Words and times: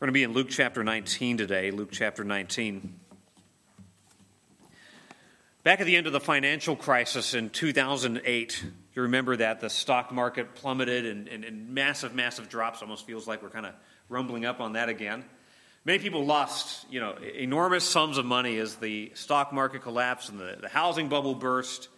We're 0.00 0.06
going 0.06 0.14
to 0.14 0.18
be 0.20 0.22
in 0.22 0.32
Luke 0.32 0.46
chapter 0.48 0.84
19 0.84 1.38
today, 1.38 1.72
Luke 1.72 1.88
chapter 1.90 2.22
19. 2.22 3.00
Back 5.64 5.80
at 5.80 5.86
the 5.86 5.96
end 5.96 6.06
of 6.06 6.12
the 6.12 6.20
financial 6.20 6.76
crisis 6.76 7.34
in 7.34 7.50
2008, 7.50 8.64
you 8.94 9.02
remember 9.02 9.34
that 9.38 9.58
the 9.58 9.68
stock 9.68 10.12
market 10.12 10.54
plummeted 10.54 11.04
and, 11.04 11.26
and, 11.26 11.44
and 11.44 11.70
massive, 11.70 12.14
massive 12.14 12.48
drops. 12.48 12.80
Almost 12.80 13.06
feels 13.06 13.26
like 13.26 13.42
we're 13.42 13.50
kind 13.50 13.66
of 13.66 13.74
rumbling 14.08 14.44
up 14.44 14.60
on 14.60 14.74
that 14.74 14.88
again. 14.88 15.24
Many 15.84 15.98
people 15.98 16.24
lost, 16.24 16.86
you 16.88 17.00
know, 17.00 17.16
enormous 17.34 17.82
sums 17.82 18.18
of 18.18 18.24
money 18.24 18.56
as 18.58 18.76
the 18.76 19.10
stock 19.16 19.52
market 19.52 19.82
collapsed 19.82 20.28
and 20.28 20.38
the, 20.38 20.58
the 20.60 20.68
housing 20.68 21.08
bubble 21.08 21.34
burst. 21.34 21.88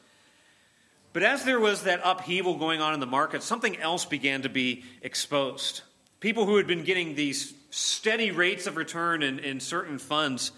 But 1.12 1.22
as 1.22 1.44
there 1.44 1.60
was 1.60 1.82
that 1.82 2.00
upheaval 2.02 2.56
going 2.56 2.80
on 2.80 2.94
in 2.94 3.00
the 3.00 3.06
market, 3.06 3.42
something 3.42 3.76
else 3.76 4.06
began 4.06 4.40
to 4.40 4.48
be 4.48 4.84
exposed. 5.02 5.82
People 6.20 6.46
who 6.46 6.56
had 6.56 6.66
been 6.66 6.82
getting 6.82 7.14
these 7.14 7.52
steady 7.70 8.30
rates 8.30 8.66
of 8.66 8.76
return 8.76 9.22
in, 9.22 9.38
in 9.38 9.60
certain 9.60 9.98
funds 9.98 10.52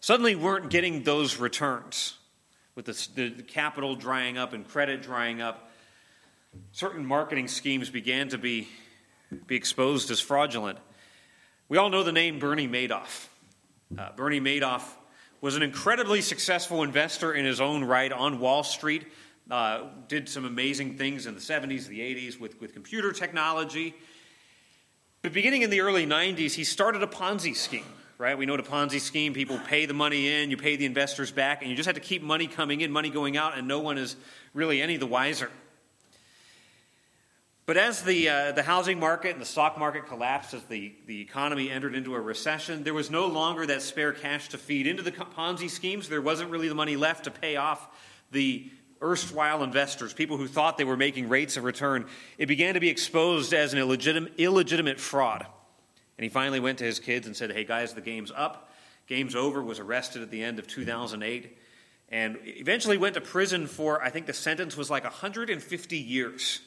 suddenly 0.00 0.34
weren't 0.34 0.70
getting 0.70 1.02
those 1.02 1.36
returns. 1.36 2.18
With 2.74 2.86
the, 2.86 3.30
the 3.30 3.42
capital 3.42 3.96
drying 3.96 4.38
up 4.38 4.52
and 4.52 4.66
credit 4.66 5.02
drying 5.02 5.42
up, 5.42 5.70
certain 6.72 7.04
marketing 7.04 7.48
schemes 7.48 7.90
began 7.90 8.28
to 8.30 8.38
be, 8.38 8.68
be 9.46 9.56
exposed 9.56 10.10
as 10.10 10.20
fraudulent. 10.20 10.78
We 11.68 11.78
all 11.78 11.90
know 11.90 12.02
the 12.02 12.12
name 12.12 12.38
Bernie 12.38 12.68
Madoff. 12.68 13.28
Uh, 13.96 14.10
Bernie 14.16 14.40
Madoff 14.40 14.82
was 15.40 15.56
an 15.56 15.62
incredibly 15.62 16.20
successful 16.20 16.82
investor 16.82 17.32
in 17.32 17.44
his 17.44 17.60
own 17.60 17.84
right 17.84 18.12
on 18.12 18.40
Wall 18.40 18.62
Street. 18.62 19.06
Uh, 19.50 19.88
did 20.08 20.28
some 20.28 20.44
amazing 20.44 20.96
things 20.96 21.26
in 21.26 21.34
the 21.34 21.40
70s, 21.40 21.88
the 21.88 22.00
80s 22.00 22.38
with, 22.38 22.60
with 22.60 22.72
computer 22.72 23.12
technology. 23.12 23.94
But 25.22 25.32
beginning 25.32 25.62
in 25.62 25.70
the 25.70 25.82
early 25.82 26.04
90s, 26.04 26.52
he 26.54 26.64
started 26.64 27.00
a 27.04 27.06
Ponzi 27.06 27.54
scheme, 27.54 27.84
right? 28.18 28.36
We 28.36 28.44
know 28.44 28.56
the 28.56 28.64
Ponzi 28.64 29.00
scheme. 29.00 29.34
People 29.34 29.56
pay 29.60 29.86
the 29.86 29.94
money 29.94 30.28
in, 30.28 30.50
you 30.50 30.56
pay 30.56 30.74
the 30.74 30.84
investors 30.84 31.30
back, 31.30 31.62
and 31.62 31.70
you 31.70 31.76
just 31.76 31.86
have 31.86 31.94
to 31.94 32.00
keep 32.00 32.22
money 32.22 32.48
coming 32.48 32.80
in, 32.80 32.90
money 32.90 33.08
going 33.08 33.36
out, 33.36 33.56
and 33.56 33.68
no 33.68 33.78
one 33.78 33.98
is 33.98 34.16
really 34.52 34.82
any 34.82 34.96
the 34.96 35.06
wiser. 35.06 35.48
But 37.66 37.76
as 37.76 38.02
the, 38.02 38.28
uh, 38.28 38.52
the 38.52 38.64
housing 38.64 38.98
market 38.98 39.30
and 39.30 39.40
the 39.40 39.46
stock 39.46 39.78
market 39.78 40.08
collapsed, 40.08 40.54
as 40.54 40.64
the, 40.64 40.92
the 41.06 41.20
economy 41.20 41.70
entered 41.70 41.94
into 41.94 42.16
a 42.16 42.20
recession, 42.20 42.82
there 42.82 42.92
was 42.92 43.08
no 43.08 43.28
longer 43.28 43.64
that 43.66 43.82
spare 43.82 44.12
cash 44.12 44.48
to 44.48 44.58
feed 44.58 44.88
into 44.88 45.04
the 45.04 45.12
Ponzi 45.12 45.70
schemes. 45.70 46.08
There 46.08 46.20
wasn't 46.20 46.50
really 46.50 46.68
the 46.68 46.74
money 46.74 46.96
left 46.96 47.24
to 47.24 47.30
pay 47.30 47.54
off 47.54 47.86
the 48.32 48.68
erstwhile 49.02 49.62
investors, 49.62 50.12
people 50.12 50.36
who 50.36 50.46
thought 50.46 50.78
they 50.78 50.84
were 50.84 50.96
making 50.96 51.28
rates 51.28 51.56
of 51.56 51.64
return, 51.64 52.06
it 52.38 52.46
began 52.46 52.74
to 52.74 52.80
be 52.80 52.88
exposed 52.88 53.52
as 53.52 53.72
an 53.72 53.78
illegitimate, 53.78 54.34
illegitimate 54.38 55.00
fraud. 55.00 55.46
And 56.16 56.24
he 56.24 56.28
finally 56.28 56.60
went 56.60 56.78
to 56.78 56.84
his 56.84 57.00
kids 57.00 57.26
and 57.26 57.36
said, 57.36 57.52
Hey, 57.52 57.64
guys, 57.64 57.94
the 57.94 58.00
game's 58.00 58.30
up. 58.30 58.70
Game's 59.06 59.34
over, 59.34 59.62
was 59.62 59.78
arrested 59.78 60.22
at 60.22 60.30
the 60.30 60.42
end 60.42 60.58
of 60.58 60.66
2008, 60.66 61.58
and 62.08 62.38
eventually 62.44 62.96
went 62.96 63.14
to 63.14 63.20
prison 63.20 63.66
for, 63.66 64.02
I 64.02 64.10
think 64.10 64.26
the 64.26 64.32
sentence 64.32 64.76
was 64.76 64.90
like 64.90 65.04
150 65.04 65.96
years. 65.98 66.60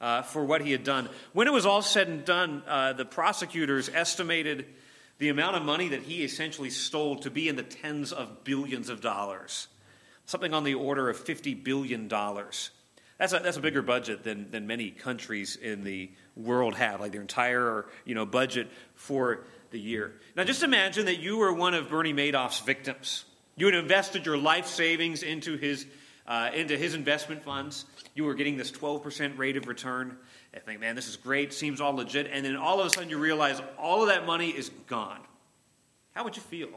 Uh, 0.00 0.20
for 0.20 0.44
what 0.44 0.60
he 0.60 0.72
had 0.72 0.84
done. 0.84 1.08
When 1.32 1.46
it 1.46 1.52
was 1.52 1.64
all 1.64 1.80
said 1.80 2.08
and 2.08 2.24
done, 2.26 2.62
uh, 2.66 2.92
the 2.92 3.06
prosecutors 3.06 3.88
estimated 3.88 4.66
the 5.18 5.30
amount 5.30 5.56
of 5.56 5.62
money 5.62 5.88
that 5.90 6.02
he 6.02 6.24
essentially 6.24 6.68
stole 6.68 7.16
to 7.20 7.30
be 7.30 7.48
in 7.48 7.56
the 7.56 7.62
tens 7.62 8.12
of 8.12 8.44
billions 8.44 8.90
of 8.90 9.00
dollars 9.00 9.68
something 10.26 10.54
on 10.54 10.64
the 10.64 10.74
order 10.74 11.08
of 11.08 11.22
$50 11.22 11.62
billion. 11.62 12.08
That's 12.08 13.32
a, 13.32 13.38
that's 13.38 13.56
a 13.56 13.60
bigger 13.60 13.82
budget 13.82 14.24
than, 14.24 14.50
than 14.50 14.66
many 14.66 14.90
countries 14.90 15.56
in 15.56 15.84
the 15.84 16.10
world 16.36 16.74
have, 16.74 17.00
like 17.00 17.12
their 17.12 17.20
entire 17.20 17.86
you 18.04 18.14
know, 18.14 18.26
budget 18.26 18.68
for 18.94 19.44
the 19.70 19.78
year. 19.78 20.14
Now, 20.36 20.44
just 20.44 20.62
imagine 20.62 21.06
that 21.06 21.20
you 21.20 21.38
were 21.38 21.52
one 21.52 21.74
of 21.74 21.88
Bernie 21.88 22.12
Madoff's 22.12 22.60
victims. 22.60 23.24
You 23.56 23.66
had 23.66 23.74
invested 23.74 24.26
your 24.26 24.36
life 24.36 24.66
savings 24.66 25.22
into 25.22 25.56
his, 25.56 25.86
uh, 26.26 26.50
into 26.54 26.76
his 26.76 26.94
investment 26.94 27.44
funds. 27.44 27.84
You 28.14 28.24
were 28.24 28.34
getting 28.34 28.56
this 28.56 28.72
12% 28.72 29.38
rate 29.38 29.56
of 29.56 29.68
return. 29.68 30.16
I 30.54 30.58
think, 30.58 30.80
man, 30.80 30.96
this 30.96 31.08
is 31.08 31.16
great, 31.16 31.52
seems 31.52 31.80
all 31.80 31.94
legit. 31.94 32.28
And 32.32 32.44
then 32.44 32.56
all 32.56 32.80
of 32.80 32.86
a 32.86 32.90
sudden 32.90 33.10
you 33.10 33.18
realize 33.18 33.60
all 33.78 34.02
of 34.02 34.08
that 34.08 34.26
money 34.26 34.50
is 34.50 34.70
gone. 34.86 35.20
How 36.14 36.24
would 36.24 36.36
you 36.36 36.42
feel? 36.42 36.68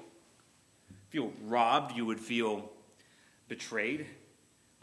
Feel 1.10 1.32
robbed? 1.46 1.96
You 1.96 2.06
would 2.06 2.20
feel 2.20 2.72
betrayed. 3.48 4.06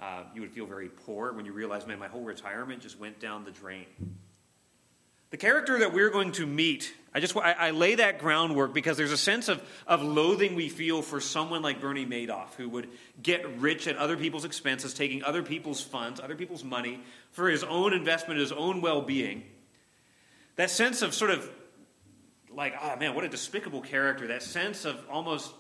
Uh, 0.01 0.25
you 0.35 0.41
would 0.41 0.51
feel 0.51 0.67
very 0.67 0.89
poor 0.89 1.33
when 1.33 1.47
you 1.47 1.53
realize, 1.53 1.87
man, 1.87 1.99
my 1.99 2.09
whole 2.09 2.23
retirement 2.23 2.83
just 2.83 2.99
went 2.99 3.21
down 3.21 3.45
the 3.45 3.51
drain. 3.51 3.87
The 5.31 5.37
character 5.37 5.81
that 5.81 5.93
we're 5.93 6.11
going 6.11 6.33
to 6.33 6.47
meet, 6.47 6.95
I 7.13 7.19
just 7.19 7.37
I, 7.37 7.53
I, 7.53 7.71
lay 7.71 7.97
that 7.97 8.21
groundwork 8.21 8.73
because 8.73 8.97
there's 8.97 9.11
a 9.11 9.17
sense 9.17 9.49
of, 9.49 9.61
of 9.85 10.01
loathing 10.01 10.55
we 10.55 10.69
feel 10.69 11.03
for 11.03 11.21
someone 11.21 11.61
like 11.61 11.81
Bernie 11.81 12.07
Madoff, 12.07 12.55
who 12.57 12.69
would 12.69 12.89
get 13.21 13.59
rich 13.59 13.89
at 13.89 13.97
other 13.97 14.17
people's 14.17 14.45
expenses, 14.45 14.95
taking 14.95 15.25
other 15.25 15.43
people's 15.43 15.81
funds, 15.81 16.21
other 16.21 16.37
people's 16.37 16.63
money 16.63 17.01
for 17.33 17.49
his 17.49 17.65
own 17.65 17.93
investment, 17.93 18.39
his 18.39 18.53
own 18.53 18.81
well 18.81 19.01
being. 19.01 19.43
That 20.55 20.71
sense 20.71 21.03
of 21.03 21.15
sort 21.15 21.33
of 21.33 21.51
like, 22.53 22.75
oh 22.81 22.97
man, 22.97 23.17
what 23.17 23.25
a 23.25 23.29
despicable 23.29 23.81
character. 23.81 24.29
That 24.29 24.43
sense 24.43 24.85
of 24.85 25.05
almost 25.11 25.53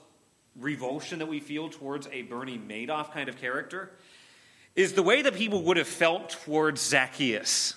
revulsion 0.58 1.18
that 1.18 1.26
we 1.26 1.40
feel 1.40 1.68
towards 1.68 2.06
a 2.12 2.22
Bernie 2.22 2.58
Madoff 2.58 3.12
kind 3.12 3.28
of 3.28 3.40
character 3.40 3.90
is 4.76 4.94
the 4.94 5.02
way 5.02 5.22
that 5.22 5.34
people 5.34 5.62
would 5.62 5.76
have 5.76 5.88
felt 5.88 6.30
towards 6.30 6.80
Zacchaeus. 6.80 7.76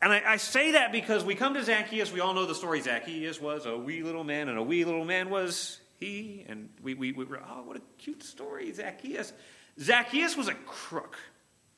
And 0.00 0.12
I, 0.12 0.22
I, 0.26 0.36
say 0.36 0.72
that 0.72 0.90
because 0.92 1.24
we 1.24 1.34
come 1.34 1.54
to 1.54 1.62
Zacchaeus, 1.62 2.12
we 2.12 2.20
all 2.20 2.34
know 2.34 2.44
the 2.44 2.54
story. 2.54 2.80
Zacchaeus 2.80 3.40
was 3.40 3.66
a 3.66 3.76
wee 3.76 4.02
little 4.02 4.24
man, 4.24 4.48
and 4.48 4.58
a 4.58 4.62
wee 4.62 4.84
little 4.84 5.04
man 5.04 5.30
was 5.30 5.80
he. 6.00 6.44
And 6.48 6.68
we, 6.82 6.94
we, 6.94 7.12
we 7.12 7.24
oh, 7.24 7.62
what 7.62 7.76
a 7.76 7.82
cute 7.98 8.22
story, 8.22 8.72
Zacchaeus. 8.72 9.32
Zacchaeus 9.80 10.36
was 10.36 10.48
a 10.48 10.54
crook, 10.54 11.16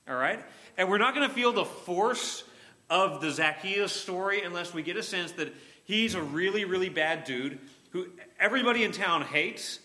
all 0.08 0.16
right? 0.16 0.42
And 0.78 0.88
we're 0.88 0.98
not 0.98 1.14
going 1.14 1.28
to 1.28 1.34
feel 1.34 1.52
the 1.52 1.66
force 1.66 2.44
of 2.88 3.20
the 3.20 3.30
Zacchaeus 3.30 3.92
story 3.92 4.42
unless 4.42 4.72
we 4.72 4.82
get 4.82 4.96
a 4.96 5.02
sense 5.02 5.32
that 5.32 5.54
he's 5.84 6.14
a 6.14 6.22
really, 6.22 6.64
really 6.64 6.88
bad 6.88 7.24
dude 7.24 7.58
who 7.90 8.08
everybody 8.40 8.84
in 8.84 8.90
town 8.90 9.22
hates 9.22 9.78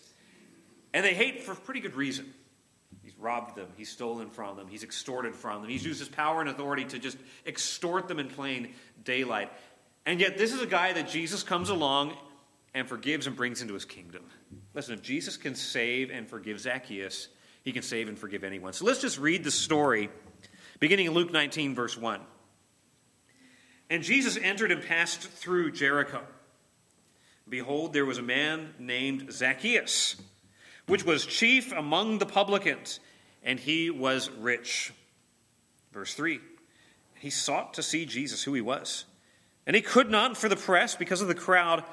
and 0.92 1.04
they 1.04 1.14
hate 1.14 1.42
for 1.42 1.54
pretty 1.54 1.80
good 1.80 1.94
reason. 1.94 2.32
He's 3.02 3.16
robbed 3.18 3.56
them, 3.56 3.68
he's 3.76 3.88
stolen 3.88 4.30
from 4.30 4.56
them, 4.56 4.68
he's 4.68 4.82
extorted 4.82 5.34
from 5.34 5.62
them, 5.62 5.70
he's 5.70 5.84
used 5.84 6.00
his 6.00 6.08
power 6.08 6.40
and 6.40 6.50
authority 6.50 6.84
to 6.86 6.98
just 6.98 7.18
extort 7.46 8.08
them 8.08 8.18
in 8.18 8.28
plain 8.28 8.74
daylight. 9.04 9.50
And 10.06 10.20
yet, 10.20 10.38
this 10.38 10.52
is 10.52 10.60
a 10.60 10.66
guy 10.66 10.92
that 10.92 11.08
Jesus 11.08 11.42
comes 11.42 11.68
along 11.68 12.16
and 12.74 12.88
forgives 12.88 13.26
and 13.26 13.36
brings 13.36 13.62
into 13.62 13.74
his 13.74 13.84
kingdom. 13.84 14.22
Listen, 14.74 14.94
if 14.94 15.02
Jesus 15.02 15.36
can 15.36 15.54
save 15.54 16.10
and 16.10 16.28
forgive 16.28 16.60
Zacchaeus, 16.60 17.28
he 17.62 17.72
can 17.72 17.82
save 17.82 18.08
and 18.08 18.18
forgive 18.18 18.44
anyone. 18.44 18.72
So 18.72 18.84
let's 18.84 19.00
just 19.00 19.18
read 19.18 19.44
the 19.44 19.50
story, 19.50 20.10
beginning 20.78 21.06
in 21.06 21.12
Luke 21.12 21.32
19, 21.32 21.74
verse 21.74 21.96
1. 21.96 22.20
And 23.90 24.02
Jesus 24.02 24.38
entered 24.40 24.70
and 24.70 24.82
passed 24.82 25.20
through 25.20 25.72
Jericho. 25.72 26.22
Behold, 27.48 27.92
there 27.92 28.06
was 28.06 28.18
a 28.18 28.22
man 28.22 28.74
named 28.78 29.32
Zacchaeus 29.32 30.16
which 30.90 31.04
was 31.04 31.24
chief 31.24 31.72
among 31.72 32.18
the 32.18 32.26
publicans, 32.26 33.00
and 33.42 33.58
he 33.58 33.90
was 33.90 34.28
rich. 34.30 34.92
Verse 35.92 36.14
3 36.14 36.40
He 37.20 37.30
sought 37.30 37.74
to 37.74 37.82
see 37.82 38.04
Jesus, 38.04 38.42
who 38.42 38.54
he 38.54 38.60
was. 38.60 39.04
And 39.66 39.76
he 39.76 39.82
could 39.82 40.10
not 40.10 40.36
for 40.36 40.48
the 40.48 40.56
press 40.56 40.96
because 40.96 41.22
of 41.22 41.28
the 41.28 41.34
crowd, 41.34 41.84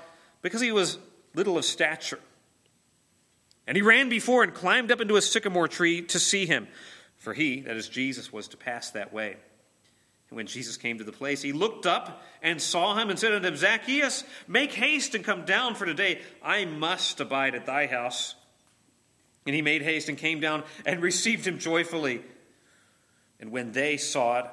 because 0.42 0.62
he 0.62 0.72
was 0.72 0.98
little 1.36 1.58
of 1.58 1.66
stature. 1.66 2.20
And 3.68 3.76
he 3.76 3.84
ran 3.84 4.10
before 4.10 4.44
and 4.44 4.54
climbed 4.54 4.92
up 4.92 5.02
into 5.02 5.18
a 5.18 5.22
sycamore 5.22 5.68
tree 5.68 6.02
to 6.04 6.20
see 6.20 6.46
him, 6.46 6.68
for 7.18 7.34
he, 7.34 7.62
that 7.62 7.76
is 7.76 7.90
Jesus, 7.90 8.32
was 8.32 8.48
to 8.48 8.58
pass 8.58 8.92
that 8.92 9.14
way. 9.14 9.36
And 10.30 10.38
when 10.38 10.48
Jesus 10.48 10.78
came 10.78 10.98
to 10.98 11.04
the 11.04 11.12
place, 11.12 11.42
he 11.42 11.52
looked 11.52 11.86
up 11.86 12.24
and 12.42 12.62
saw 12.62 12.98
him 12.98 13.10
and 13.10 13.20
said 13.20 13.34
unto 13.34 13.48
him, 13.48 13.56
Zacchaeus, 13.56 14.24
make 14.48 14.74
haste 14.74 15.16
and 15.16 15.24
come 15.24 15.46
down, 15.46 15.76
for 15.76 15.86
today 15.86 16.22
I 16.42 16.66
must 16.66 17.20
abide 17.20 17.56
at 17.56 17.66
thy 17.66 17.88
house. 17.88 18.36
And 19.48 19.56
he 19.56 19.62
made 19.62 19.82
haste 19.82 20.10
and 20.10 20.18
came 20.18 20.42
down 20.42 20.64
and 20.86 21.02
received 21.02 21.48
him 21.48 21.58
joyfully. 21.58 22.22
And 23.40 23.50
when 23.50 23.72
they 23.72 23.96
saw 23.96 24.40
it, 24.40 24.46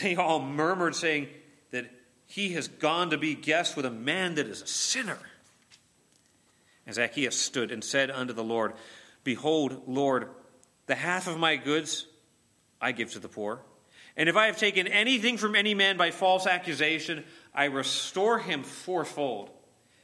they 0.00 0.14
all 0.14 0.40
murmured, 0.40 0.94
saying 0.94 1.28
that 1.72 1.90
he 2.26 2.52
has 2.52 2.68
gone 2.68 3.10
to 3.10 3.18
be 3.18 3.34
guest 3.34 3.76
with 3.76 3.84
a 3.84 3.90
man 3.90 4.36
that 4.36 4.46
is 4.46 4.62
a 4.62 4.66
sinner. 4.66 5.18
And 6.86 6.94
Zacchaeus 6.94 7.36
stood 7.38 7.72
and 7.72 7.82
said 7.82 8.10
unto 8.10 8.32
the 8.32 8.44
Lord, 8.44 8.74
Behold, 9.24 9.82
Lord, 9.86 10.28
the 10.86 10.94
half 10.94 11.26
of 11.26 11.38
my 11.38 11.56
goods 11.56 12.06
I 12.80 12.92
give 12.92 13.12
to 13.12 13.18
the 13.18 13.28
poor. 13.28 13.60
And 14.16 14.28
if 14.28 14.36
I 14.36 14.46
have 14.46 14.58
taken 14.58 14.86
anything 14.86 15.36
from 15.36 15.56
any 15.56 15.74
man 15.74 15.96
by 15.96 16.10
false 16.10 16.46
accusation, 16.46 17.24
I 17.54 17.64
restore 17.64 18.38
him 18.38 18.62
fourfold. 18.62 19.50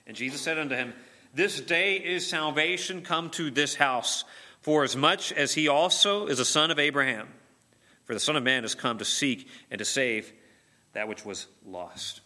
And 0.07 0.17
Jesus 0.17 0.41
said 0.41 0.59
unto 0.59 0.75
him, 0.75 0.93
this 1.35 1.61
day 1.61 1.97
is 1.97 2.27
salvation 2.27 3.03
come 3.03 3.31
to 3.31 3.51
this 3.51 3.75
house, 3.75 4.25
for 4.61 4.85
as 4.85 4.97
much 4.97 5.33
as 5.33 5.55
he 5.55 5.69
also 5.69 6.27
is 6.27 6.41
a 6.41 6.45
son 6.45 6.71
of 6.71 6.79
Abraham. 6.79 7.29
For 8.05 8.15
the 8.15 8.21
Son 8.21 8.37
of 8.37 8.43
Man 8.43 8.63
has 8.63 8.75
come 8.75 8.97
to 8.99 9.05
seek 9.05 9.49
and 9.71 9.79
to 9.81 9.85
save 9.85 10.33
that 10.95 11.09
which 11.09 11.27
was 11.27 11.47
lost. 11.67 12.23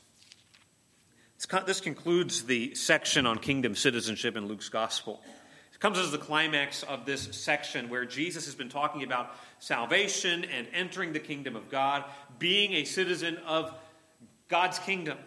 This 1.66 1.80
concludes 1.80 2.44
the 2.44 2.72
section 2.76 3.26
on 3.26 3.40
kingdom 3.40 3.74
citizenship 3.74 4.36
in 4.36 4.46
Luke's 4.46 4.68
gospel. 4.68 5.20
It 5.74 5.80
comes 5.80 5.98
as 5.98 6.12
the 6.12 6.18
climax 6.18 6.84
of 6.84 7.04
this 7.04 7.22
section 7.32 7.88
where 7.88 8.04
Jesus 8.04 8.44
has 8.44 8.54
been 8.54 8.68
talking 8.68 9.02
about 9.02 9.34
salvation 9.58 10.44
and 10.44 10.68
entering 10.72 11.12
the 11.12 11.18
kingdom 11.18 11.56
of 11.56 11.68
God, 11.68 12.04
being 12.38 12.74
a 12.74 12.84
citizen 12.84 13.38
of 13.38 13.74
God's 14.48 14.78
kingdom. 14.78 15.18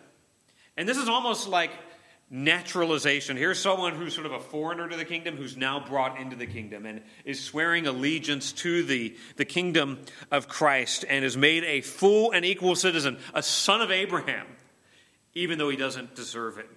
And 0.78 0.88
this 0.88 0.98
is 0.98 1.10
almost 1.10 1.50
like 1.50 1.72
naturalization. 2.30 3.38
Here's 3.38 3.60
someone 3.60 3.94
who's 3.94 4.14
sort 4.14 4.26
of 4.26 4.32
a 4.32 4.40
foreigner 4.40 4.90
to 4.90 4.98
the 4.98 5.06
kingdom 5.06 5.38
who's 5.38 5.56
now 5.56 5.80
brought 5.80 6.20
into 6.20 6.36
the 6.36 6.48
kingdom 6.48 6.86
and 6.86 7.02
is 7.24 7.40
swearing 7.40 7.86
allegiance 7.86 8.52
to 8.54 8.84
the, 8.84 9.16
the 9.38 9.46
kingdom 9.46 10.00
of 10.32 10.48
Christ 10.48 11.06
and 11.08 11.24
is 11.24 11.38
made 11.38 11.64
a 11.64 11.82
full 11.82 12.32
and 12.32 12.44
equal 12.44 12.76
citizen, 12.76 13.20
a 13.34 13.44
son 13.44 13.82
of 13.82 13.92
Abraham, 13.92 14.48
even 15.34 15.60
though 15.60 15.70
he 15.70 15.78
doesn't 15.78 16.16
deserve 16.16 16.58
it. 16.58 16.70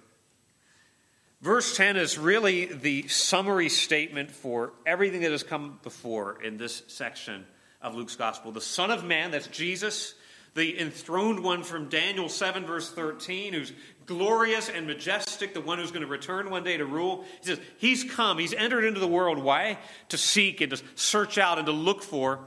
Verse 1.41 1.75
10 1.77 1.95
is 1.95 2.17
really 2.17 2.65
the 2.65 3.07
summary 3.07 3.69
statement 3.69 4.29
for 4.29 4.73
everything 4.85 5.21
that 5.21 5.31
has 5.31 5.43
come 5.43 5.79
before 5.83 6.41
in 6.43 6.57
this 6.57 6.83
section 6.87 7.45
of 7.81 7.95
Luke's 7.95 8.17
gospel. 8.17 8.51
The 8.51 8.59
Son 8.59 8.91
of 8.91 9.05
Man, 9.05 9.31
that's 9.31 9.47
Jesus, 9.47 10.15
the 10.55 10.79
enthroned 10.79 11.43
one 11.43 11.63
from 11.63 11.89
Daniel 11.89 12.29
7, 12.29 12.65
verse 12.65 12.91
13, 12.91 13.53
who's 13.53 13.73
glorious 14.05 14.69
and 14.69 14.87
majestic, 14.87 15.53
the 15.53 15.61
one 15.61 15.77
who's 15.77 15.91
going 15.91 16.01
to 16.01 16.07
return 16.07 16.49
one 16.49 16.63
day 16.63 16.77
to 16.77 16.85
rule. 16.85 17.23
He 17.41 17.47
says, 17.47 17.59
He's 17.77 18.03
come, 18.03 18.39
He's 18.39 18.53
entered 18.53 18.83
into 18.83 18.99
the 18.99 19.07
world. 19.07 19.37
Why? 19.37 19.77
To 20.09 20.17
seek 20.17 20.61
and 20.61 20.71
to 20.71 20.81
search 20.95 21.37
out 21.37 21.57
and 21.57 21.67
to 21.67 21.71
look 21.71 22.01
for 22.01 22.39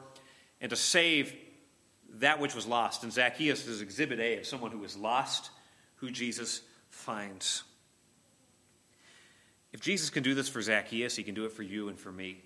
and 0.60 0.70
to 0.70 0.76
save 0.76 1.34
that 2.14 2.40
which 2.40 2.54
was 2.54 2.66
lost. 2.66 3.02
And 3.02 3.12
Zacchaeus 3.12 3.66
is 3.66 3.81
exhibit 3.81 4.20
A 4.20 4.38
of 4.38 4.46
someone 4.46 4.70
who 4.70 4.78
was 4.78 4.96
lost, 4.96 5.50
who 5.96 6.10
Jesus 6.10 6.62
finds. 6.90 7.62
If 9.72 9.81
Jesus 9.81 10.10
can 10.10 10.22
do 10.22 10.34
this 10.34 10.48
for 10.48 10.60
Zacchaeus, 10.60 11.16
he 11.16 11.22
can 11.22 11.34
do 11.34 11.46
it 11.46 11.52
for 11.52 11.62
you 11.62 11.88
and 11.88 11.98
for 11.98 12.12
me. 12.12 12.43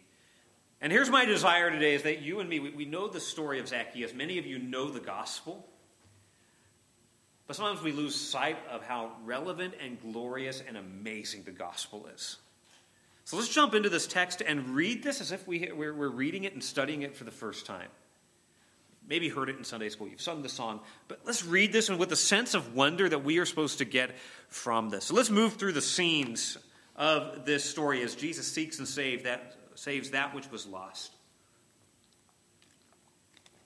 And 0.87 0.93
here's 0.93 1.11
my 1.11 1.25
desire 1.25 1.69
today 1.69 1.97
is 1.97 2.05
that 2.05 2.23
you 2.23 2.39
and 2.39 2.49
me, 2.49 2.61
we, 2.61 2.71
we 2.71 2.85
know 2.85 3.09
the 3.09 3.19
story 3.19 3.59
of 3.59 3.67
Zacchaeus. 3.67 4.15
Many 4.15 4.39
of 4.39 4.47
you 4.47 4.61
know 4.61 4.89
the 4.89 5.01
gospel. 5.01 5.67
But 7.49 7.57
sometimes 7.57 7.83
we 7.83 7.91
lose 7.91 8.15
sight 8.15 8.57
of 8.71 8.85
how 8.85 9.11
relevant 9.25 9.75
and 9.85 10.01
glorious 10.01 10.63
and 10.65 10.77
amazing 10.77 11.43
the 11.43 11.51
gospel 11.51 12.09
is. 12.15 12.37
So 13.25 13.37
let's 13.37 13.49
jump 13.49 13.75
into 13.75 13.89
this 13.89 14.07
text 14.07 14.45
and 14.47 14.77
read 14.77 15.03
this 15.03 15.21
as 15.21 15.33
if 15.33 15.45
we, 15.49 15.73
we're, 15.75 15.93
we're 15.93 16.09
reading 16.09 16.45
it 16.45 16.53
and 16.53 16.63
studying 16.63 17.03
it 17.03 17.17
for 17.17 17.25
the 17.25 17.33
first 17.33 17.67
time. 17.67 17.89
Maybe 19.09 19.29
heard 19.29 19.49
it 19.49 19.57
in 19.57 19.65
Sunday 19.65 19.89
school, 19.89 20.07
you've 20.07 20.21
sung 20.21 20.43
the 20.43 20.49
song, 20.49 20.79
but 21.09 21.19
let's 21.25 21.45
read 21.45 21.73
this 21.73 21.89
and 21.89 21.99
with 21.99 22.11
the 22.11 22.15
sense 22.15 22.55
of 22.55 22.77
wonder 22.77 23.09
that 23.09 23.25
we 23.25 23.39
are 23.39 23.45
supposed 23.45 23.79
to 23.79 23.85
get 23.85 24.15
from 24.51 24.91
this. 24.91 25.07
So 25.07 25.15
let's 25.15 25.31
move 25.31 25.55
through 25.55 25.73
the 25.73 25.83
scenes 25.83 26.57
of 26.95 27.45
this 27.45 27.65
story 27.65 28.05
as 28.05 28.15
Jesus 28.15 28.47
seeks 28.47 28.79
and 28.79 28.87
saves 28.87 29.25
that, 29.25 29.57
saves 29.77 30.11
that 30.11 30.35
which 30.35 30.51
was 30.51 30.67
lost. 30.67 31.13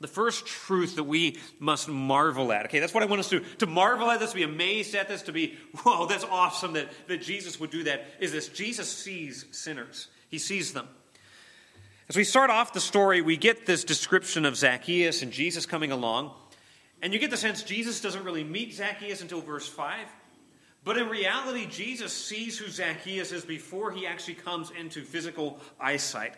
The 0.01 0.09
first 0.09 0.47
truth 0.47 0.97
that 0.97 1.05
we 1.05 1.39
must 1.59 1.87
marvel 1.87 2.53
at. 2.53 2.65
Okay, 2.67 2.79
that's 2.79 2.95
what 2.95 3.03
I 3.03 3.07
want 3.07 3.21
us 3.21 3.29
to. 3.31 3.41
To 3.59 3.67
marvel 3.67 4.11
at 4.11 4.19
this, 4.19 4.31
to 4.31 4.37
be 4.37 4.43
amazed 4.45 4.95
at 4.95 5.09
this, 5.09 5.23
to 5.23 5.33
be, 5.33 5.59
whoa, 5.83 6.07
that's 6.07 6.25
awesome 6.25 6.73
that, 6.73 6.89
that 7.09 7.21
Jesus 7.21 7.61
would 7.61 7.71
do 7.71 7.85
that, 7.85 8.07
is 8.19 8.33
this 8.33 8.49
Jesus 8.49 8.91
sees 8.91 9.45
sinners. 9.51 10.09
He 10.31 10.39
sees 10.39 10.73
them. 10.73 10.89
As 12.09 12.17
we 12.17 12.25
start 12.25 12.51
off 12.51 12.73
the 12.73 12.81
story, 12.81 13.21
we 13.21 13.37
get 13.37 13.67
this 13.67 13.85
description 13.85 14.45
of 14.47 14.57
Zacchaeus 14.57 15.23
and 15.23 15.33
Jesus 15.33 15.67
coming 15.67 15.93
along. 15.93 16.33
And 17.03 17.13
you 17.13 17.19
get 17.19 17.31
the 17.31 17.37
sense 17.37 17.63
Jesus 17.63 18.01
doesn't 18.01 18.25
really 18.25 18.43
meet 18.43 18.75
Zacchaeus 18.75 19.21
until 19.21 19.41
verse 19.41 19.69
5. 19.69 19.97
But 20.83 20.97
in 20.97 21.09
reality, 21.09 21.67
Jesus 21.67 22.13
sees 22.13 22.59
who 22.59 22.69
Zacchaeus 22.69 23.33
is 23.33 23.45
before 23.45 23.91
he 23.91 24.07
actually 24.07 24.35
comes 24.35 24.71
into 24.71 25.03
physical 25.03 25.61
eyesight. 25.79 26.35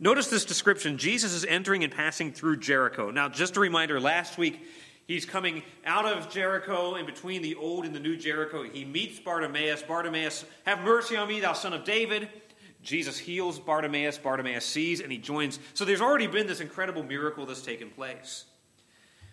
Notice 0.00 0.28
this 0.28 0.44
description 0.44 0.98
Jesus 0.98 1.32
is 1.32 1.44
entering 1.44 1.84
and 1.84 1.92
passing 1.92 2.32
through 2.32 2.56
Jericho. 2.56 3.10
Now, 3.10 3.28
just 3.28 3.56
a 3.56 3.60
reminder 3.60 4.00
last 4.00 4.38
week, 4.38 4.64
he's 5.06 5.24
coming 5.24 5.62
out 5.84 6.06
of 6.06 6.30
Jericho 6.30 6.96
in 6.96 7.06
between 7.06 7.42
the 7.42 7.54
old 7.54 7.84
and 7.84 7.94
the 7.94 8.00
new 8.00 8.16
Jericho. 8.16 8.62
He 8.62 8.84
meets 8.84 9.20
Bartimaeus. 9.20 9.82
Bartimaeus, 9.82 10.44
have 10.64 10.80
mercy 10.80 11.16
on 11.16 11.28
me, 11.28 11.40
thou 11.40 11.52
son 11.52 11.72
of 11.72 11.84
David. 11.84 12.28
Jesus 12.82 13.18
heals 13.18 13.58
Bartimaeus. 13.58 14.18
Bartimaeus 14.18 14.64
sees 14.64 15.00
and 15.00 15.12
he 15.12 15.18
joins. 15.18 15.58
So 15.74 15.84
there's 15.84 16.00
already 16.00 16.26
been 16.26 16.46
this 16.46 16.60
incredible 16.60 17.02
miracle 17.02 17.46
that's 17.46 17.62
taken 17.62 17.90
place. 17.90 18.46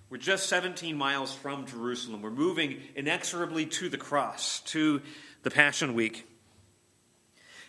We're 0.10 0.18
just 0.18 0.48
17 0.48 0.98
miles 0.98 1.34
from 1.34 1.66
Jerusalem. 1.66 2.22
We're 2.22 2.32
moving 2.32 2.82
inexorably 2.96 3.66
to 3.66 3.90
the 3.90 3.98
cross, 3.98 4.62
to 4.68 5.02
the 5.44 5.52
Passion 5.52 5.94
Week. 5.94 6.26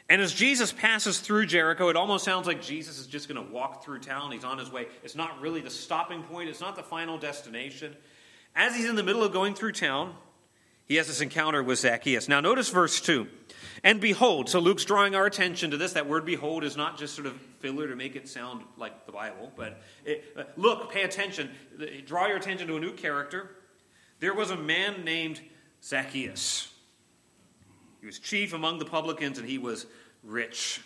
And 0.08 0.22
as 0.22 0.32
Jesus 0.32 0.72
passes 0.72 1.18
through 1.18 1.46
Jericho, 1.46 1.88
it 1.88 1.96
almost 1.96 2.24
sounds 2.24 2.46
like 2.46 2.62
Jesus 2.62 2.98
is 2.98 3.06
just 3.06 3.28
going 3.28 3.44
to 3.44 3.52
walk 3.52 3.84
through 3.84 3.98
town. 3.98 4.30
He's 4.32 4.44
on 4.44 4.56
his 4.56 4.70
way. 4.70 4.86
It's 5.02 5.16
not 5.16 5.40
really 5.40 5.60
the 5.60 5.70
stopping 5.70 6.22
point, 6.22 6.48
it's 6.48 6.60
not 6.60 6.76
the 6.76 6.82
final 6.82 7.18
destination. 7.18 7.94
As 8.54 8.74
he's 8.74 8.88
in 8.88 8.96
the 8.96 9.02
middle 9.02 9.22
of 9.22 9.32
going 9.32 9.54
through 9.54 9.72
town, 9.72 10.14
he 10.86 10.94
has 10.94 11.08
this 11.08 11.20
encounter 11.20 11.62
with 11.62 11.80
Zacchaeus. 11.80 12.28
Now, 12.28 12.40
notice 12.40 12.70
verse 12.70 13.00
2. 13.00 13.26
And 13.84 14.00
behold, 14.00 14.48
so 14.48 14.58
Luke's 14.58 14.84
drawing 14.84 15.14
our 15.14 15.26
attention 15.26 15.70
to 15.70 15.76
this. 15.76 15.92
That 15.92 16.08
word 16.08 16.24
behold 16.24 16.64
is 16.64 16.76
not 16.76 16.98
just 16.98 17.14
sort 17.14 17.26
of 17.26 17.40
filler 17.60 17.88
to 17.88 17.96
make 17.96 18.16
it 18.16 18.28
sound 18.28 18.62
like 18.76 19.06
the 19.06 19.12
Bible, 19.12 19.52
but 19.56 19.80
it, 20.04 20.24
uh, 20.36 20.44
look, 20.56 20.90
pay 20.92 21.02
attention. 21.02 21.50
Draw 22.06 22.26
your 22.26 22.36
attention 22.36 22.66
to 22.68 22.76
a 22.76 22.80
new 22.80 22.92
character. 22.92 23.50
There 24.20 24.34
was 24.34 24.50
a 24.50 24.56
man 24.56 25.04
named 25.04 25.40
Zacchaeus. 25.82 26.72
He 28.00 28.06
was 28.06 28.18
chief 28.18 28.52
among 28.52 28.78
the 28.78 28.84
publicans 28.84 29.38
and 29.38 29.48
he 29.48 29.58
was 29.58 29.86
rich. 30.22 30.80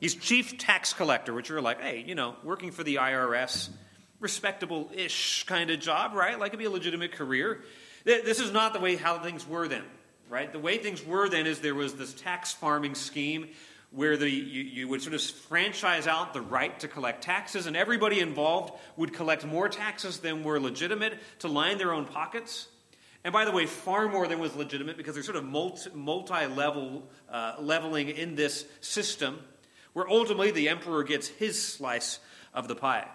He's 0.00 0.14
chief 0.14 0.58
tax 0.58 0.92
collector, 0.92 1.32
which 1.32 1.48
you're 1.48 1.62
like, 1.62 1.80
hey, 1.80 2.04
you 2.06 2.14
know, 2.14 2.36
working 2.42 2.70
for 2.70 2.82
the 2.82 2.96
IRS, 2.96 3.70
respectable 4.20 4.90
ish 4.94 5.44
kind 5.44 5.70
of 5.70 5.80
job, 5.80 6.14
right? 6.14 6.38
Like 6.38 6.48
it'd 6.50 6.58
be 6.58 6.64
a 6.66 6.70
legitimate 6.70 7.12
career. 7.12 7.62
This 8.04 8.38
is 8.38 8.52
not 8.52 8.74
the 8.74 8.80
way 8.80 8.96
how 8.96 9.18
things 9.18 9.46
were 9.48 9.66
then, 9.66 9.82
right? 10.28 10.52
The 10.52 10.58
way 10.58 10.78
things 10.78 11.04
were 11.04 11.28
then 11.28 11.46
is 11.46 11.60
there 11.60 11.74
was 11.74 11.94
this 11.94 12.12
tax 12.14 12.52
farming 12.52 12.94
scheme 12.94 13.48
where 13.90 14.16
the, 14.16 14.28
you, 14.28 14.62
you, 14.62 14.88
would 14.88 15.00
sort 15.00 15.14
of 15.14 15.22
franchise 15.22 16.08
out 16.08 16.34
the 16.34 16.40
right 16.40 16.78
to 16.80 16.88
collect 16.88 17.22
taxes, 17.22 17.66
and 17.66 17.76
everybody 17.76 18.18
involved 18.18 18.72
would 18.96 19.12
collect 19.12 19.46
more 19.46 19.68
taxes 19.68 20.18
than 20.18 20.42
were 20.42 20.58
legitimate 20.58 21.14
to 21.38 21.48
line 21.48 21.78
their 21.78 21.92
own 21.92 22.04
pockets. 22.04 22.66
And 23.22 23.32
by 23.32 23.44
the 23.44 23.52
way, 23.52 23.66
far 23.66 24.08
more 24.08 24.26
than 24.26 24.40
was 24.40 24.56
legitimate 24.56 24.96
because 24.96 25.14
there's 25.14 25.26
sort 25.26 25.38
of 25.38 25.44
multi 25.44 26.46
level 26.46 27.08
uh, 27.30 27.54
leveling 27.60 28.08
in 28.08 28.34
this 28.34 28.66
system 28.80 29.38
where 29.92 30.08
ultimately 30.08 30.50
the 30.50 30.68
emperor 30.68 31.04
gets 31.04 31.28
his 31.28 31.60
slice 31.60 32.18
of 32.52 32.68
the 32.68 32.74
pie. 32.74 33.08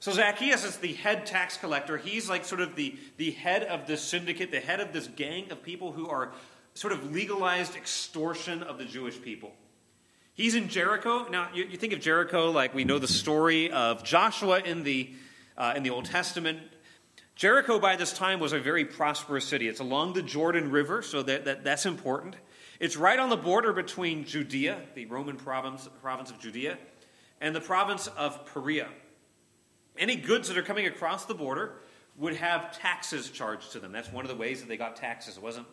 So 0.00 0.12
Zacchaeus 0.12 0.64
is 0.64 0.76
the 0.76 0.92
head 0.92 1.26
tax 1.26 1.56
collector. 1.56 1.96
He's 1.96 2.28
like 2.28 2.44
sort 2.44 2.60
of 2.60 2.76
the, 2.76 2.96
the 3.16 3.32
head 3.32 3.64
of 3.64 3.86
this 3.86 4.00
syndicate, 4.00 4.50
the 4.52 4.60
head 4.60 4.80
of 4.80 4.92
this 4.92 5.08
gang 5.08 5.50
of 5.50 5.62
people 5.62 5.92
who 5.92 6.08
are 6.08 6.32
sort 6.74 6.92
of 6.92 7.10
legalized 7.12 7.74
extortion 7.74 8.62
of 8.62 8.78
the 8.78 8.84
Jewish 8.84 9.20
people. 9.20 9.52
He's 10.34 10.54
in 10.54 10.68
Jericho. 10.68 11.26
Now, 11.28 11.48
you, 11.52 11.64
you 11.64 11.76
think 11.76 11.92
of 11.92 12.00
Jericho 12.00 12.52
like 12.52 12.72
we 12.72 12.84
know 12.84 13.00
the 13.00 13.08
story 13.08 13.72
of 13.72 14.04
Joshua 14.04 14.60
in 14.60 14.84
the, 14.84 15.10
uh, 15.56 15.74
in 15.74 15.82
the 15.82 15.90
Old 15.90 16.04
Testament. 16.04 16.60
Jericho 17.34 17.80
by 17.80 17.96
this 17.96 18.12
time 18.12 18.38
was 18.38 18.52
a 18.52 18.60
very 18.60 18.84
prosperous 18.84 19.44
city. 19.44 19.66
It's 19.66 19.80
along 19.80 20.12
the 20.12 20.22
Jordan 20.22 20.70
River, 20.70 21.02
so 21.02 21.22
that, 21.22 21.44
that, 21.46 21.64
that's 21.64 21.86
important. 21.86 22.36
It's 22.78 22.96
right 22.96 23.18
on 23.18 23.30
the 23.30 23.36
border 23.36 23.72
between 23.72 24.24
Judea, 24.24 24.80
the 24.94 25.06
Roman 25.06 25.36
province, 25.36 25.88
province 26.00 26.30
of 26.30 26.38
Judea, 26.38 26.78
and 27.40 27.54
the 27.54 27.60
province 27.60 28.06
of 28.06 28.46
Perea. 28.54 28.86
Any 29.98 30.16
goods 30.16 30.48
that 30.48 30.56
are 30.56 30.62
coming 30.62 30.86
across 30.86 31.24
the 31.24 31.34
border 31.34 31.72
would 32.16 32.36
have 32.36 32.78
taxes 32.78 33.30
charged 33.30 33.72
to 33.72 33.80
them. 33.80 33.92
That's 33.92 34.12
one 34.12 34.24
of 34.24 34.30
the 34.30 34.36
ways 34.36 34.60
that 34.60 34.68
they 34.68 34.76
got 34.76 34.96
taxes. 34.96 35.36
It 35.36 35.42
wasn't 35.42 35.66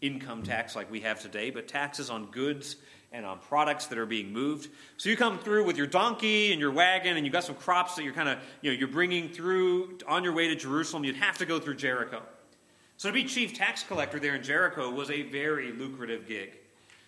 income 0.00 0.42
tax 0.42 0.74
like 0.74 0.90
we 0.90 1.00
have 1.00 1.20
today, 1.20 1.50
but 1.50 1.68
taxes 1.68 2.10
on 2.10 2.26
goods 2.26 2.76
and 3.12 3.26
on 3.26 3.38
products 3.38 3.86
that 3.86 3.98
are 3.98 4.06
being 4.06 4.32
moved. 4.32 4.68
So 4.96 5.08
you 5.08 5.16
come 5.16 5.38
through 5.38 5.64
with 5.64 5.76
your 5.76 5.86
donkey 5.86 6.50
and 6.52 6.60
your 6.60 6.72
wagon, 6.72 7.16
and 7.16 7.26
you've 7.26 7.32
got 7.32 7.44
some 7.44 7.54
crops 7.54 7.94
that 7.96 8.04
you're 8.04 8.14
kind 8.14 8.28
of, 8.28 8.38
you 8.62 8.72
know, 8.72 8.78
you're 8.78 8.88
bringing 8.88 9.28
through 9.28 9.98
on 10.08 10.24
your 10.24 10.32
way 10.32 10.48
to 10.48 10.56
Jerusalem. 10.56 11.04
You'd 11.04 11.16
have 11.16 11.38
to 11.38 11.46
go 11.46 11.58
through 11.58 11.76
Jericho. 11.76 12.22
So 12.96 13.08
to 13.08 13.12
be 13.12 13.24
chief 13.24 13.54
tax 13.54 13.82
collector 13.82 14.18
there 14.18 14.34
in 14.34 14.42
Jericho 14.42 14.90
was 14.90 15.10
a 15.10 15.22
very 15.22 15.72
lucrative 15.72 16.26
gig. 16.26 16.52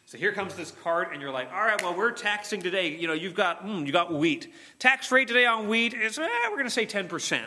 So 0.06 0.18
here 0.18 0.32
comes 0.32 0.54
this 0.54 0.70
cart, 0.70 1.12
and 1.12 1.22
you're 1.22 1.30
like, 1.30 1.50
all 1.52 1.64
right, 1.64 1.80
well, 1.82 1.94
we're 1.94 2.12
taxing 2.12 2.60
today. 2.60 2.94
You 2.94 3.08
know, 3.08 3.14
you've 3.14 3.34
got, 3.34 3.64
mm, 3.64 3.86
you 3.86 3.92
got 3.92 4.12
wheat. 4.12 4.52
Tax 4.78 5.10
rate 5.10 5.28
today 5.28 5.46
on 5.46 5.66
wheat 5.66 5.94
is, 5.94 6.18
eh, 6.18 6.28
we're 6.50 6.56
going 6.56 6.64
to 6.64 6.70
say 6.70 6.84
10%. 6.84 7.44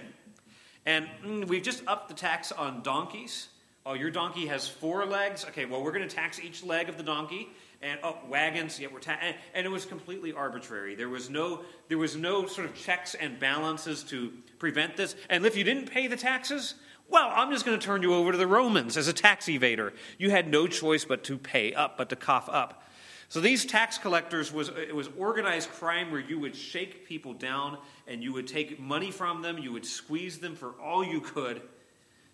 And 0.85 1.07
mm, 1.23 1.47
we've 1.47 1.61
just 1.61 1.83
upped 1.85 2.07
the 2.07 2.15
tax 2.15 2.51
on 2.51 2.81
donkeys. 2.81 3.49
Oh, 3.85 3.93
your 3.93 4.09
donkey 4.09 4.47
has 4.47 4.67
four 4.67 5.05
legs. 5.05 5.45
Okay, 5.45 5.65
well, 5.65 5.83
we're 5.83 5.91
going 5.91 6.07
to 6.07 6.13
tax 6.13 6.39
each 6.39 6.63
leg 6.63 6.89
of 6.89 6.97
the 6.97 7.03
donkey 7.03 7.47
and 7.81 7.99
oh, 8.03 8.17
wagons. 8.27 8.79
Yeah, 8.79 8.87
we're 8.91 8.99
ta- 8.99 9.19
and, 9.21 9.35
and, 9.53 9.65
it 9.65 9.69
was 9.69 9.85
completely 9.85 10.33
arbitrary. 10.33 10.95
There 10.95 11.09
was 11.09 11.29
no 11.29 11.61
there 11.87 11.97
was 11.97 12.15
no 12.15 12.47
sort 12.47 12.67
of 12.67 12.75
checks 12.75 13.15
and 13.15 13.39
balances 13.39 14.03
to 14.05 14.33
prevent 14.59 14.97
this. 14.97 15.15
And 15.29 15.45
if 15.45 15.55
you 15.55 15.63
didn't 15.63 15.89
pay 15.89 16.07
the 16.07 16.17
taxes, 16.17 16.73
Well, 17.09 17.31
I'm 17.33 17.51
just 17.51 17.65
going 17.65 17.79
to 17.79 17.85
turn 17.85 18.01
you 18.01 18.13
over 18.13 18.31
to 18.31 18.37
the 18.37 18.47
Romans 18.47 18.97
as 18.97 19.07
a 19.07 19.13
tax 19.13 19.45
evader. 19.45 19.93
You 20.17 20.29
had 20.29 20.49
no 20.49 20.67
choice 20.67 21.05
but 21.05 21.23
to 21.25 21.37
pay 21.37 21.73
up, 21.73 21.97
but 21.97 22.09
to 22.09 22.15
cough 22.15 22.49
up. 22.49 22.83
So 23.29 23.41
these 23.41 23.65
tax 23.65 23.97
collectors 23.97 24.53
was 24.53 24.69
it 24.69 24.95
was 24.95 25.09
organized 25.17 25.69
crime 25.69 26.11
where 26.11 26.21
you 26.21 26.39
would 26.39 26.55
shake 26.55 27.05
people 27.07 27.33
down 27.33 27.77
and 28.07 28.23
you 28.23 28.31
would 28.33 28.47
take 28.47 28.79
money 28.79 29.11
from 29.11 29.41
them, 29.41 29.57
you 29.57 29.73
would 29.73 29.85
squeeze 29.85 30.39
them 30.39 30.55
for 30.55 30.71
all 30.81 31.03
you 31.03 31.19
could 31.19 31.61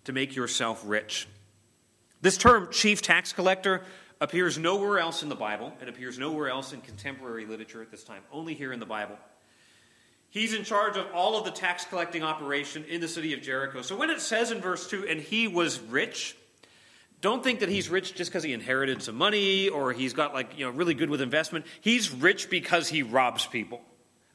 to 0.05 0.13
make 0.13 0.35
yourself 0.35 0.83
rich. 0.85 1.27
This 2.21 2.37
term 2.37 2.69
chief 2.71 3.01
tax 3.01 3.33
collector 3.33 3.83
appears 4.21 4.57
nowhere 4.57 4.99
else 4.99 5.23
in 5.23 5.29
the 5.29 5.35
Bible. 5.35 5.73
It 5.81 5.89
appears 5.89 6.19
nowhere 6.19 6.49
else 6.49 6.73
in 6.73 6.81
contemporary 6.81 7.45
literature 7.45 7.81
at 7.81 7.89
this 7.89 8.03
time, 8.03 8.21
only 8.31 8.53
here 8.53 8.71
in 8.71 8.79
the 8.79 8.85
Bible. 8.85 9.17
He's 10.33 10.55
in 10.55 10.63
charge 10.63 10.97
of 10.97 11.05
all 11.13 11.37
of 11.37 11.45
the 11.45 11.51
tax 11.51 11.85
collecting 11.85 12.23
operation 12.23 12.85
in 12.85 13.01
the 13.01 13.07
city 13.07 13.35
of 13.35 13.43
Jericho. 13.43 13.83
So 13.83 13.95
when 13.95 14.09
it 14.09 14.19
says 14.19 14.49
in 14.49 14.61
verse 14.61 14.89
2, 14.89 15.05
and 15.07 15.21
he 15.21 15.47
was 15.47 15.79
rich, 15.79 16.35
don't 17.21 17.43
think 17.43 17.59
that 17.59 17.69
he's 17.69 17.87
rich 17.87 18.15
just 18.15 18.31
because 18.31 18.43
he 18.43 18.51
inherited 18.51 19.03
some 19.03 19.13
money 19.13 19.69
or 19.69 19.93
he's 19.93 20.13
got 20.13 20.33
like, 20.33 20.57
you 20.57 20.65
know, 20.65 20.71
really 20.71 20.95
good 20.95 21.11
with 21.11 21.21
investment. 21.21 21.67
He's 21.81 22.11
rich 22.11 22.49
because 22.49 22.89
he 22.89 23.03
robs 23.03 23.45
people. 23.45 23.79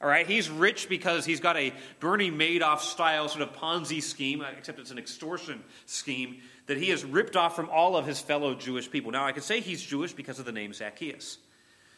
All 0.01 0.07
right, 0.07 0.25
he's 0.25 0.49
rich 0.49 0.87
because 0.87 1.25
he's 1.25 1.41
got 1.41 1.57
a 1.57 1.73
Bernie 1.99 2.31
Madoff 2.31 2.79
style 2.79 3.27
sort 3.27 3.41
of 3.41 3.53
Ponzi 3.57 4.01
scheme, 4.01 4.41
except 4.57 4.79
it's 4.79 4.91
an 4.91 4.99
extortion 4.99 5.61
scheme 5.85 6.37
that 6.67 6.77
he 6.77 6.91
has 6.91 7.03
ripped 7.03 7.35
off 7.35 7.57
from 7.57 7.69
all 7.69 7.97
of 7.97 8.05
his 8.05 8.21
fellow 8.21 8.55
Jewish 8.55 8.89
people. 8.89 9.11
Now, 9.11 9.25
I 9.25 9.33
can 9.33 9.43
say 9.43 9.59
he's 9.59 9.81
Jewish 9.81 10.13
because 10.13 10.39
of 10.39 10.45
the 10.45 10.53
name 10.53 10.71
Zacchaeus. 10.71 11.39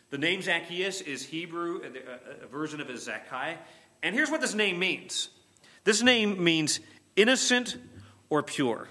The 0.10 0.18
name 0.18 0.42
Zacchaeus 0.42 1.00
is 1.00 1.24
Hebrew, 1.24 1.82
uh, 1.84 1.88
uh, 1.88 2.46
a 2.46 2.48
version 2.48 2.82
of 2.82 2.90
it 2.90 2.96
is 2.96 3.04
Zacchaeus. 3.04 3.58
And 4.04 4.16
here's 4.16 4.32
what 4.32 4.42
this 4.42 4.54
name 4.54 4.80
means 4.80 5.30
this 5.84 6.02
name 6.02 6.44
means 6.44 6.80
innocent 7.16 7.78
or 8.30 8.44
pure. 8.44 8.88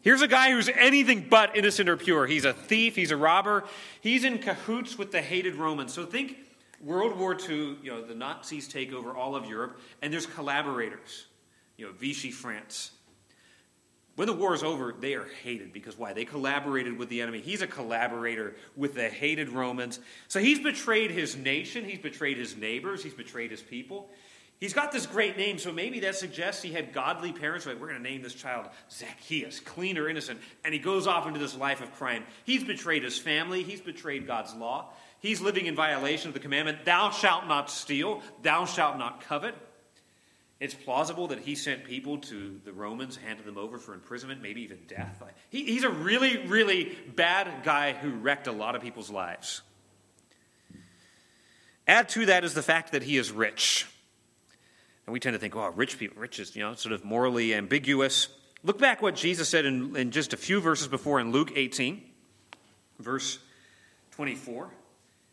Here's 0.00 0.20
a 0.20 0.28
guy 0.28 0.50
who's 0.50 0.68
anything 0.68 1.26
but 1.30 1.56
innocent 1.56 1.88
or 1.88 1.96
pure. 1.96 2.26
He's 2.26 2.44
a 2.44 2.52
thief, 2.52 2.96
he's 2.96 3.12
a 3.12 3.16
robber, 3.16 3.64
he's 4.00 4.24
in 4.24 4.38
cahoots 4.38 4.98
with 4.98 5.12
the 5.12 5.22
hated 5.22 5.54
Romans. 5.54 5.92
So 5.92 6.04
think 6.04 6.38
World 6.82 7.16
War 7.16 7.36
II, 7.36 7.76
you 7.82 7.90
know, 7.92 8.04
the 8.04 8.14
Nazis 8.14 8.66
take 8.66 8.92
over 8.92 9.14
all 9.14 9.36
of 9.36 9.46
Europe, 9.46 9.80
and 10.00 10.12
there's 10.12 10.26
collaborators. 10.26 11.26
You 11.76 11.86
know, 11.86 11.92
Vichy 11.92 12.32
France. 12.32 12.90
When 14.14 14.26
the 14.26 14.34
war 14.34 14.54
is 14.54 14.62
over, 14.62 14.94
they 14.98 15.14
are 15.14 15.26
hated 15.42 15.72
because 15.72 15.96
why? 15.96 16.12
They 16.12 16.26
collaborated 16.26 16.98
with 16.98 17.08
the 17.08 17.22
enemy. 17.22 17.40
He's 17.40 17.62
a 17.62 17.66
collaborator 17.66 18.54
with 18.76 18.94
the 18.94 19.08
hated 19.08 19.48
Romans. 19.48 20.00
So 20.28 20.38
he's 20.38 20.58
betrayed 20.58 21.10
his 21.10 21.34
nation, 21.34 21.84
he's 21.84 21.98
betrayed 21.98 22.36
his 22.36 22.56
neighbors, 22.56 23.02
he's 23.02 23.14
betrayed 23.14 23.50
his 23.50 23.62
people. 23.62 24.10
He's 24.60 24.74
got 24.74 24.92
this 24.92 25.06
great 25.06 25.36
name, 25.36 25.58
so 25.58 25.72
maybe 25.72 25.98
that 26.00 26.14
suggests 26.14 26.62
he 26.62 26.72
had 26.72 26.92
godly 26.92 27.32
parents. 27.32 27.66
Like, 27.66 27.80
we're 27.80 27.88
going 27.88 28.00
to 28.00 28.08
name 28.08 28.22
this 28.22 28.34
child 28.34 28.68
Zacchaeus, 28.92 29.58
clean 29.58 29.98
or 29.98 30.08
innocent. 30.08 30.38
And 30.64 30.72
he 30.72 30.78
goes 30.78 31.08
off 31.08 31.26
into 31.26 31.40
this 31.40 31.56
life 31.56 31.82
of 31.82 31.92
crime. 31.94 32.22
He's 32.44 32.62
betrayed 32.62 33.02
his 33.02 33.18
family, 33.18 33.64
he's 33.64 33.80
betrayed 33.80 34.26
God's 34.26 34.54
law. 34.54 34.90
He's 35.18 35.40
living 35.40 35.66
in 35.66 35.74
violation 35.74 36.28
of 36.28 36.34
the 36.34 36.40
commandment, 36.40 36.84
Thou 36.84 37.10
shalt 37.10 37.48
not 37.48 37.70
steal, 37.70 38.22
thou 38.42 38.66
shalt 38.66 38.98
not 38.98 39.22
covet. 39.22 39.56
It's 40.62 40.74
plausible 40.74 41.26
that 41.26 41.40
he 41.40 41.56
sent 41.56 41.82
people 41.82 42.18
to 42.18 42.60
the 42.64 42.72
Romans, 42.72 43.16
handed 43.16 43.46
them 43.46 43.58
over 43.58 43.78
for 43.78 43.94
imprisonment, 43.94 44.42
maybe 44.42 44.62
even 44.62 44.78
death. 44.86 45.20
He, 45.50 45.64
he's 45.64 45.82
a 45.82 45.90
really, 45.90 46.46
really 46.46 46.96
bad 47.16 47.64
guy 47.64 47.94
who 47.94 48.10
wrecked 48.10 48.46
a 48.46 48.52
lot 48.52 48.76
of 48.76 48.80
people's 48.80 49.10
lives. 49.10 49.62
Add 51.88 52.08
to 52.10 52.26
that 52.26 52.44
is 52.44 52.54
the 52.54 52.62
fact 52.62 52.92
that 52.92 53.02
he 53.02 53.16
is 53.16 53.32
rich. 53.32 53.88
And 55.04 55.12
we 55.12 55.18
tend 55.18 55.34
to 55.34 55.40
think, 55.40 55.56
oh, 55.56 55.68
rich 55.70 55.98
people, 55.98 56.20
rich 56.20 56.38
is, 56.38 56.54
you 56.54 56.62
know, 56.62 56.76
sort 56.76 56.92
of 56.92 57.04
morally 57.04 57.52
ambiguous. 57.54 58.28
Look 58.62 58.78
back 58.78 59.02
what 59.02 59.16
Jesus 59.16 59.48
said 59.48 59.64
in, 59.64 59.96
in 59.96 60.12
just 60.12 60.32
a 60.32 60.36
few 60.36 60.60
verses 60.60 60.86
before 60.86 61.18
in 61.18 61.32
Luke 61.32 61.50
18, 61.56 62.00
verse 63.00 63.40
24. 64.12 64.70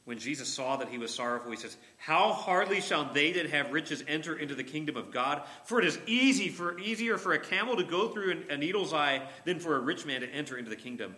When 0.10 0.18
Jesus 0.18 0.51
saw 0.51 0.78
that 0.78 0.89
he 0.89 0.98
was 0.98 1.13
sorrowful, 1.13 1.51
he 1.51 1.58
says, 1.58 1.78
How 1.98 2.34
hardly 2.34 2.82
shall 2.82 3.13
they 3.13 3.32
that 3.34 3.51
have 3.51 3.72
riches 3.72 4.04
enter 4.08 4.36
into 4.36 4.56
the 4.56 4.63
kingdom 4.63 4.98
of 4.98 5.12
God? 5.12 5.44
For 5.66 5.78
it 5.78 5.86
is 5.86 6.00
easy 6.08 6.50
for 6.50 6.80
easier 6.80 7.20
for 7.20 7.34
a 7.34 7.39
camel 7.39 7.75
to 7.75 7.84
go 7.84 8.08
through 8.08 8.46
a 8.50 8.58
needle's 8.58 8.92
eye 8.92 9.22
than 9.46 9.60
for 9.60 9.75
a 9.75 9.80
rich 9.80 10.08
man 10.08 10.22
to 10.22 10.28
enter 10.28 10.58
into 10.58 10.72
the 10.72 10.75
kingdom 10.75 11.16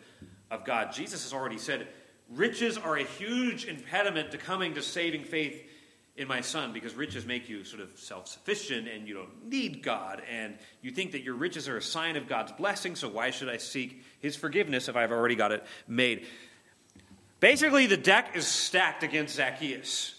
of 0.51 0.65
God. 0.65 0.91
Jesus 0.91 1.23
has 1.23 1.31
already 1.31 1.57
said, 1.57 1.87
riches 2.31 2.77
are 2.77 2.97
a 2.97 3.05
huge 3.05 3.63
impediment 3.63 4.31
to 4.31 4.37
coming 4.37 4.73
to 4.73 4.81
saving 4.81 5.23
faith 5.23 5.63
in 6.17 6.27
my 6.27 6.41
son 6.41 6.73
because 6.73 6.93
riches 6.93 7.25
make 7.25 7.47
you 7.47 7.63
sort 7.63 7.81
of 7.81 7.97
self 7.97 8.27
sufficient 8.27 8.89
and 8.89 9.07
you 9.07 9.13
don't 9.13 9.47
need 9.47 9.83
God. 9.83 10.21
And 10.29 10.57
you 10.81 10.91
think 10.91 11.13
that 11.13 11.23
your 11.23 11.35
riches 11.35 11.69
are 11.69 11.77
a 11.77 11.81
sign 11.81 12.17
of 12.17 12.27
God's 12.27 12.51
blessing, 12.51 12.97
so 12.97 13.07
why 13.07 13.31
should 13.31 13.47
I 13.47 13.55
seek 13.55 14.03
his 14.19 14.35
forgiveness 14.35 14.89
if 14.89 14.97
I've 14.97 15.13
already 15.13 15.35
got 15.35 15.53
it 15.53 15.65
made? 15.87 16.25
Basically, 17.41 17.87
the 17.87 17.97
deck 17.97 18.35
is 18.35 18.47
stacked 18.47 19.03
against 19.03 19.35
Zacchaeus. 19.35 20.15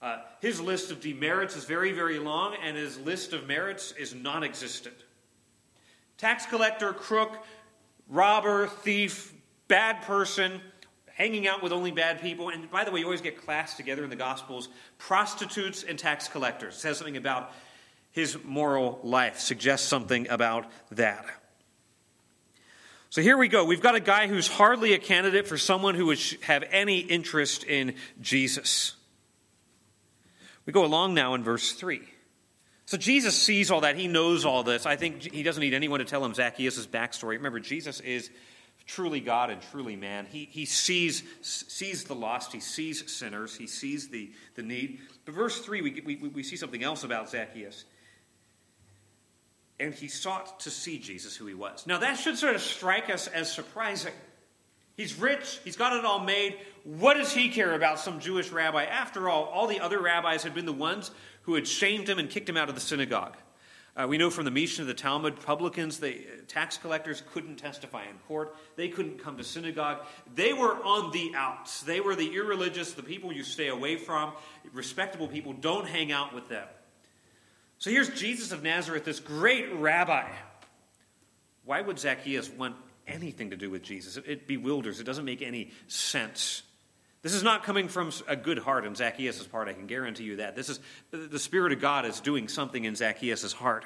Uh, 0.00 0.18
his 0.40 0.60
list 0.60 0.92
of 0.92 1.00
demerits 1.00 1.56
is 1.56 1.64
very, 1.64 1.92
very 1.92 2.18
long, 2.18 2.56
and 2.64 2.76
his 2.76 2.98
list 2.98 3.32
of 3.32 3.46
merits 3.46 3.92
is 3.98 4.14
non 4.14 4.44
existent. 4.44 4.94
Tax 6.18 6.46
collector, 6.46 6.92
crook, 6.92 7.44
robber, 8.08 8.68
thief, 8.68 9.34
bad 9.66 10.02
person, 10.02 10.60
hanging 11.14 11.48
out 11.48 11.64
with 11.64 11.72
only 11.72 11.90
bad 11.90 12.22
people. 12.22 12.48
And 12.48 12.70
by 12.70 12.84
the 12.84 12.92
way, 12.92 13.00
you 13.00 13.06
always 13.06 13.20
get 13.20 13.44
classed 13.44 13.76
together 13.76 14.04
in 14.04 14.10
the 14.10 14.16
Gospels 14.16 14.68
prostitutes 14.98 15.82
and 15.82 15.98
tax 15.98 16.28
collectors. 16.28 16.76
It 16.76 16.78
says 16.78 16.96
something 16.96 17.16
about 17.16 17.52
his 18.12 18.38
moral 18.44 19.00
life, 19.02 19.40
suggests 19.40 19.88
something 19.88 20.28
about 20.28 20.66
that. 20.92 21.24
So 23.12 23.20
here 23.20 23.36
we 23.36 23.48
go. 23.48 23.66
We've 23.66 23.82
got 23.82 23.94
a 23.94 24.00
guy 24.00 24.26
who's 24.26 24.48
hardly 24.48 24.94
a 24.94 24.98
candidate 24.98 25.46
for 25.46 25.58
someone 25.58 25.96
who 25.96 26.06
would 26.06 26.18
have 26.44 26.64
any 26.70 27.00
interest 27.00 27.62
in 27.62 27.96
Jesus. 28.22 28.94
We 30.64 30.72
go 30.72 30.82
along 30.86 31.12
now 31.12 31.34
in 31.34 31.44
verse 31.44 31.72
3. 31.72 32.00
So 32.86 32.96
Jesus 32.96 33.36
sees 33.36 33.70
all 33.70 33.82
that. 33.82 33.96
He 33.96 34.08
knows 34.08 34.46
all 34.46 34.62
this. 34.62 34.86
I 34.86 34.96
think 34.96 35.30
he 35.30 35.42
doesn't 35.42 35.60
need 35.60 35.74
anyone 35.74 35.98
to 35.98 36.06
tell 36.06 36.24
him 36.24 36.32
Zacchaeus' 36.32 36.86
backstory. 36.86 37.32
Remember, 37.32 37.60
Jesus 37.60 38.00
is 38.00 38.30
truly 38.86 39.20
God 39.20 39.50
and 39.50 39.60
truly 39.60 39.94
man. 39.94 40.24
He, 40.24 40.46
he 40.46 40.64
sees, 40.64 41.22
sees 41.42 42.04
the 42.04 42.14
lost, 42.14 42.50
he 42.50 42.60
sees 42.60 43.12
sinners, 43.12 43.54
he 43.54 43.66
sees 43.66 44.08
the, 44.08 44.32
the 44.54 44.62
need. 44.62 45.00
But 45.26 45.34
verse 45.34 45.60
3, 45.60 45.82
we, 45.82 46.02
we, 46.02 46.28
we 46.28 46.42
see 46.42 46.56
something 46.56 46.82
else 46.82 47.04
about 47.04 47.28
Zacchaeus. 47.28 47.84
And 49.82 49.92
he 49.92 50.06
sought 50.06 50.60
to 50.60 50.70
see 50.70 51.00
Jesus, 51.00 51.34
who 51.34 51.46
he 51.46 51.54
was. 51.54 51.88
Now, 51.88 51.98
that 51.98 52.14
should 52.14 52.38
sort 52.38 52.54
of 52.54 52.62
strike 52.62 53.10
us 53.10 53.26
as 53.26 53.52
surprising. 53.52 54.12
He's 54.96 55.18
rich, 55.18 55.58
he's 55.64 55.74
got 55.74 55.96
it 55.96 56.04
all 56.04 56.20
made. 56.20 56.56
What 56.84 57.14
does 57.14 57.32
he 57.32 57.48
care 57.48 57.74
about 57.74 57.98
some 57.98 58.20
Jewish 58.20 58.50
rabbi? 58.50 58.84
After 58.84 59.28
all, 59.28 59.44
all 59.46 59.66
the 59.66 59.80
other 59.80 60.00
rabbis 60.00 60.44
had 60.44 60.54
been 60.54 60.66
the 60.66 60.72
ones 60.72 61.10
who 61.42 61.56
had 61.56 61.66
shamed 61.66 62.08
him 62.08 62.20
and 62.20 62.30
kicked 62.30 62.48
him 62.48 62.56
out 62.56 62.68
of 62.68 62.76
the 62.76 62.80
synagogue. 62.80 63.36
Uh, 63.96 64.06
we 64.08 64.18
know 64.18 64.30
from 64.30 64.44
the 64.44 64.52
Mishnah, 64.52 64.84
the 64.84 64.94
Talmud, 64.94 65.40
publicans, 65.40 65.98
the 65.98 66.14
uh, 66.14 66.20
tax 66.46 66.78
collectors 66.78 67.24
couldn't 67.32 67.56
testify 67.56 68.04
in 68.04 68.16
court. 68.28 68.54
They 68.76 68.88
couldn't 68.88 69.18
come 69.18 69.36
to 69.36 69.44
synagogue. 69.44 69.98
They 70.32 70.52
were 70.52 70.76
on 70.84 71.10
the 71.10 71.32
outs. 71.34 71.82
They 71.82 72.00
were 72.00 72.14
the 72.14 72.36
irreligious, 72.36 72.92
the 72.92 73.02
people 73.02 73.32
you 73.32 73.42
stay 73.42 73.66
away 73.66 73.96
from. 73.96 74.32
Respectable 74.72 75.26
people, 75.26 75.52
don't 75.52 75.88
hang 75.88 76.12
out 76.12 76.32
with 76.32 76.48
them. 76.48 76.68
So 77.82 77.90
here's 77.90 78.10
Jesus 78.10 78.52
of 78.52 78.62
Nazareth, 78.62 79.04
this 79.04 79.18
great 79.18 79.74
rabbi. 79.74 80.28
Why 81.64 81.80
would 81.80 81.98
Zacchaeus 81.98 82.48
want 82.48 82.76
anything 83.08 83.50
to 83.50 83.56
do 83.56 83.70
with 83.70 83.82
Jesus? 83.82 84.16
It, 84.24 84.46
bewilders, 84.46 85.00
it 85.00 85.02
doesn't 85.02 85.24
make 85.24 85.42
any 85.42 85.72
sense. 85.88 86.62
This 87.22 87.34
is 87.34 87.42
not 87.42 87.64
coming 87.64 87.88
from 87.88 88.12
a 88.28 88.36
good 88.36 88.58
heart 88.58 88.86
in 88.86 88.94
Zacchaeus' 88.94 89.44
part, 89.48 89.66
I 89.66 89.72
can 89.72 89.88
guarantee 89.88 90.22
you 90.22 90.36
that. 90.36 90.54
This 90.54 90.68
is 90.68 90.78
the 91.10 91.40
Spirit 91.40 91.72
of 91.72 91.80
God 91.80 92.06
is 92.06 92.20
doing 92.20 92.46
something 92.46 92.84
in 92.84 92.94
Zacchaeus' 92.94 93.52
heart. 93.52 93.84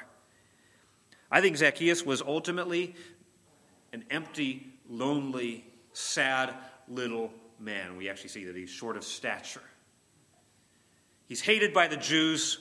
I 1.30 1.40
think 1.40 1.56
Zacchaeus 1.56 2.04
was 2.04 2.20
ultimately 2.20 2.94
an 3.94 4.04
empty, 4.10 4.74
lonely, 4.90 5.64
sad 5.94 6.52
little 6.86 7.32
man. 7.58 7.96
We 7.96 8.10
actually 8.10 8.28
see 8.28 8.44
that 8.44 8.56
he's 8.56 8.68
short 8.68 8.98
of 8.98 9.04
stature. 9.04 9.62
He's 11.28 11.40
hated 11.40 11.72
by 11.72 11.88
the 11.88 11.96
Jews. 11.96 12.58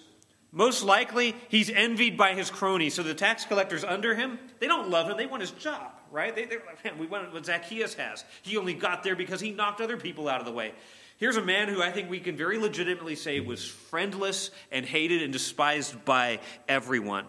Most 0.55 0.83
likely, 0.83 1.35
he's 1.49 1.69
envied 1.69 2.17
by 2.17 2.33
his 2.33 2.49
cronies. 2.49 2.95
So 2.95 3.03
the 3.03 3.13
tax 3.13 3.45
collectors 3.45 3.83
under 3.83 4.15
him, 4.15 4.39
they 4.59 4.67
don't 4.67 4.89
love 4.89 5.07
him, 5.07 5.17
they 5.17 5.27
want 5.27 5.41
his 5.41 5.51
job 5.51 5.91
right? 6.15 6.33
They, 6.33 6.43
are 6.43 6.63
like, 6.65 6.83
man, 6.83 6.97
we 6.97 7.07
want 7.07 7.33
what 7.33 7.45
Zacchaeus 7.45 7.93
has. 7.95 8.23
He 8.41 8.55
only 8.55 8.73
got 8.73 9.03
there 9.03 9.17
because 9.17 9.41
he 9.41 9.51
knocked 9.51 9.81
other 9.81 9.97
people 9.97 10.29
out 10.29 10.39
of 10.39 10.45
the 10.45 10.51
way. 10.51 10.73
Here's 11.17 11.35
a 11.35 11.43
man 11.43 11.67
who 11.67 11.81
I 11.81 11.91
think 11.91 12.09
we 12.09 12.21
can 12.21 12.37
very 12.37 12.57
legitimately 12.57 13.15
say 13.15 13.41
was 13.41 13.65
friendless 13.65 14.49
and 14.71 14.85
hated 14.85 15.21
and 15.21 15.33
despised 15.33 16.05
by 16.05 16.39
everyone. 16.69 17.25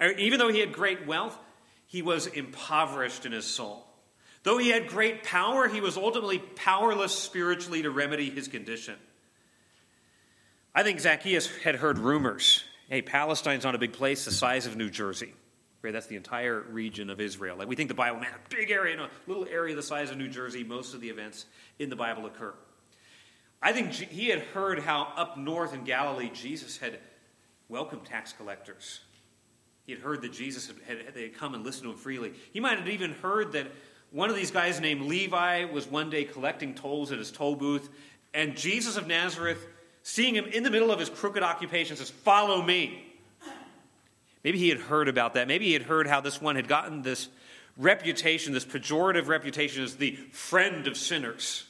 Er, 0.00 0.12
even 0.12 0.38
though 0.38 0.48
he 0.48 0.60
had 0.60 0.72
great 0.72 1.06
wealth, 1.06 1.38
he 1.86 2.02
was 2.02 2.26
impoverished 2.26 3.24
in 3.24 3.32
his 3.32 3.46
soul. 3.46 3.86
Though 4.42 4.58
he 4.58 4.68
had 4.68 4.88
great 4.88 5.22
power, 5.22 5.66
he 5.66 5.80
was 5.80 5.96
ultimately 5.96 6.38
powerless 6.38 7.12
spiritually 7.12 7.82
to 7.82 7.90
remedy 7.90 8.28
his 8.28 8.46
condition. 8.48 8.96
I 10.74 10.82
think 10.82 11.00
Zacchaeus 11.00 11.48
had 11.58 11.76
heard 11.76 11.98
rumors 11.98 12.64
hey, 12.88 13.02
Palestine's 13.02 13.64
not 13.64 13.74
a 13.74 13.78
big 13.78 13.92
place 13.92 14.24
the 14.24 14.30
size 14.30 14.66
of 14.66 14.76
New 14.76 14.90
Jersey. 14.90 15.32
Right? 15.82 15.92
That's 15.92 16.06
the 16.06 16.16
entire 16.16 16.60
region 16.60 17.10
of 17.10 17.20
Israel. 17.20 17.56
Like 17.56 17.68
we 17.68 17.76
think 17.76 17.88
the 17.88 17.94
Bible, 17.94 18.20
man, 18.20 18.30
a 18.32 18.54
big 18.54 18.70
area, 18.70 18.98
a 18.98 19.08
little 19.26 19.46
area 19.50 19.74
the 19.74 19.82
size 19.82 20.10
of 20.10 20.16
New 20.16 20.28
Jersey, 20.28 20.64
most 20.64 20.94
of 20.94 21.00
the 21.00 21.08
events 21.08 21.46
in 21.78 21.90
the 21.90 21.96
Bible 21.96 22.24
occur. 22.26 22.54
I 23.60 23.72
think 23.72 23.92
he 23.92 24.28
had 24.28 24.40
heard 24.40 24.78
how 24.78 25.12
up 25.16 25.36
north 25.36 25.74
in 25.74 25.84
Galilee 25.84 26.30
Jesus 26.32 26.78
had 26.78 26.98
welcomed 27.68 28.04
tax 28.04 28.32
collectors. 28.32 29.00
He 29.86 29.92
had 29.92 30.00
heard 30.00 30.22
that 30.22 30.32
Jesus 30.32 30.68
had, 30.68 30.76
had, 30.86 31.14
they 31.14 31.22
had 31.22 31.34
come 31.34 31.54
and 31.54 31.64
listened 31.64 31.84
to 31.84 31.90
him 31.90 31.96
freely. 31.96 32.32
He 32.52 32.60
might 32.60 32.78
have 32.78 32.88
even 32.88 33.12
heard 33.12 33.52
that 33.52 33.66
one 34.10 34.30
of 34.30 34.36
these 34.36 34.50
guys 34.50 34.80
named 34.80 35.02
Levi 35.02 35.64
was 35.64 35.86
one 35.86 36.08
day 36.08 36.24
collecting 36.24 36.74
tolls 36.74 37.12
at 37.12 37.18
his 37.18 37.30
toll 37.30 37.56
booth, 37.56 37.90
and 38.32 38.56
Jesus 38.56 38.96
of 38.96 39.06
Nazareth, 39.06 39.66
seeing 40.04 40.36
him 40.36 40.44
in 40.44 40.62
the 40.62 40.70
middle 40.70 40.92
of 40.92 41.00
his 41.00 41.10
crooked 41.10 41.42
occupation, 41.42 41.96
says, 41.96 42.10
Follow 42.10 42.62
me. 42.62 43.04
Maybe 44.44 44.58
he 44.58 44.68
had 44.68 44.78
heard 44.78 45.08
about 45.08 45.34
that. 45.34 45.48
Maybe 45.48 45.66
he 45.66 45.72
had 45.72 45.82
heard 45.82 46.06
how 46.06 46.20
this 46.20 46.40
one 46.40 46.54
had 46.54 46.68
gotten 46.68 47.02
this 47.02 47.28
reputation, 47.76 48.52
this 48.52 48.64
pejorative 48.64 49.26
reputation 49.26 49.82
as 49.82 49.96
the 49.96 50.12
friend 50.32 50.86
of 50.86 50.96
sinners. 50.96 51.64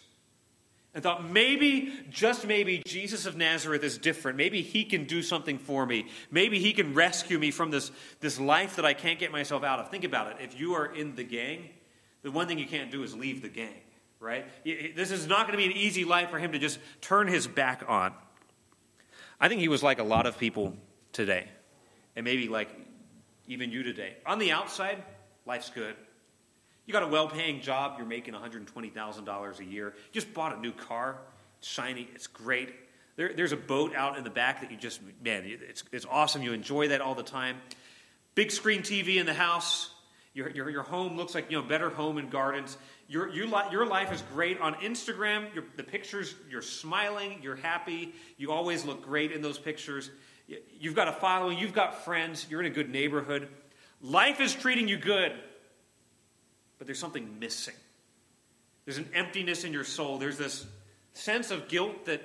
And 0.93 1.03
thought 1.03 1.29
maybe, 1.29 1.93
just 2.11 2.47
maybe, 2.47 2.83
Jesus 2.85 3.27
of 3.27 3.37
Nazareth 3.37 3.83
is 3.83 3.99
different. 3.99 4.37
Maybe 4.37 4.63
he 4.63 4.85
can 4.85 5.05
do 5.05 5.23
something 5.23 5.59
for 5.59 5.87
me. 5.87 6.07
Maybe 6.31 6.59
he 6.61 6.73
can 6.73 6.95
rescue 6.95 7.39
me 7.39 7.51
from 7.51 7.71
this, 7.71 7.91
this 8.21 8.39
life 8.39 8.77
that 8.77 8.85
I 8.85 8.95
can't 8.95 9.19
get 9.19 9.33
myself 9.33 9.65
out 9.65 9.81
of. 9.81 9.91
Think 9.91 10.05
about 10.05 10.33
it. 10.33 10.37
If 10.41 10.59
you 10.59 10.75
are 10.75 10.87
in 10.87 11.17
the 11.17 11.25
gang, 11.25 11.69
the 12.23 12.31
one 12.31 12.47
thing 12.47 12.59
you 12.59 12.67
can't 12.67 12.93
do 12.93 13.03
is 13.03 13.15
leave 13.15 13.43
the 13.43 13.49
gang, 13.49 13.81
right? 14.21 14.47
This 14.65 15.11
is 15.11 15.27
not 15.27 15.49
going 15.49 15.59
to 15.59 15.65
be 15.65 15.67
an 15.67 15.77
easy 15.77 16.05
life 16.05 16.31
for 16.31 16.39
him 16.39 16.53
to 16.53 16.59
just 16.59 16.79
turn 17.01 17.27
his 17.27 17.47
back 17.49 17.85
on. 17.89 18.13
I 19.41 19.49
think 19.49 19.61
he 19.61 19.69
was 19.69 19.83
like 19.83 19.99
a 19.99 20.05
lot 20.05 20.27
of 20.27 20.39
people 20.39 20.75
today 21.13 21.49
and 22.17 22.25
maybe 22.25 22.49
like 22.49 22.69
even 23.47 23.71
you 23.71 23.83
today. 23.83 24.17
On 24.27 24.39
the 24.39 24.53
outside, 24.53 25.03
life's 25.47 25.71
good. 25.71 25.95
You 26.87 26.93
got 26.93 27.03
a 27.03 27.09
well 27.09 27.29
paying 27.29 27.61
job, 27.61 27.95
you're 27.99 28.07
making 28.07 28.35
$120,000 28.35 29.59
a 29.59 29.65
year. 29.65 29.87
You 29.87 30.13
just 30.13 30.35
bought 30.35 30.57
a 30.57 30.61
new 30.61 30.73
car, 30.73 31.19
it's 31.59 31.69
shiny, 31.69 32.09
it's 32.15 32.27
great. 32.27 32.75
There, 33.17 33.33
there's 33.35 33.53
a 33.53 33.57
boat 33.57 33.95
out 33.95 34.19
in 34.19 34.25
the 34.25 34.31
back 34.31 34.61
that 34.61 34.71
you 34.71 34.77
just, 34.77 35.01
man, 35.23 35.45
it's, 35.47 35.85
it's 35.93 36.07
awesome. 36.11 36.43
You 36.43 36.53
enjoy 36.53 36.89
that 36.89 37.01
all 37.01 37.15
the 37.15 37.23
time. 37.23 37.59
Big 38.35 38.51
screen 38.51 38.81
TV 38.81 39.17
in 39.17 39.27
the 39.27 39.35
house. 39.35 39.91
Your, 40.35 40.51
your, 40.51 40.69
your 40.69 40.83
home 40.83 41.17
looks 41.17 41.33
like, 41.33 41.49
you 41.49 41.57
know, 41.57 41.67
better 41.67 41.91
home 41.91 42.19
and 42.19 42.29
gardens. 42.29 42.77
Your, 43.07 43.29
your, 43.29 43.47
your 43.71 43.87
life 43.87 44.13
is 44.13 44.23
great 44.33 44.61
on 44.61 44.75
Instagram. 44.77 45.55
Your, 45.55 45.65
the 45.77 45.83
pictures, 45.83 46.35
you're 46.51 46.63
smiling, 46.63 47.41
you're 47.43 47.57
happy. 47.57 48.15
You 48.37 48.53
always 48.53 48.85
look 48.85 49.03
great 49.03 49.33
in 49.33 49.43
those 49.43 49.59
pictures. 49.59 50.11
You've 50.79 50.95
got 50.95 51.09
a 51.09 51.13
following, 51.13 51.59
you've 51.59 51.73
got 51.73 52.05
friends, 52.05 52.47
you're 52.51 52.61
in 52.61 52.67
a 52.67 52.75
good 52.75 52.91
neighborhood. 52.91 53.49
Life 54.03 54.41
is 54.41 54.55
treating 54.55 54.89
you 54.89 54.99
good, 54.99 55.33
but 56.79 56.87
there's 56.87 56.99
something 56.99 57.39
missing. 57.39 57.75
There's 58.85 58.99
an 58.99 59.09
emptiness 59.15 59.65
in 59.65 59.73
your 59.73 59.85
soul. 59.85 60.19
There's 60.19 60.37
this 60.37 60.67
sense 61.15 61.51
of 61.51 61.69
guilt 61.69 62.07
that 62.07 62.23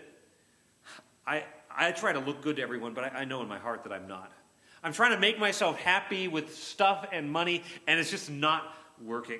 I, 1.25 1.45
I 1.73 1.91
try 1.91 2.11
to 2.11 2.19
look 2.19 2.41
good 2.41 2.57
to 2.57 2.61
everyone, 2.61 2.93
but 2.93 3.05
I, 3.05 3.19
I 3.19 3.25
know 3.25 3.41
in 3.41 3.47
my 3.47 3.59
heart 3.59 3.83
that 3.83 3.93
I'm 3.93 4.07
not. 4.07 4.31
I'm 4.83 4.93
trying 4.93 5.11
to 5.11 5.19
make 5.19 5.39
myself 5.39 5.77
happy 5.79 6.27
with 6.27 6.55
stuff 6.55 7.05
and 7.11 7.31
money, 7.31 7.63
and 7.87 7.99
it's 7.99 8.11
just 8.11 8.29
not 8.29 8.63
working. 9.01 9.39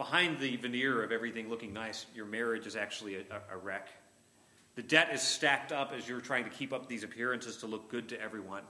Behind 0.00 0.38
the 0.38 0.56
veneer 0.56 1.02
of 1.02 1.12
everything 1.12 1.50
looking 1.50 1.74
nice, 1.74 2.06
your 2.14 2.24
marriage 2.24 2.66
is 2.66 2.74
actually 2.74 3.16
a, 3.16 3.20
a 3.52 3.58
wreck. 3.58 3.90
The 4.74 4.82
debt 4.82 5.10
is 5.12 5.20
stacked 5.20 5.72
up 5.72 5.92
as 5.94 6.08
you're 6.08 6.22
trying 6.22 6.44
to 6.44 6.50
keep 6.50 6.72
up 6.72 6.88
these 6.88 7.04
appearances 7.04 7.58
to 7.58 7.66
look 7.66 7.90
good 7.90 8.08
to 8.08 8.18
everyone. 8.18 8.62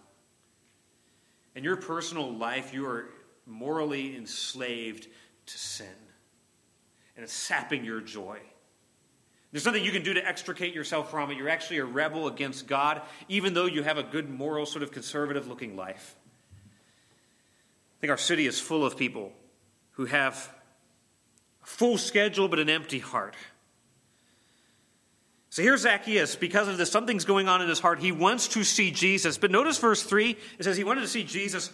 In 1.55 1.63
your 1.63 1.77
personal 1.77 2.35
life, 2.35 2.75
you 2.75 2.85
are 2.85 3.11
morally 3.47 4.17
enslaved 4.17 5.07
to 5.47 5.57
sin, 5.57 5.87
and 7.15 7.23
it's 7.23 7.33
sapping 7.33 7.85
your 7.85 8.01
joy. 8.01 8.41
There's 9.53 9.65
nothing 9.65 9.85
you 9.85 9.93
can 9.93 10.03
do 10.03 10.15
to 10.15 10.27
extricate 10.27 10.75
yourself 10.75 11.13
from 11.13 11.31
it. 11.31 11.37
You're 11.37 11.49
actually 11.49 11.79
a 11.79 11.85
rebel 11.85 12.27
against 12.27 12.67
God, 12.67 13.03
even 13.29 13.55
though 13.55 13.67
you 13.67 13.85
have 13.85 13.99
a 13.99 14.03
good, 14.03 14.29
moral, 14.29 14.67
sort 14.67 14.83
of 14.83 14.91
conservative 14.91 15.47
looking 15.47 15.77
life. 15.77 16.17
I 16.67 18.01
think 18.01 18.11
our 18.11 18.19
city 18.19 18.49
is 18.49 18.59
full 18.59 18.85
of 18.85 18.97
people 18.97 19.33
who 19.93 20.07
have 20.07 20.53
full 21.63 21.99
schedule 21.99 22.49
but 22.49 22.59
an 22.59 22.69
empty 22.69 22.99
heart. 22.99 23.35
So 25.51 25.63
here's 25.63 25.81
Zacchaeus. 25.81 26.37
Because 26.37 26.69
of 26.69 26.79
this, 26.79 26.91
something's 26.91 27.25
going 27.25 27.49
on 27.49 27.61
in 27.61 27.69
his 27.69 27.81
heart. 27.81 27.99
He 27.99 28.13
wants 28.13 28.49
to 28.49 28.63
see 28.63 28.91
Jesus. 28.91 29.37
But 29.37 29.51
notice 29.51 29.79
verse 29.79 30.03
3 30.03 30.37
it 30.59 30.65
says 30.65 30.77
he 30.77 30.85
wanted 30.85 31.03
to 31.03 31.09
see 31.09 31.25
Jesus, 31.25 31.71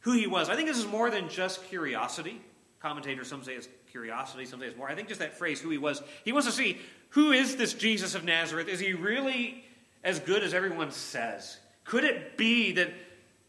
who 0.00 0.12
he 0.12 0.26
was. 0.26 0.48
I 0.48 0.56
think 0.56 0.68
this 0.68 0.78
is 0.78 0.86
more 0.86 1.10
than 1.10 1.28
just 1.28 1.64
curiosity. 1.68 2.40
Commentators, 2.80 3.28
some 3.28 3.44
say 3.44 3.54
it's 3.54 3.68
curiosity, 3.90 4.46
some 4.46 4.58
say 4.58 4.66
it's 4.66 4.76
more. 4.76 4.88
I 4.88 4.94
think 4.94 5.08
just 5.08 5.20
that 5.20 5.38
phrase, 5.38 5.60
who 5.60 5.70
he 5.70 5.78
was. 5.78 6.02
He 6.24 6.32
wants 6.32 6.48
to 6.48 6.52
see 6.52 6.78
who 7.10 7.32
is 7.32 7.56
this 7.56 7.74
Jesus 7.74 8.14
of 8.14 8.24
Nazareth? 8.24 8.68
Is 8.68 8.80
he 8.80 8.92
really 8.92 9.64
as 10.02 10.18
good 10.18 10.42
as 10.42 10.54
everyone 10.54 10.90
says? 10.90 11.58
Could 11.84 12.04
it 12.04 12.36
be 12.36 12.72
that 12.72 12.92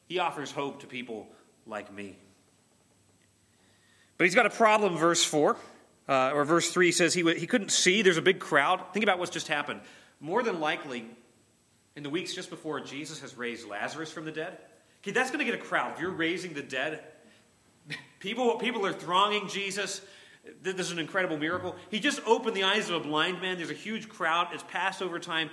he 0.07 0.19
offers 0.19 0.51
hope 0.51 0.81
to 0.81 0.87
people 0.87 1.27
like 1.65 1.93
me? 1.93 2.17
But 4.21 4.25
he's 4.25 4.35
got 4.35 4.45
a 4.45 4.51
problem, 4.51 4.97
verse 4.97 5.23
4. 5.23 5.57
Uh, 6.07 6.29
or 6.35 6.45
verse 6.45 6.69
3 6.69 6.91
says 6.91 7.15
he, 7.15 7.23
he 7.33 7.47
couldn't 7.47 7.71
see. 7.71 8.03
There's 8.03 8.17
a 8.17 8.21
big 8.21 8.37
crowd. 8.37 8.79
Think 8.93 9.01
about 9.01 9.17
what's 9.17 9.31
just 9.31 9.47
happened. 9.47 9.81
More 10.19 10.43
than 10.43 10.59
likely, 10.59 11.07
in 11.95 12.03
the 12.03 12.09
weeks 12.11 12.35
just 12.35 12.51
before 12.51 12.79
Jesus 12.81 13.19
has 13.21 13.35
raised 13.35 13.67
Lazarus 13.67 14.11
from 14.11 14.25
the 14.25 14.31
dead, 14.31 14.59
okay, 15.01 15.09
that's 15.09 15.31
going 15.31 15.43
to 15.43 15.51
get 15.51 15.59
a 15.59 15.63
crowd. 15.63 15.93
If 15.95 16.01
you're 16.01 16.11
raising 16.11 16.53
the 16.53 16.61
dead, 16.61 17.03
people, 18.19 18.57
people 18.57 18.85
are 18.85 18.93
thronging 18.93 19.47
Jesus. 19.47 20.01
This 20.61 20.75
is 20.79 20.91
an 20.91 20.99
incredible 20.99 21.39
miracle. 21.39 21.75
He 21.89 21.99
just 21.99 22.21
opened 22.27 22.55
the 22.55 22.65
eyes 22.65 22.91
of 22.91 22.97
a 22.97 22.99
blind 22.99 23.41
man. 23.41 23.57
There's 23.57 23.71
a 23.71 23.73
huge 23.73 24.07
crowd. 24.07 24.49
It's 24.53 24.63
Passover 24.67 25.17
time. 25.17 25.49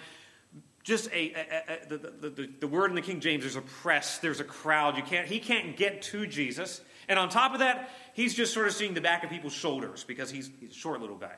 Just 0.83 1.11
a, 1.11 1.33
a, 1.33 1.87
a 1.87 1.89
the, 1.89 1.97
the, 1.97 2.29
the, 2.29 2.51
the 2.61 2.69
word 2.69 2.91
in 2.91 2.97
the 2.97 3.01
King 3.01 3.21
James, 3.21 3.45
there's 3.45 3.57
a 3.57 3.63
press, 3.63 4.19
there's 4.19 4.41
a 4.41 4.45
crowd. 4.45 4.99
You 4.99 5.05
can't, 5.05 5.27
he 5.27 5.41
can't 5.41 5.75
get 5.75 6.03
to 6.03 6.27
Jesus. 6.27 6.83
And 7.09 7.19
on 7.19 7.29
top 7.29 7.53
of 7.53 7.61
that, 7.61 7.91
he's 8.15 8.35
just 8.35 8.53
sort 8.53 8.67
of 8.67 8.75
seeing 8.75 8.95
the 8.95 9.01
back 9.01 9.25
of 9.25 9.31
people's 9.31 9.53
shoulders 9.53 10.05
because 10.05 10.31
he's, 10.31 10.51
he's 10.61 10.71
a 10.71 10.75
short 10.75 11.01
little 11.01 11.17
guy. 11.17 11.37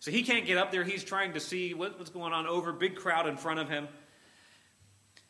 So 0.00 0.10
he 0.10 0.22
can't 0.22 0.46
get 0.46 0.58
up 0.58 0.70
there. 0.70 0.84
He's 0.84 1.02
trying 1.02 1.32
to 1.32 1.40
see 1.40 1.74
what, 1.74 1.98
what's 1.98 2.10
going 2.10 2.32
on 2.32 2.46
over, 2.46 2.72
big 2.72 2.96
crowd 2.96 3.26
in 3.26 3.36
front 3.36 3.60
of 3.60 3.68
him. 3.68 3.88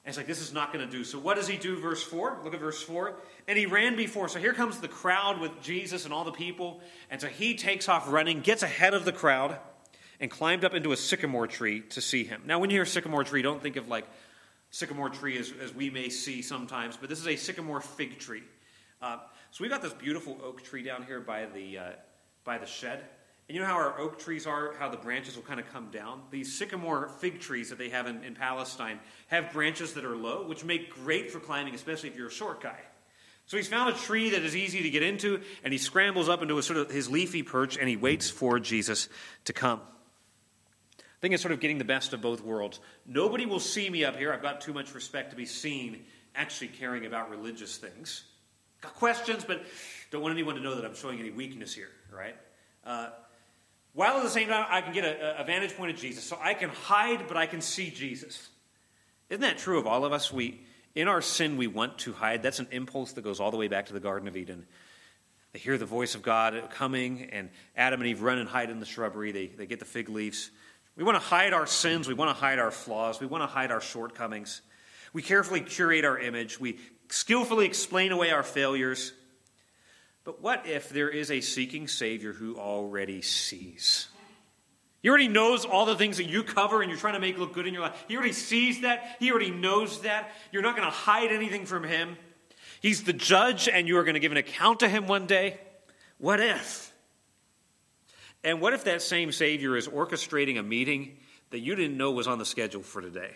And 0.04 0.10
it's 0.10 0.16
like, 0.16 0.26
this 0.26 0.40
is 0.40 0.52
not 0.52 0.72
going 0.72 0.88
to 0.88 0.90
do. 0.90 1.02
So 1.02 1.18
what 1.18 1.36
does 1.36 1.48
he 1.48 1.56
do? 1.56 1.80
Verse 1.80 2.02
4. 2.02 2.40
Look 2.44 2.54
at 2.54 2.60
verse 2.60 2.82
4. 2.82 3.14
And 3.48 3.58
he 3.58 3.66
ran 3.66 3.96
before. 3.96 4.28
So 4.28 4.38
here 4.38 4.52
comes 4.52 4.78
the 4.78 4.88
crowd 4.88 5.40
with 5.40 5.62
Jesus 5.62 6.04
and 6.04 6.14
all 6.14 6.24
the 6.24 6.32
people. 6.32 6.80
And 7.10 7.20
so 7.20 7.26
he 7.26 7.54
takes 7.54 7.88
off 7.88 8.10
running, 8.10 8.40
gets 8.40 8.62
ahead 8.62 8.94
of 8.94 9.04
the 9.04 9.12
crowd, 9.12 9.58
and 10.20 10.30
climbed 10.30 10.64
up 10.64 10.74
into 10.74 10.92
a 10.92 10.96
sycamore 10.96 11.46
tree 11.46 11.80
to 11.90 12.00
see 12.00 12.24
him. 12.24 12.42
Now, 12.46 12.58
when 12.58 12.70
you 12.70 12.76
hear 12.76 12.86
sycamore 12.86 13.24
tree, 13.24 13.42
don't 13.42 13.60
think 13.60 13.76
of 13.76 13.88
like 13.88 14.06
sycamore 14.70 15.10
tree 15.10 15.38
as, 15.38 15.52
as 15.60 15.74
we 15.74 15.90
may 15.90 16.08
see 16.08 16.42
sometimes, 16.42 16.96
but 16.96 17.08
this 17.08 17.18
is 17.18 17.26
a 17.26 17.36
sycamore 17.36 17.80
fig 17.80 18.18
tree. 18.18 18.42
Uh, 19.02 19.18
so 19.56 19.64
we've 19.64 19.70
got 19.70 19.80
this 19.80 19.94
beautiful 19.94 20.36
oak 20.44 20.62
tree 20.62 20.82
down 20.82 21.02
here 21.04 21.18
by 21.18 21.46
the, 21.46 21.78
uh, 21.78 21.82
by 22.44 22.58
the 22.58 22.66
shed. 22.66 22.98
And 23.48 23.56
you 23.56 23.62
know 23.62 23.66
how 23.66 23.76
our 23.76 23.98
oak 23.98 24.18
trees 24.18 24.46
are, 24.46 24.74
how 24.78 24.90
the 24.90 24.98
branches 24.98 25.34
will 25.34 25.44
kind 25.44 25.58
of 25.58 25.66
come 25.72 25.88
down? 25.90 26.20
These 26.30 26.58
sycamore 26.58 27.08
fig 27.08 27.40
trees 27.40 27.70
that 27.70 27.78
they 27.78 27.88
have 27.88 28.06
in, 28.06 28.22
in 28.22 28.34
Palestine 28.34 29.00
have 29.28 29.54
branches 29.54 29.94
that 29.94 30.04
are 30.04 30.14
low, 30.14 30.46
which 30.46 30.62
make 30.62 30.90
great 30.90 31.30
for 31.30 31.40
climbing, 31.40 31.74
especially 31.74 32.10
if 32.10 32.16
you're 32.16 32.28
a 32.28 32.30
short 32.30 32.62
guy. 32.62 32.76
So 33.46 33.56
he's 33.56 33.66
found 33.66 33.94
a 33.94 33.98
tree 33.98 34.28
that 34.28 34.42
is 34.42 34.54
easy 34.54 34.82
to 34.82 34.90
get 34.90 35.02
into, 35.02 35.40
and 35.64 35.72
he 35.72 35.78
scrambles 35.78 36.28
up 36.28 36.42
into 36.42 36.58
a 36.58 36.62
sort 36.62 36.78
of 36.78 36.90
his 36.90 37.08
leafy 37.08 37.42
perch, 37.42 37.78
and 37.78 37.88
he 37.88 37.96
waits 37.96 38.28
for 38.28 38.60
Jesus 38.60 39.08
to 39.46 39.54
come. 39.54 39.80
I 40.98 41.02
think 41.22 41.32
it's 41.32 41.42
sort 41.42 41.52
of 41.52 41.60
getting 41.60 41.78
the 41.78 41.84
best 41.84 42.12
of 42.12 42.20
both 42.20 42.42
worlds. 42.42 42.78
Nobody 43.06 43.46
will 43.46 43.60
see 43.60 43.88
me 43.88 44.04
up 44.04 44.16
here. 44.16 44.34
I've 44.34 44.42
got 44.42 44.60
too 44.60 44.74
much 44.74 44.94
respect 44.94 45.30
to 45.30 45.36
be 45.36 45.46
seen 45.46 46.04
actually 46.34 46.68
caring 46.68 47.06
about 47.06 47.30
religious 47.30 47.78
things. 47.78 48.24
Got 48.80 48.94
questions, 48.94 49.44
but 49.44 49.62
don't 50.10 50.22
want 50.22 50.32
anyone 50.32 50.54
to 50.54 50.60
know 50.60 50.74
that 50.74 50.84
I'm 50.84 50.94
showing 50.94 51.18
any 51.18 51.30
weakness 51.30 51.74
here, 51.74 51.90
right? 52.12 52.36
Uh, 52.84 53.08
while 53.92 54.18
at 54.18 54.22
the 54.22 54.30
same 54.30 54.48
time, 54.48 54.66
I 54.68 54.82
can 54.82 54.92
get 54.92 55.04
a, 55.04 55.40
a 55.40 55.44
vantage 55.44 55.76
point 55.76 55.90
of 55.90 55.96
Jesus. 55.96 56.22
So 56.22 56.38
I 56.40 56.54
can 56.54 56.68
hide, 56.68 57.26
but 57.28 57.36
I 57.36 57.46
can 57.46 57.60
see 57.60 57.90
Jesus. 57.90 58.48
Isn't 59.30 59.40
that 59.40 59.58
true 59.58 59.78
of 59.78 59.86
all 59.86 60.04
of 60.04 60.12
us? 60.12 60.32
We, 60.32 60.60
in 60.94 61.08
our 61.08 61.22
sin, 61.22 61.56
we 61.56 61.66
want 61.66 61.98
to 61.98 62.12
hide. 62.12 62.42
That's 62.42 62.58
an 62.58 62.68
impulse 62.70 63.12
that 63.12 63.22
goes 63.22 63.40
all 63.40 63.50
the 63.50 63.56
way 63.56 63.68
back 63.68 63.86
to 63.86 63.92
the 63.92 64.00
Garden 64.00 64.28
of 64.28 64.36
Eden. 64.36 64.66
They 65.52 65.58
hear 65.58 65.78
the 65.78 65.86
voice 65.86 66.14
of 66.14 66.22
God 66.22 66.68
coming, 66.70 67.30
and 67.32 67.48
Adam 67.74 68.00
and 68.00 68.08
Eve 68.08 68.20
run 68.20 68.38
and 68.38 68.48
hide 68.48 68.68
in 68.68 68.80
the 68.80 68.86
shrubbery. 68.86 69.32
They, 69.32 69.46
they 69.46 69.66
get 69.66 69.78
the 69.78 69.86
fig 69.86 70.10
leaves. 70.10 70.50
We 70.96 71.02
want 71.02 71.16
to 71.16 71.26
hide 71.26 71.54
our 71.54 71.66
sins. 71.66 72.06
We 72.06 72.14
want 72.14 72.28
to 72.28 72.38
hide 72.38 72.58
our 72.58 72.70
flaws. 72.70 73.20
We 73.20 73.26
want 73.26 73.42
to 73.42 73.46
hide 73.46 73.70
our 73.70 73.80
shortcomings. 73.80 74.60
We 75.14 75.22
carefully 75.22 75.62
curate 75.62 76.04
our 76.04 76.18
image. 76.18 76.60
We 76.60 76.78
skillfully 77.08 77.66
explain 77.66 78.12
away 78.12 78.30
our 78.30 78.42
failures. 78.42 79.12
But 80.24 80.42
what 80.42 80.66
if 80.66 80.88
there 80.88 81.08
is 81.08 81.30
a 81.30 81.40
seeking 81.40 81.88
Savior 81.88 82.32
who 82.32 82.56
already 82.56 83.22
sees? 83.22 84.08
He 85.02 85.08
already 85.08 85.28
knows 85.28 85.64
all 85.64 85.86
the 85.86 85.94
things 85.94 86.16
that 86.16 86.24
you 86.24 86.42
cover 86.42 86.82
and 86.82 86.90
you're 86.90 86.98
trying 86.98 87.14
to 87.14 87.20
make 87.20 87.38
look 87.38 87.52
good 87.52 87.66
in 87.66 87.72
your 87.72 87.82
life. 87.82 88.04
He 88.08 88.16
already 88.16 88.32
sees 88.32 88.80
that. 88.80 89.16
He 89.20 89.30
already 89.30 89.52
knows 89.52 90.00
that. 90.02 90.32
You're 90.50 90.62
not 90.62 90.74
going 90.76 90.88
to 90.88 90.94
hide 90.94 91.30
anything 91.30 91.64
from 91.64 91.84
Him. 91.84 92.16
He's 92.80 93.04
the 93.04 93.12
judge, 93.12 93.68
and 93.68 93.88
you 93.88 93.98
are 93.98 94.04
going 94.04 94.14
to 94.14 94.20
give 94.20 94.32
an 94.32 94.38
account 94.38 94.80
to 94.80 94.88
him 94.88 95.06
one 95.06 95.26
day. 95.26 95.58
What 96.18 96.40
if? 96.40 96.92
And 98.44 98.60
what 98.60 98.74
if 98.74 98.84
that 98.84 99.02
same 99.02 99.32
Savior 99.32 99.76
is 99.76 99.88
orchestrating 99.88 100.58
a 100.58 100.62
meeting 100.62 101.16
that 101.50 101.60
you 101.60 101.74
didn't 101.74 101.96
know 101.96 102.12
was 102.12 102.28
on 102.28 102.38
the 102.38 102.44
schedule 102.44 102.82
for 102.82 103.00
today? 103.00 103.34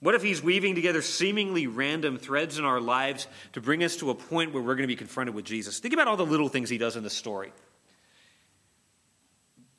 What 0.00 0.14
if 0.14 0.22
he's 0.22 0.42
weaving 0.42 0.74
together 0.74 1.02
seemingly 1.02 1.66
random 1.66 2.16
threads 2.16 2.58
in 2.58 2.64
our 2.64 2.80
lives 2.80 3.26
to 3.52 3.60
bring 3.60 3.84
us 3.84 3.96
to 3.96 4.10
a 4.10 4.14
point 4.14 4.54
where 4.54 4.62
we're 4.62 4.74
going 4.74 4.88
to 4.88 4.88
be 4.88 4.96
confronted 4.96 5.34
with 5.34 5.44
Jesus? 5.44 5.78
Think 5.78 5.92
about 5.92 6.08
all 6.08 6.16
the 6.16 6.24
little 6.24 6.48
things 6.48 6.70
he 6.70 6.78
does 6.78 6.96
in 6.96 7.02
the 7.02 7.10
story. 7.10 7.52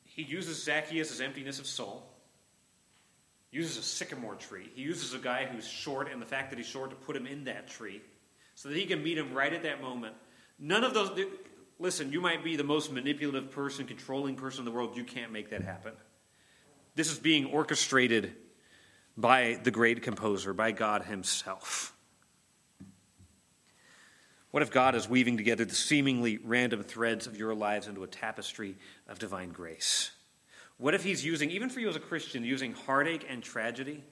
He 0.05 0.21
uses 0.21 0.63
Zacchaeus' 0.63 1.19
emptiness 1.19 1.57
of 1.57 1.65
soul, 1.65 2.07
uses 3.49 3.77
a 3.77 3.81
sycamore 3.81 4.35
tree. 4.35 4.69
He 4.75 4.83
uses 4.83 5.15
a 5.15 5.17
guy 5.17 5.45
who's 5.45 5.67
short 5.67 6.11
and 6.11 6.21
the 6.21 6.25
fact 6.27 6.51
that 6.51 6.57
he's 6.57 6.67
short 6.67 6.91
to 6.91 6.95
put 6.95 7.15
him 7.15 7.25
in 7.25 7.45
that 7.45 7.67
tree 7.67 8.01
so 8.53 8.69
that 8.69 8.77
he 8.77 8.85
can 8.85 9.03
meet 9.03 9.17
him 9.17 9.33
right 9.33 9.51
at 9.51 9.63
that 9.63 9.81
moment. 9.81 10.13
None 10.59 10.83
of 10.83 10.93
those, 10.93 11.19
listen, 11.79 12.11
you 12.11 12.21
might 12.21 12.43
be 12.43 12.55
the 12.55 12.63
most 12.63 12.91
manipulative 12.91 13.49
person, 13.49 13.87
controlling 13.87 14.35
person 14.35 14.59
in 14.59 14.65
the 14.65 14.71
world. 14.71 14.95
You 14.95 15.03
can't 15.03 15.31
make 15.31 15.49
that 15.49 15.63
happen. 15.63 15.93
This 16.93 17.11
is 17.11 17.17
being 17.17 17.47
orchestrated 17.47 18.35
by 19.17 19.59
the 19.63 19.71
great 19.71 20.01
composer, 20.01 20.53
by 20.53 20.71
God 20.71 21.03
Himself. 21.03 21.93
What 24.51 24.63
if 24.63 24.71
God 24.71 24.95
is 24.95 25.07
weaving 25.07 25.37
together 25.37 25.63
the 25.63 25.75
seemingly 25.75 26.37
random 26.43 26.83
threads 26.83 27.25
of 27.25 27.37
your 27.37 27.55
lives 27.55 27.87
into 27.87 28.03
a 28.03 28.07
tapestry 28.07 28.75
of 29.07 29.17
divine 29.17 29.49
grace? 29.49 30.11
What 30.77 30.93
if 30.93 31.03
He's 31.03 31.23
using, 31.23 31.51
even 31.51 31.69
for 31.69 31.79
you 31.79 31.89
as 31.89 31.95
a 31.95 32.01
Christian, 32.01 32.43
using 32.43 32.73
heartache 32.73 33.25
and 33.29 33.41
tragedy 33.41 34.03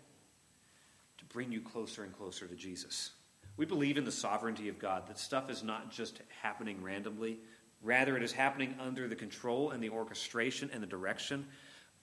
to 1.17 1.25
bring 1.25 1.51
you 1.51 1.61
closer 1.61 2.03
and 2.03 2.15
closer 2.15 2.47
to 2.47 2.55
Jesus? 2.55 3.11
We 3.57 3.65
believe 3.65 3.97
in 3.97 4.05
the 4.05 4.11
sovereignty 4.11 4.69
of 4.69 4.79
God, 4.79 5.07
that 5.07 5.19
stuff 5.19 5.49
is 5.49 5.63
not 5.63 5.91
just 5.91 6.21
happening 6.41 6.81
randomly, 6.81 7.39
rather, 7.81 8.15
it 8.15 8.23
is 8.23 8.31
happening 8.31 8.75
under 8.79 9.09
the 9.09 9.15
control 9.15 9.71
and 9.71 9.83
the 9.83 9.89
orchestration 9.89 10.69
and 10.71 10.81
the 10.81 10.87
direction 10.87 11.45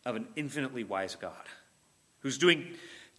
of 0.05 0.17
an 0.17 0.29
infinitely 0.37 0.85
wise 0.85 1.15
God 1.15 1.47
who's 2.27 2.39
doing 2.39 2.67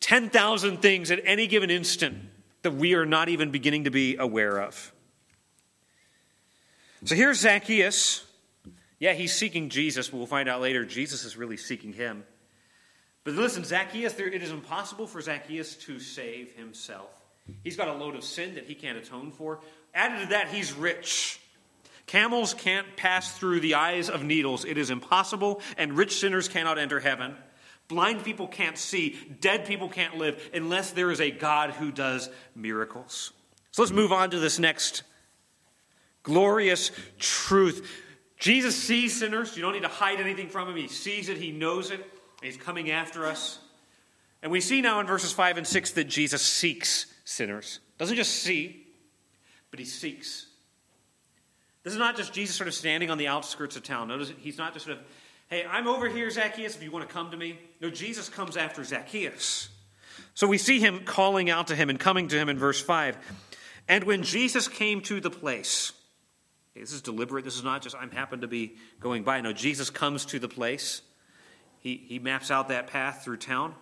10,000 0.02 0.82
things 0.82 1.12
at 1.12 1.22
any 1.24 1.48
given 1.48 1.70
instant 1.70 2.18
that 2.62 2.72
we 2.72 2.94
are 2.94 3.06
not 3.06 3.30
even 3.30 3.52
beginning 3.52 3.86
to 3.86 3.90
be 3.90 4.18
aware 4.18 4.58
of. 4.58 4.92
So 7.06 7.16
here's 7.16 7.40
Zacchaeus. 7.40 8.26
Yeah, 9.00 9.14
he's 9.14 9.34
seeking 9.34 9.70
Jesus, 9.70 10.10
but 10.10 10.18
we'll 10.18 10.26
find 10.26 10.50
out 10.50 10.60
later 10.60 10.84
Jesus 10.84 11.24
is 11.24 11.38
really 11.38 11.56
seeking 11.56 11.94
him. 11.94 12.26
But 13.24 13.36
listen, 13.36 13.64
Zacchaeus, 13.64 14.12
there, 14.14 14.28
it 14.28 14.44
is 14.44 14.52
impossible 14.52 15.08
for 15.08 15.22
Zacchaeus 15.22 15.76
to 15.86 16.02
save 16.02 16.52
himself. 16.56 17.10
He's 17.64 17.78
got 17.78 17.88
a 17.88 17.94
load 17.94 18.16
of 18.16 18.26
sin 18.26 18.56
that 18.56 18.66
he 18.66 18.76
can't 18.76 18.98
atone 18.98 19.32
for. 19.32 19.62
Added 19.94 20.24
to 20.24 20.30
that, 20.32 20.50
he's 20.50 20.74
rich. 20.74 21.40
Camels 22.08 22.54
can't 22.54 22.98
pass 22.98 23.38
through 23.38 23.62
the 23.62 23.76
eyes 23.76 24.10
of 24.10 24.22
needles. 24.22 24.66
It 24.66 24.78
is 24.78 24.90
impossible, 24.90 25.62
and 25.78 25.94
rich 25.94 26.20
sinners 26.20 26.50
cannot 26.50 26.78
enter 26.78 27.00
heaven. 27.00 27.38
Blind 27.88 28.24
people 28.24 28.48
can't 28.48 28.78
see. 28.78 29.18
Dead 29.40 29.66
people 29.66 29.88
can't 29.88 30.18
live 30.18 30.50
unless 30.54 30.92
there 30.92 31.12
is 31.12 31.22
a 31.22 31.32
God 31.32 31.72
who 31.72 31.92
does 31.92 32.30
miracles. 32.56 33.32
So 33.72 33.82
let's 33.82 33.94
move 33.94 34.12
on 34.12 34.32
to 34.32 34.40
this 34.40 34.60
next 34.60 35.04
glorious 36.24 36.92
truth. 37.18 37.90
Jesus 38.38 38.76
sees 38.76 39.18
sinners. 39.18 39.56
You 39.56 39.62
don't 39.62 39.74
need 39.74 39.84
to 39.84 39.88
hide 39.88 40.20
anything 40.20 40.50
from 40.50 40.70
him. 40.70 40.76
He 40.76 40.88
sees 40.88 41.30
it, 41.30 41.38
he 41.38 41.52
knows 41.52 41.92
it, 41.92 42.06
he's 42.42 42.58
coming 42.58 42.92
after 42.92 43.26
us. 43.26 43.60
And 44.44 44.52
we 44.52 44.62
see 44.62 44.82
now 44.82 45.00
in 45.00 45.08
verses 45.08 45.32
5 45.32 45.58
and 45.58 45.66
6 45.66 45.92
that 45.92 46.04
Jesus 46.06 46.42
seeks 46.42 47.08
sinners. 47.24 47.80
Doesn't 47.98 48.16
just 48.16 48.36
see, 48.36 48.86
but 49.72 49.80
he 49.80 49.86
seeks. 49.86 50.48
This 51.84 51.94
is 51.94 52.00
not 52.00 52.18
just 52.18 52.34
Jesus 52.34 52.56
sort 52.56 52.68
of 52.68 52.74
standing 52.74 53.10
on 53.10 53.18
the 53.18 53.28
outskirts 53.28 53.76
of 53.76 53.84
town. 53.84 54.10
Notice 54.10 54.32
he's 54.40 54.58
not 54.58 54.74
just 54.74 54.86
sort 54.86 54.98
of 54.98 55.04
Hey, 55.50 55.66
I'm 55.66 55.88
over 55.88 56.10
here, 56.10 56.30
Zacchaeus, 56.30 56.76
if 56.76 56.84
you 56.84 56.92
want 56.92 57.08
to 57.08 57.14
come 57.14 57.32
to 57.32 57.38
me. 57.38 57.58
No, 57.80 57.90
Jesus 57.90 58.28
comes 58.28 58.58
after 58.58 58.84
Zacchaeus. 58.84 59.70
So 60.34 60.46
we 60.46 60.58
see 60.58 60.82
him 60.82 61.06
calling 61.06 61.50
out 61.50 61.68
to 61.68 61.76
him 61.76 61.90
and 61.90 61.98
coming 61.98 62.28
to 62.28 62.36
him 62.38 62.50
in 62.50 62.58
verse 62.58 62.82
5. 62.82 63.18
And 63.88 64.04
when 64.04 64.24
Jesus 64.24 64.68
came 64.68 65.00
to 65.04 65.22
the 65.22 65.30
place, 65.30 65.94
okay, 66.72 66.82
this 66.82 66.92
is 66.92 67.02
deliberate. 67.02 67.46
This 67.46 67.56
is 67.56 67.64
not 67.64 67.82
just, 67.82 67.96
I'm 67.96 68.12
happen 68.12 68.42
to 68.42 68.48
be 68.48 68.76
going 69.00 69.24
by. 69.24 69.40
No, 69.40 69.54
Jesus 69.54 69.90
comes 69.90 70.26
to 70.26 70.40
the 70.40 70.50
place. 70.50 71.02
He, 71.80 71.96
he 71.96 72.20
maps 72.20 72.52
out 72.52 72.68
that 72.68 72.88
path 72.88 73.24
through 73.24 73.38
town. 73.38 73.74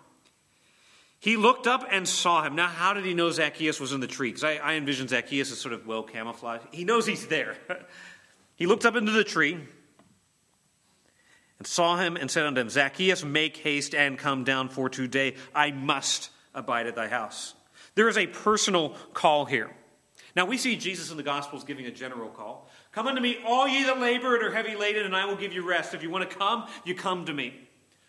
He 1.17 1.35
looked 1.35 1.65
up 1.65 1.87
and 1.89 2.07
saw 2.07 2.43
him. 2.43 2.53
Now, 2.53 2.67
how 2.67 2.93
did 2.93 3.05
he 3.05 3.15
know 3.15 3.31
Zacchaeus 3.31 3.79
was 3.79 3.91
in 3.91 4.01
the 4.01 4.07
tree? 4.07 4.29
Because 4.29 4.43
I, 4.43 4.57
I 4.57 4.73
envision 4.75 5.07
Zacchaeus 5.07 5.51
as 5.51 5.57
sort 5.57 5.73
of 5.73 5.87
well 5.87 6.03
camouflaged. 6.03 6.65
He 6.71 6.83
knows 6.83 7.07
he's 7.07 7.25
there. 7.25 7.55
he 8.55 8.67
looked 8.67 8.85
up 8.85 8.95
into 8.95 9.13
the 9.13 9.23
tree 9.23 9.57
and 11.57 11.67
saw 11.67 11.97
him 11.97 12.17
and 12.17 12.29
said 12.29 12.45
unto 12.45 12.61
him, 12.61 12.69
Zacchaeus, 12.69 13.23
make 13.23 13.57
haste 13.57 13.95
and 13.95 14.17
come 14.17 14.43
down, 14.43 14.69
for 14.69 14.89
today 14.89 15.35
I 15.53 15.71
must 15.71 16.29
abide 16.53 16.87
at 16.87 16.95
thy 16.95 17.07
house. 17.07 17.53
There 17.95 18.09
is 18.09 18.17
a 18.17 18.27
personal 18.27 18.89
call 19.13 19.45
here. 19.45 19.71
Now 20.35 20.45
we 20.45 20.57
see 20.57 20.75
Jesus 20.75 21.11
in 21.11 21.17
the 21.17 21.23
Gospels 21.23 21.63
giving 21.63 21.85
a 21.85 21.91
general 21.91 22.29
call. 22.29 22.69
Come 22.91 23.07
unto 23.07 23.21
me, 23.21 23.37
all 23.45 23.67
ye 23.67 23.83
that 23.85 23.99
labor 23.99 24.35
and 24.35 24.43
are 24.43 24.53
heavy 24.53 24.75
laden, 24.75 25.05
and 25.05 25.15
I 25.15 25.25
will 25.25 25.37
give 25.37 25.53
you 25.53 25.67
rest. 25.67 25.93
If 25.93 26.03
you 26.03 26.09
want 26.09 26.29
to 26.29 26.35
come, 26.35 26.67
you 26.83 26.93
come 26.93 27.25
to 27.25 27.33
me. 27.33 27.53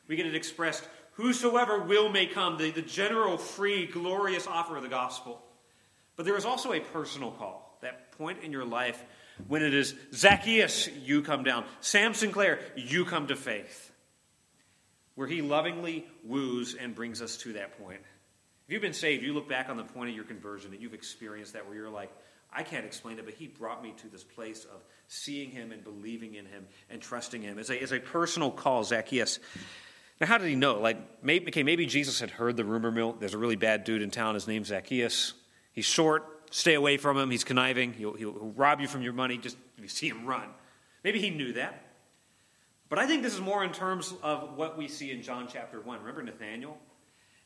We 0.08 0.16
get 0.16 0.26
it 0.26 0.34
expressed, 0.34 0.88
whosoever 1.12 1.80
will 1.80 2.08
may 2.08 2.26
come, 2.26 2.58
the, 2.58 2.70
the 2.70 2.82
general, 2.82 3.38
free, 3.38 3.86
glorious 3.86 4.46
offer 4.46 4.76
of 4.76 4.82
the 4.82 4.88
gospel. 4.88 5.40
But 6.16 6.26
there 6.26 6.36
is 6.36 6.44
also 6.44 6.72
a 6.72 6.80
personal 6.80 7.30
call, 7.32 7.78
that 7.82 8.12
point 8.12 8.42
in 8.42 8.50
your 8.50 8.64
life 8.64 9.04
when 9.48 9.62
it 9.62 9.74
is 9.74 9.94
Zacchaeus, 10.12 10.88
you 11.04 11.22
come 11.22 11.44
down. 11.44 11.64
Sam 11.80 12.14
Sinclair, 12.14 12.60
you 12.76 13.04
come 13.04 13.26
to 13.28 13.36
faith. 13.36 13.92
Where 15.14 15.26
he 15.26 15.42
lovingly 15.42 16.06
woos 16.24 16.74
and 16.74 16.94
brings 16.94 17.22
us 17.22 17.36
to 17.38 17.54
that 17.54 17.78
point. 17.82 18.00
If 18.66 18.72
you've 18.72 18.82
been 18.82 18.92
saved, 18.92 19.22
you 19.22 19.32
look 19.32 19.48
back 19.48 19.68
on 19.68 19.76
the 19.76 19.84
point 19.84 20.10
of 20.10 20.16
your 20.16 20.24
conversion 20.24 20.72
that 20.72 20.80
you've 20.80 20.94
experienced 20.94 21.52
that 21.52 21.66
where 21.66 21.74
you're 21.74 21.88
like, 21.88 22.10
I 22.52 22.62
can't 22.62 22.84
explain 22.84 23.18
it, 23.18 23.24
but 23.24 23.34
he 23.34 23.46
brought 23.48 23.82
me 23.82 23.94
to 23.98 24.08
this 24.08 24.24
place 24.24 24.64
of 24.64 24.82
seeing 25.08 25.50
him 25.50 25.72
and 25.72 25.84
believing 25.84 26.34
in 26.34 26.46
him 26.46 26.66
and 26.90 27.00
trusting 27.00 27.42
him. 27.42 27.58
It's 27.58 27.70
a, 27.70 27.82
it's 27.82 27.92
a 27.92 28.00
personal 28.00 28.50
call, 28.50 28.82
Zacchaeus. 28.84 29.38
Now, 30.20 30.26
how 30.26 30.38
did 30.38 30.48
he 30.48 30.56
know? 30.56 30.80
Like, 30.80 31.22
maybe, 31.22 31.48
okay, 31.48 31.62
maybe 31.62 31.86
Jesus 31.86 32.20
had 32.20 32.30
heard 32.30 32.56
the 32.56 32.64
rumor 32.64 32.90
mill. 32.90 33.12
There's 33.12 33.34
a 33.34 33.38
really 33.38 33.56
bad 33.56 33.84
dude 33.84 34.02
in 34.02 34.10
town. 34.10 34.34
His 34.34 34.48
name's 34.48 34.68
Zacchaeus. 34.68 35.34
He's 35.72 35.84
short. 35.84 36.24
Stay 36.50 36.74
away 36.74 36.96
from 36.96 37.16
him. 37.16 37.30
He's 37.30 37.44
conniving. 37.44 37.92
He'll, 37.92 38.14
he'll, 38.14 38.32
he'll 38.32 38.52
rob 38.56 38.80
you 38.80 38.88
from 38.88 39.02
your 39.02 39.12
money 39.12 39.38
just 39.38 39.56
you 39.78 39.88
see 39.88 40.08
him 40.08 40.26
run. 40.26 40.48
Maybe 41.04 41.20
he 41.20 41.30
knew 41.30 41.52
that. 41.54 41.82
But 42.88 42.98
I 42.98 43.06
think 43.06 43.22
this 43.22 43.34
is 43.34 43.40
more 43.40 43.64
in 43.64 43.72
terms 43.72 44.14
of 44.22 44.56
what 44.56 44.78
we 44.78 44.88
see 44.88 45.10
in 45.10 45.22
John 45.22 45.48
chapter 45.52 45.80
1. 45.80 45.98
Remember 45.98 46.22
Nathaniel? 46.22 46.78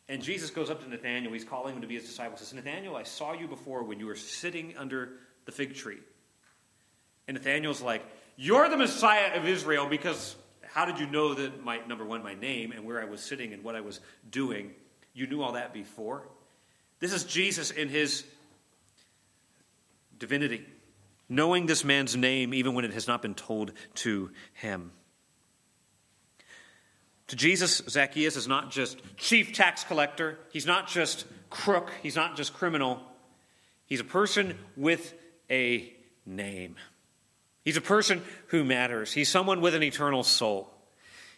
And 0.09 0.23
Jesus 0.23 0.51
goes 0.51 0.71
up 0.71 0.83
to 0.83 0.89
Nathaniel. 0.89 1.33
He's 1.33 1.45
calling 1.45 1.75
him 1.75 1.81
to 1.83 1.87
be 1.87 1.95
his 1.95 2.05
disciple. 2.05 2.37
He 2.37 2.45
says, 2.45 2.53
Nathaniel, 2.53 2.97
I 2.97 3.05
saw 3.05 3.33
you 3.33 3.47
before 3.47 3.85
when 3.85 3.99
you 4.01 4.07
were 4.07 4.17
sitting 4.17 4.75
under 4.77 5.11
the 5.47 5.53
fig 5.53 5.75
tree. 5.75 5.99
And 7.27 7.37
Nathaniel's 7.37 7.81
like, 7.81 8.03
You're 8.37 8.69
the 8.69 8.77
Messiah 8.77 9.39
of 9.39 9.47
Israel 9.47 9.87
because 9.87 10.37
how 10.67 10.85
did 10.85 10.99
you 10.99 11.07
know 11.07 11.35
that 11.35 11.65
my, 11.65 11.81
number 11.87 12.05
one, 12.05 12.23
my 12.23 12.35
name 12.35 12.73
and 12.73 12.85
where 12.85 13.01
I 13.01 13.05
was 13.05 13.21
sitting 13.21 13.53
and 13.53 13.65
what 13.65 13.77
I 13.77 13.81
was 13.81 14.01
doing? 14.31 14.73
You 15.15 15.27
knew 15.27 15.43
all 15.43 15.53
that 15.53 15.73
before. 15.73 16.29
This 16.99 17.13
is 17.13 17.25
Jesus 17.25 17.71
in 17.71 17.89
his 17.89 18.25
divinity, 20.21 20.65
knowing 21.29 21.67
this 21.67 21.85
man's 21.85 22.17
name 22.17 22.55
even 22.55 22.75
when 22.75 22.85
it 22.85 22.93
has 22.93 23.09
not 23.09 23.21
been 23.23 23.35
told 23.35 23.73
to 23.95 24.31
him. 24.53 24.93
To 27.29 27.37
Jesus, 27.37 27.83
Zacchaeus 27.89 28.37
is 28.37 28.47
not 28.47 28.71
just 28.71 29.01
chief 29.17 29.53
tax 29.53 29.83
collector, 29.83 30.39
he's 30.53 30.67
not 30.67 30.87
just 30.87 31.27
crook, 31.49 31.91
he's 32.03 32.17
not 32.17 32.37
just 32.37 32.55
criminal. 32.55 33.01
He's 33.87 34.01
a 34.01 34.05
person 34.05 34.57
with 34.77 35.15
a 35.51 35.93
name. 36.25 36.77
He's 37.65 37.77
a 37.77 37.81
person 37.81 38.23
who 38.49 38.65
matters. 38.65 39.13
He's 39.13 39.29
someone 39.29 39.61
with 39.61 39.75
an 39.75 39.83
eternal 39.83 40.23
soul. 40.23 40.73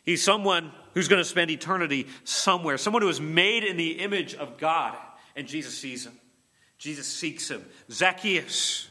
He's 0.04 0.22
someone 0.22 0.72
who's 0.94 1.08
going 1.08 1.20
to 1.20 1.28
spend 1.28 1.50
eternity 1.50 2.08
somewhere, 2.24 2.76
someone 2.78 3.02
who 3.02 3.08
is 3.08 3.20
made 3.20 3.64
in 3.64 3.76
the 3.76 4.00
image 4.00 4.34
of 4.34 4.58
God, 4.58 4.96
and 5.36 5.46
Jesus 5.46 5.76
sees 5.76 6.06
him. 6.06 6.12
Jesus 6.82 7.06
seeks 7.06 7.48
him. 7.48 7.64
Zacchaeus. 7.92 8.88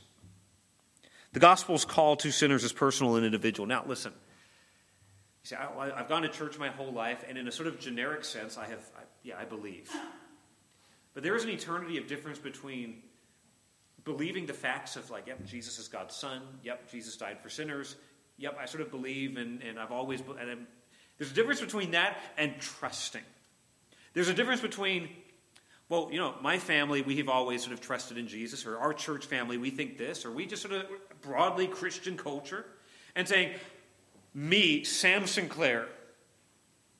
The 1.33 1.41
gospel's 1.41 1.83
call 1.83 2.15
to 2.17 2.31
sinners 2.31 2.63
is 2.63 2.71
personal 2.71 3.17
and 3.17 3.25
individual. 3.25 3.67
Now, 3.67 3.83
listen. 3.85 4.13
You 5.43 5.47
see, 5.49 5.55
I, 5.57 5.97
have 5.97 6.07
gone 6.07 6.21
to 6.21 6.29
church 6.29 6.57
my 6.57 6.69
whole 6.69 6.93
life, 6.93 7.25
and 7.27 7.37
in 7.37 7.49
a 7.49 7.51
sort 7.51 7.67
of 7.67 7.81
generic 7.81 8.23
sense, 8.23 8.57
I 8.57 8.65
have, 8.67 8.79
I, 8.97 9.01
yeah, 9.23 9.35
I 9.37 9.43
believe. 9.43 9.89
But 11.13 11.23
there 11.23 11.35
is 11.35 11.43
an 11.43 11.49
eternity 11.49 11.97
of 11.97 12.07
difference 12.07 12.39
between 12.39 13.01
believing 14.05 14.45
the 14.45 14.53
facts 14.53 14.95
of, 14.95 15.09
like, 15.09 15.27
yep, 15.27 15.45
Jesus 15.45 15.77
is 15.77 15.89
God's 15.89 16.15
son. 16.15 16.43
Yep, 16.63 16.89
Jesus 16.89 17.17
died 17.17 17.41
for 17.43 17.49
sinners. 17.49 17.97
Yep, 18.37 18.57
I 18.57 18.67
sort 18.67 18.83
of 18.83 18.89
believe, 18.89 19.35
and, 19.35 19.61
and 19.63 19.77
I've 19.77 19.91
always, 19.91 20.21
and 20.21 20.49
I'm, 20.49 20.67
there's 21.17 21.31
a 21.31 21.35
difference 21.35 21.59
between 21.59 21.91
that 21.91 22.17
and 22.37 22.53
trusting. 22.57 23.23
There's 24.13 24.29
a 24.29 24.33
difference 24.33 24.61
between 24.61 25.09
well, 25.91 26.07
you 26.09 26.19
know, 26.19 26.33
my 26.41 26.57
family, 26.57 27.01
we 27.01 27.17
have 27.17 27.27
always 27.27 27.63
sort 27.63 27.73
of 27.73 27.81
trusted 27.81 28.17
in 28.17 28.25
Jesus, 28.25 28.65
or 28.65 28.77
our 28.77 28.93
church 28.93 29.25
family, 29.25 29.57
we 29.57 29.69
think 29.69 29.97
this, 29.97 30.23
or 30.23 30.31
we 30.31 30.45
just 30.45 30.61
sort 30.61 30.73
of 30.73 30.85
broadly 31.21 31.67
Christian 31.67 32.15
culture, 32.15 32.65
and 33.13 33.27
saying, 33.27 33.51
me, 34.33 34.85
Sam 34.85 35.27
Sinclair, 35.27 35.89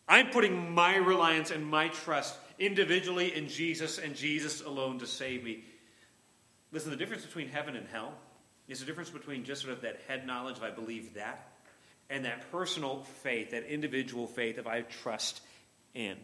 I'm 0.09 0.29
putting 0.29 0.73
my 0.73 0.97
reliance 0.97 1.51
and 1.51 1.65
my 1.65 1.87
trust 1.87 2.35
individually 2.59 3.33
in 3.33 3.47
Jesus 3.47 3.97
and 3.97 4.13
Jesus 4.13 4.61
alone 4.61 4.99
to 4.99 5.07
save 5.07 5.41
me. 5.41 5.63
Listen, 6.73 6.91
the 6.91 6.97
difference 6.97 7.25
between 7.25 7.47
heaven 7.47 7.77
and 7.77 7.87
hell 7.87 8.11
is 8.67 8.81
the 8.81 8.85
difference 8.85 9.09
between 9.09 9.45
just 9.45 9.61
sort 9.61 9.71
of 9.71 9.83
that 9.83 10.01
head 10.09 10.27
knowledge, 10.27 10.57
if 10.57 10.63
I 10.63 10.69
believe 10.69 11.13
that, 11.13 11.47
and 12.09 12.25
that 12.25 12.51
personal 12.51 13.03
faith, 13.23 13.51
that 13.51 13.63
individual 13.71 14.27
faith, 14.27 14.57
if 14.57 14.67
I 14.67 14.81
trust 14.81 15.39
in. 15.93 16.17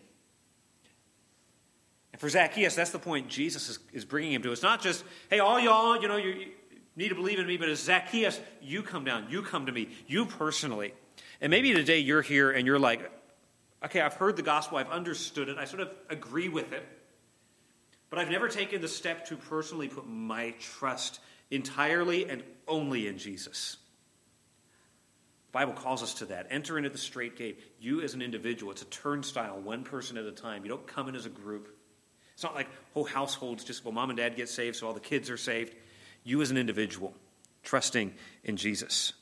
And 2.17 2.21
for 2.21 2.29
Zacchaeus, 2.29 2.73
that's 2.73 2.89
the 2.89 2.97
point 2.97 3.27
Jesus 3.27 3.69
is, 3.69 3.79
is 3.93 4.03
bringing 4.03 4.31
him 4.31 4.41
to. 4.41 4.51
It's 4.51 4.63
not 4.63 4.81
just, 4.81 5.03
hey, 5.29 5.37
all 5.37 5.59
y'all, 5.59 6.01
you 6.01 6.07
know, 6.07 6.17
you, 6.17 6.47
need 6.95 7.09
to 7.09 7.15
believe 7.15 7.37
in 7.37 7.45
me, 7.45 7.57
but 7.57 7.69
as 7.69 7.79
Zacchaeus, 7.79 8.39
you 8.59 8.81
come 8.81 9.05
down, 9.05 9.27
you 9.29 9.43
come 9.43 9.67
to 9.67 9.71
me, 9.71 9.89
you 10.07 10.25
personally. 10.25 10.95
And 11.39 11.51
maybe 11.51 11.71
today 11.75 11.99
you're 11.99 12.23
here 12.23 12.49
and 12.49 12.65
you're 12.65 12.79
like, 12.79 13.11
okay, 13.85 14.01
I've 14.01 14.15
heard 14.15 14.35
the 14.35 14.41
gospel, 14.41 14.79
I've 14.79 14.89
understood 14.89 15.47
it, 15.47 15.59
I 15.59 15.65
sort 15.65 15.83
of 15.83 15.91
agree 16.09 16.49
with 16.49 16.73
it, 16.73 16.83
but 18.09 18.17
I've 18.17 18.31
never 18.31 18.47
taken 18.47 18.81
the 18.81 18.87
step 18.87 19.27
to 19.27 19.37
personally 19.37 19.87
put 19.87 20.07
my 20.07 20.55
trust 20.59 21.19
entirely 21.51 22.27
and 22.27 22.41
only 22.67 23.07
in 23.07 23.19
Jesus. 23.19 23.77
The 25.49 25.51
Bible 25.51 25.73
calls 25.73 26.01
us 26.01 26.15
to 26.15 26.25
that. 26.25 26.47
Enter 26.49 26.79
into 26.79 26.89
the 26.89 26.97
strait 26.97 27.37
gate. 27.37 27.59
You 27.79 28.01
as 28.01 28.15
an 28.15 28.23
individual, 28.23 28.71
it's 28.71 28.81
a 28.81 28.85
turnstile, 28.85 29.59
one 29.59 29.83
person 29.83 30.17
at 30.17 30.25
a 30.25 30.31
time. 30.31 30.63
You 30.63 30.69
don't 30.69 30.87
come 30.87 31.09
in 31.09 31.15
as 31.15 31.27
a 31.27 31.29
group. 31.29 31.76
It's 32.37 32.43
not 32.43 32.53
like 32.53 32.67
whole 32.93 33.03
households 33.03 33.63
just, 33.63 33.83
well, 33.83 33.91
mom 33.91 34.11
and 34.11 34.17
dad 34.17 34.35
get 34.35 34.47
saved, 34.47 34.75
so 34.75 34.85
all 34.85 34.93
the 34.93 34.99
kids 34.99 35.31
are 35.31 35.37
saved. 35.37 35.73
You 36.23 36.39
as 36.43 36.51
an 36.51 36.57
individual, 36.57 37.15
trusting 37.63 38.13
in 38.43 38.57
Jesus. 38.57 39.13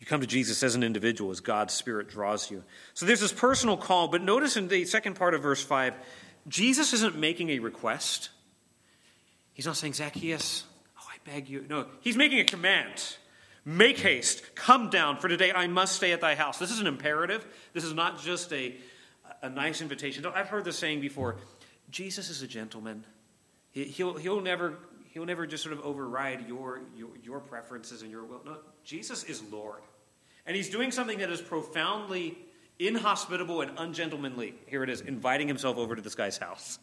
You 0.00 0.06
come 0.06 0.20
to 0.22 0.26
Jesus 0.26 0.64
as 0.64 0.74
an 0.74 0.82
individual 0.82 1.30
as 1.30 1.38
God's 1.38 1.72
Spirit 1.72 2.08
draws 2.08 2.50
you. 2.50 2.64
So 2.94 3.06
there's 3.06 3.20
this 3.20 3.32
personal 3.32 3.76
call, 3.76 4.08
but 4.08 4.22
notice 4.22 4.56
in 4.56 4.66
the 4.66 4.84
second 4.86 5.14
part 5.14 5.34
of 5.34 5.42
verse 5.42 5.62
5, 5.62 5.94
Jesus 6.48 6.92
isn't 6.94 7.16
making 7.16 7.50
a 7.50 7.60
request. 7.60 8.30
He's 9.52 9.66
not 9.66 9.76
saying, 9.76 9.92
Zacchaeus, 9.92 10.64
oh, 10.98 11.06
I 11.08 11.30
beg 11.30 11.48
you. 11.48 11.64
No, 11.70 11.86
he's 12.00 12.16
making 12.16 12.40
a 12.40 12.44
command. 12.44 13.16
Make 13.64 14.00
haste, 14.00 14.56
come 14.56 14.90
down, 14.90 15.18
for 15.18 15.28
today 15.28 15.52
I 15.52 15.68
must 15.68 15.94
stay 15.94 16.10
at 16.10 16.20
thy 16.20 16.34
house. 16.34 16.58
This 16.58 16.72
is 16.72 16.80
an 16.80 16.88
imperative. 16.88 17.46
This 17.72 17.84
is 17.84 17.94
not 17.94 18.20
just 18.20 18.52
a, 18.52 18.74
a 19.46 19.50
nice 19.50 19.80
invitation. 19.80 20.26
I've 20.26 20.48
heard 20.48 20.64
the 20.64 20.72
saying 20.72 21.00
before 21.00 21.36
Jesus 21.90 22.28
is 22.30 22.42
a 22.42 22.46
gentleman. 22.46 23.04
He, 23.70 23.84
he'll, 23.84 24.16
he'll, 24.16 24.40
never, 24.40 24.76
he'll 25.12 25.24
never 25.24 25.46
just 25.46 25.62
sort 25.62 25.72
of 25.72 25.84
override 25.84 26.46
your, 26.48 26.80
your, 26.96 27.10
your 27.22 27.40
preferences 27.40 28.02
and 28.02 28.10
your 28.10 28.24
will. 28.24 28.42
No, 28.44 28.58
Jesus 28.84 29.24
is 29.24 29.42
Lord. 29.50 29.80
And 30.46 30.56
he's 30.56 30.68
doing 30.68 30.90
something 30.90 31.18
that 31.18 31.30
is 31.30 31.40
profoundly 31.40 32.36
inhospitable 32.78 33.62
and 33.62 33.72
ungentlemanly. 33.78 34.54
Here 34.66 34.82
it 34.82 34.90
is, 34.90 35.00
inviting 35.00 35.48
himself 35.48 35.76
over 35.76 35.94
to 35.94 36.02
this 36.02 36.14
guy's 36.14 36.38
house. 36.38 36.78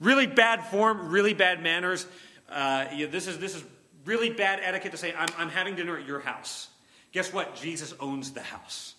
Really 0.00 0.26
bad 0.26 0.64
form, 0.66 1.10
really 1.10 1.34
bad 1.34 1.62
manners. 1.62 2.06
Uh, 2.48 2.86
yeah, 2.94 3.06
this, 3.06 3.26
is, 3.26 3.38
this 3.38 3.54
is 3.54 3.62
really 4.04 4.30
bad 4.30 4.60
etiquette 4.62 4.92
to 4.92 4.98
say, 4.98 5.14
I'm, 5.16 5.28
I'm 5.38 5.48
having 5.48 5.76
dinner 5.76 5.96
at 5.96 6.06
your 6.06 6.20
house. 6.20 6.68
Guess 7.12 7.32
what? 7.32 7.54
Jesus 7.56 7.94
owns 8.00 8.32
the 8.32 8.42
house. 8.42 8.94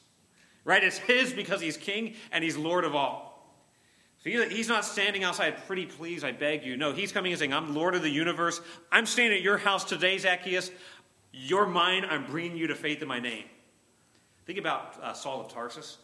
Right? 0.64 0.84
It's 0.84 0.98
his 0.98 1.34
because 1.34 1.62
he's 1.62 1.78
king 1.78 2.16
and 2.32 2.44
he's 2.44 2.58
Lord 2.58 2.84
of 2.84 2.96
all. 2.96 3.32
So 4.24 4.30
he's 4.30 4.70
not 4.70 4.86
standing 4.86 5.24
outside, 5.24 5.66
pretty 5.66 5.88
please, 5.88 6.24
I 6.24 6.32
beg 6.32 6.64
you. 6.64 6.78
No, 6.78 6.92
he's 6.92 7.12
coming 7.12 7.32
and 7.32 7.40
saying, 7.40 7.54
I'm 7.54 7.74
Lord 7.74 7.96
of 7.96 8.04
the 8.04 8.10
universe. 8.10 8.62
I'm 8.92 9.08
staying 9.08 9.34
at 9.34 9.42
your 9.42 9.58
house 9.58 9.84
today, 9.84 10.16
Zacchaeus. 10.20 10.70
You're 11.32 11.66
mine. 11.66 12.06
I'm 12.08 12.28
bringing 12.28 12.56
you 12.56 12.68
to 12.68 12.76
faith 12.76 13.02
in 13.02 13.08
my 13.08 13.20
name. 13.20 13.46
Think 14.46 14.60
about 14.60 15.00
uh, 15.02 15.14
Saul 15.14 15.42
of 15.42 15.52
Tarsus. 15.52 15.98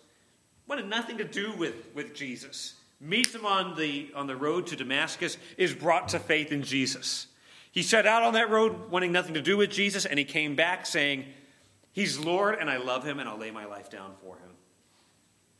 Wanted 0.67 0.87
nothing 0.87 1.19
to 1.19 1.23
do 1.23 1.53
with, 1.53 1.75
with 1.93 2.15
Jesus. 2.15 2.73
Meets 2.99 3.35
him 3.35 3.45
on 3.45 3.75
the, 3.75 4.09
on 4.15 4.25
the 4.25 4.35
road 4.35 4.65
to 4.67 4.75
Damascus, 4.75 5.37
is 5.55 5.73
brought 5.73 6.07
to 6.09 6.19
faith 6.19 6.51
in 6.51 6.63
Jesus. 6.63 7.27
He 7.71 7.83
set 7.83 8.07
out 8.07 8.23
on 8.23 8.33
that 8.33 8.49
road 8.49 8.89
wanting 8.89 9.11
nothing 9.11 9.35
to 9.35 9.41
do 9.41 9.57
with 9.57 9.69
Jesus, 9.69 10.05
and 10.05 10.17
he 10.17 10.25
came 10.25 10.55
back 10.55 10.87
saying, 10.87 11.25
He's 11.91 12.17
Lord, 12.17 12.57
and 12.59 12.69
I 12.69 12.77
love 12.77 13.03
him, 13.03 13.19
and 13.19 13.29
I'll 13.29 13.37
lay 13.37 13.51
my 13.51 13.65
life 13.65 13.89
down 13.89 14.13
for 14.21 14.37
him. 14.37 14.46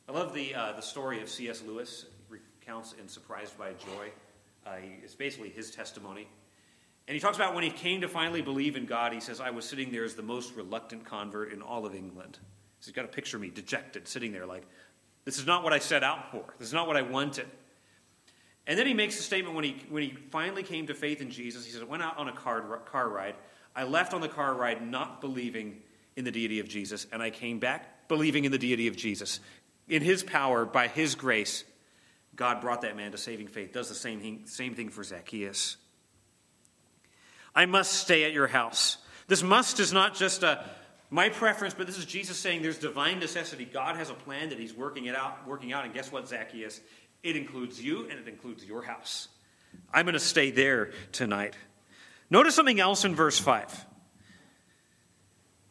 I 0.10 0.13
love 0.13 0.34
the, 0.34 0.56
uh, 0.56 0.72
the 0.72 0.82
story 0.82 1.22
of 1.22 1.28
C.S. 1.28 1.62
Lewis, 1.67 2.06
recounts 2.30 2.96
in 2.98 3.10
Surprised 3.10 3.58
by 3.58 3.74
Joy. 3.74 4.10
Uh, 4.65 4.76
he, 4.76 5.00
it's 5.04 5.15
basically 5.15 5.50
his 5.50 5.70
testimony. 5.70 6.30
And 7.10 7.13
he 7.13 7.20
talks 7.20 7.36
about 7.36 7.54
when 7.54 7.65
he 7.65 7.70
came 7.70 8.00
to 8.00 8.08
finally 8.08 8.41
believe 8.41 8.78
in 8.78 8.86
God, 8.86 9.12
he 9.12 9.20
says, 9.20 9.41
I 9.41 9.50
was 9.50 9.67
sitting 9.67 9.91
there 9.91 10.06
as 10.06 10.15
the 10.15 10.22
most 10.22 10.56
reluctant 10.56 11.04
convert 11.04 11.52
in 11.52 11.62
all 11.62 11.86
of 11.86 11.93
England. 11.93 12.39
So 12.80 12.86
he's 12.86 12.96
got 12.96 13.02
to 13.02 13.10
picture 13.10 13.38
me 13.38 13.50
dejected, 13.50 14.08
sitting 14.08 14.32
there 14.32 14.46
like, 14.46 14.63
this 15.26 15.38
is 15.38 15.46
not 15.46 15.62
what 15.62 15.74
I 15.74 15.80
set 15.80 16.06
out 16.06 16.32
for. 16.32 16.54
This 16.58 16.70
is 16.70 16.74
not 16.74 16.88
what 16.88 16.96
I 16.96 17.02
wanted. 17.02 17.48
And 18.65 18.80
then 18.80 18.88
he 18.88 18.93
makes 18.93 19.20
a 19.20 19.24
statement 19.24 19.56
when 19.56 19.65
he, 19.65 19.76
when 19.89 20.04
he 20.04 20.12
finally 20.32 20.63
came 20.63 20.88
to 20.88 20.93
faith 20.93 21.20
in 21.20 21.32
Jesus. 21.32 21.65
He 21.65 21.72
says, 21.74 21.82
I 21.82 21.86
went 21.86 22.02
out 22.02 22.17
on 22.17 22.30
a 22.30 22.34
car, 22.34 22.62
car 22.86 23.10
ride. 23.10 23.36
I 23.76 23.84
left 23.84 24.13
on 24.13 24.22
the 24.22 24.30
car 24.30 24.54
ride 24.54 24.89
not 24.89 25.20
believing 25.20 25.82
in 26.15 26.24
the 26.24 26.32
deity 26.32 26.62
of 26.62 26.70
Jesus, 26.70 27.08
and 27.12 27.22
I 27.22 27.30
came 27.30 27.60
back 27.60 28.08
believing 28.08 28.46
in 28.46 28.54
the 28.54 28.58
deity 28.58 28.88
of 28.88 28.96
Jesus. 28.96 29.41
In 29.88 30.02
his 30.02 30.23
power, 30.23 30.65
by 30.65 30.88
his 30.88 31.15
grace, 31.15 31.63
God 32.36 32.62
brought 32.62 32.82
that 32.82 32.95
man 32.95 33.12
to 33.12 33.17
saving 33.17 33.47
faith. 33.47 33.71
Does 33.71 33.89
the 33.89 33.95
same 33.95 34.19
thing, 34.19 34.41
same 34.45 34.76
thing 34.76 34.89
for 34.89 35.04
Zacchaeus. 35.04 35.78
I 37.56 37.65
must 37.65 37.93
stay 37.93 38.23
at 38.23 38.34
your 38.34 38.47
house. 38.47 38.97
This 39.28 39.41
must 39.41 39.80
is 39.80 39.91
not 39.91 40.15
just 40.15 40.43
a 40.43 40.63
my 41.10 41.30
preference, 41.30 41.73
but 41.73 41.88
this 41.88 41.97
is 41.97 42.06
Jesus 42.06 42.38
saying 42.38 42.62
there's 42.62 42.78
divine 42.78 43.19
necessity. 43.19 43.65
God 43.65 43.95
has 43.95 44.10
a 44.10 44.13
plan 44.13 44.50
that 44.50 44.60
He's 44.60 44.73
working 44.73 45.06
it 45.06 45.15
out, 45.15 45.47
working 45.47 45.71
out. 45.71 45.86
And 45.86 45.93
guess 45.93 46.12
what, 46.12 46.28
Zacchaeus? 46.28 46.82
It 47.23 47.36
includes 47.36 47.82
you 47.82 48.10
and 48.10 48.19
it 48.19 48.28
includes 48.28 48.65
your 48.65 48.84
house. 48.84 49.30
I'm 49.93 50.06
going 50.06 50.13
to 50.13 50.19
stay 50.19 50.52
there 50.52 50.91
tonight. 51.12 51.56
Notice 52.30 52.56
something 52.56 52.80
else 52.80 53.06
in 53.06 53.15
verse 53.15 53.39
5. 53.39 53.86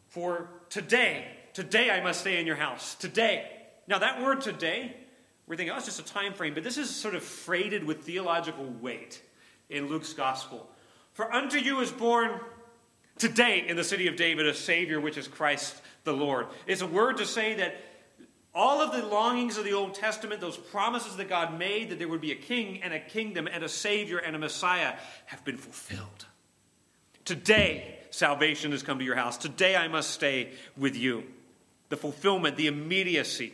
For 0.07 0.49
today, 0.69 1.27
today 1.53 1.91
I 1.91 2.01
must 2.01 2.21
stay 2.21 2.39
in 2.39 2.47
your 2.47 2.55
house. 2.55 2.95
Today. 2.95 3.51
Now, 3.87 3.99
that 3.99 4.21
word 4.21 4.41
today, 4.41 4.95
we're 5.47 5.55
thinking, 5.55 5.73
oh, 5.73 5.77
it's 5.77 5.85
just 5.85 5.99
a 5.99 6.05
time 6.05 6.33
frame, 6.33 6.53
but 6.53 6.63
this 6.63 6.77
is 6.77 6.89
sort 6.89 7.15
of 7.15 7.23
freighted 7.23 7.85
with 7.85 8.03
theological 8.03 8.65
weight 8.65 9.21
in 9.69 9.87
Luke's 9.87 10.13
gospel. 10.13 10.69
For 11.13 11.33
unto 11.33 11.57
you 11.57 11.79
is 11.79 11.91
born 11.91 12.39
today 13.17 13.65
in 13.67 13.77
the 13.77 13.83
city 13.83 14.07
of 14.07 14.15
David 14.15 14.45
a 14.45 14.53
Savior, 14.53 14.99
which 14.99 15.17
is 15.17 15.27
Christ 15.27 15.81
the 16.03 16.13
Lord. 16.13 16.47
It's 16.67 16.81
a 16.81 16.87
word 16.87 17.17
to 17.17 17.25
say 17.25 17.55
that 17.55 17.75
all 18.53 18.81
of 18.81 18.91
the 18.91 19.05
longings 19.05 19.57
of 19.57 19.63
the 19.63 19.73
Old 19.73 19.93
Testament, 19.93 20.41
those 20.41 20.57
promises 20.57 21.15
that 21.17 21.29
God 21.29 21.57
made 21.57 21.89
that 21.89 21.99
there 21.99 22.07
would 22.07 22.21
be 22.21 22.31
a 22.31 22.35
king 22.35 22.81
and 22.81 22.93
a 22.93 22.99
kingdom 22.99 23.47
and 23.47 23.63
a 23.63 23.69
Savior 23.69 24.17
and 24.17 24.35
a 24.35 24.39
Messiah, 24.39 24.95
have 25.27 25.45
been 25.45 25.57
fulfilled. 25.57 26.25
Today, 27.23 27.99
salvation 28.09 28.71
has 28.71 28.83
come 28.83 28.99
to 28.99 29.05
your 29.05 29.15
house. 29.15 29.37
Today, 29.37 29.75
I 29.75 29.87
must 29.87 30.11
stay 30.11 30.53
with 30.75 30.95
you. 30.95 31.23
The 31.89 31.97
fulfillment, 31.97 32.57
the 32.57 32.67
immediacy. 32.67 33.53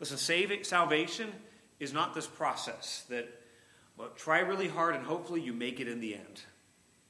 Listen, 0.00 0.16
saving, 0.16 0.64
salvation 0.64 1.30
is 1.78 1.92
not 1.92 2.14
this 2.14 2.26
process 2.26 3.04
that, 3.08 3.28
well, 3.96 4.08
try 4.16 4.40
really 4.40 4.68
hard 4.68 4.94
and 4.94 5.04
hopefully 5.04 5.40
you 5.40 5.52
make 5.52 5.78
it 5.78 5.86
in 5.86 6.00
the 6.00 6.14
end. 6.14 6.42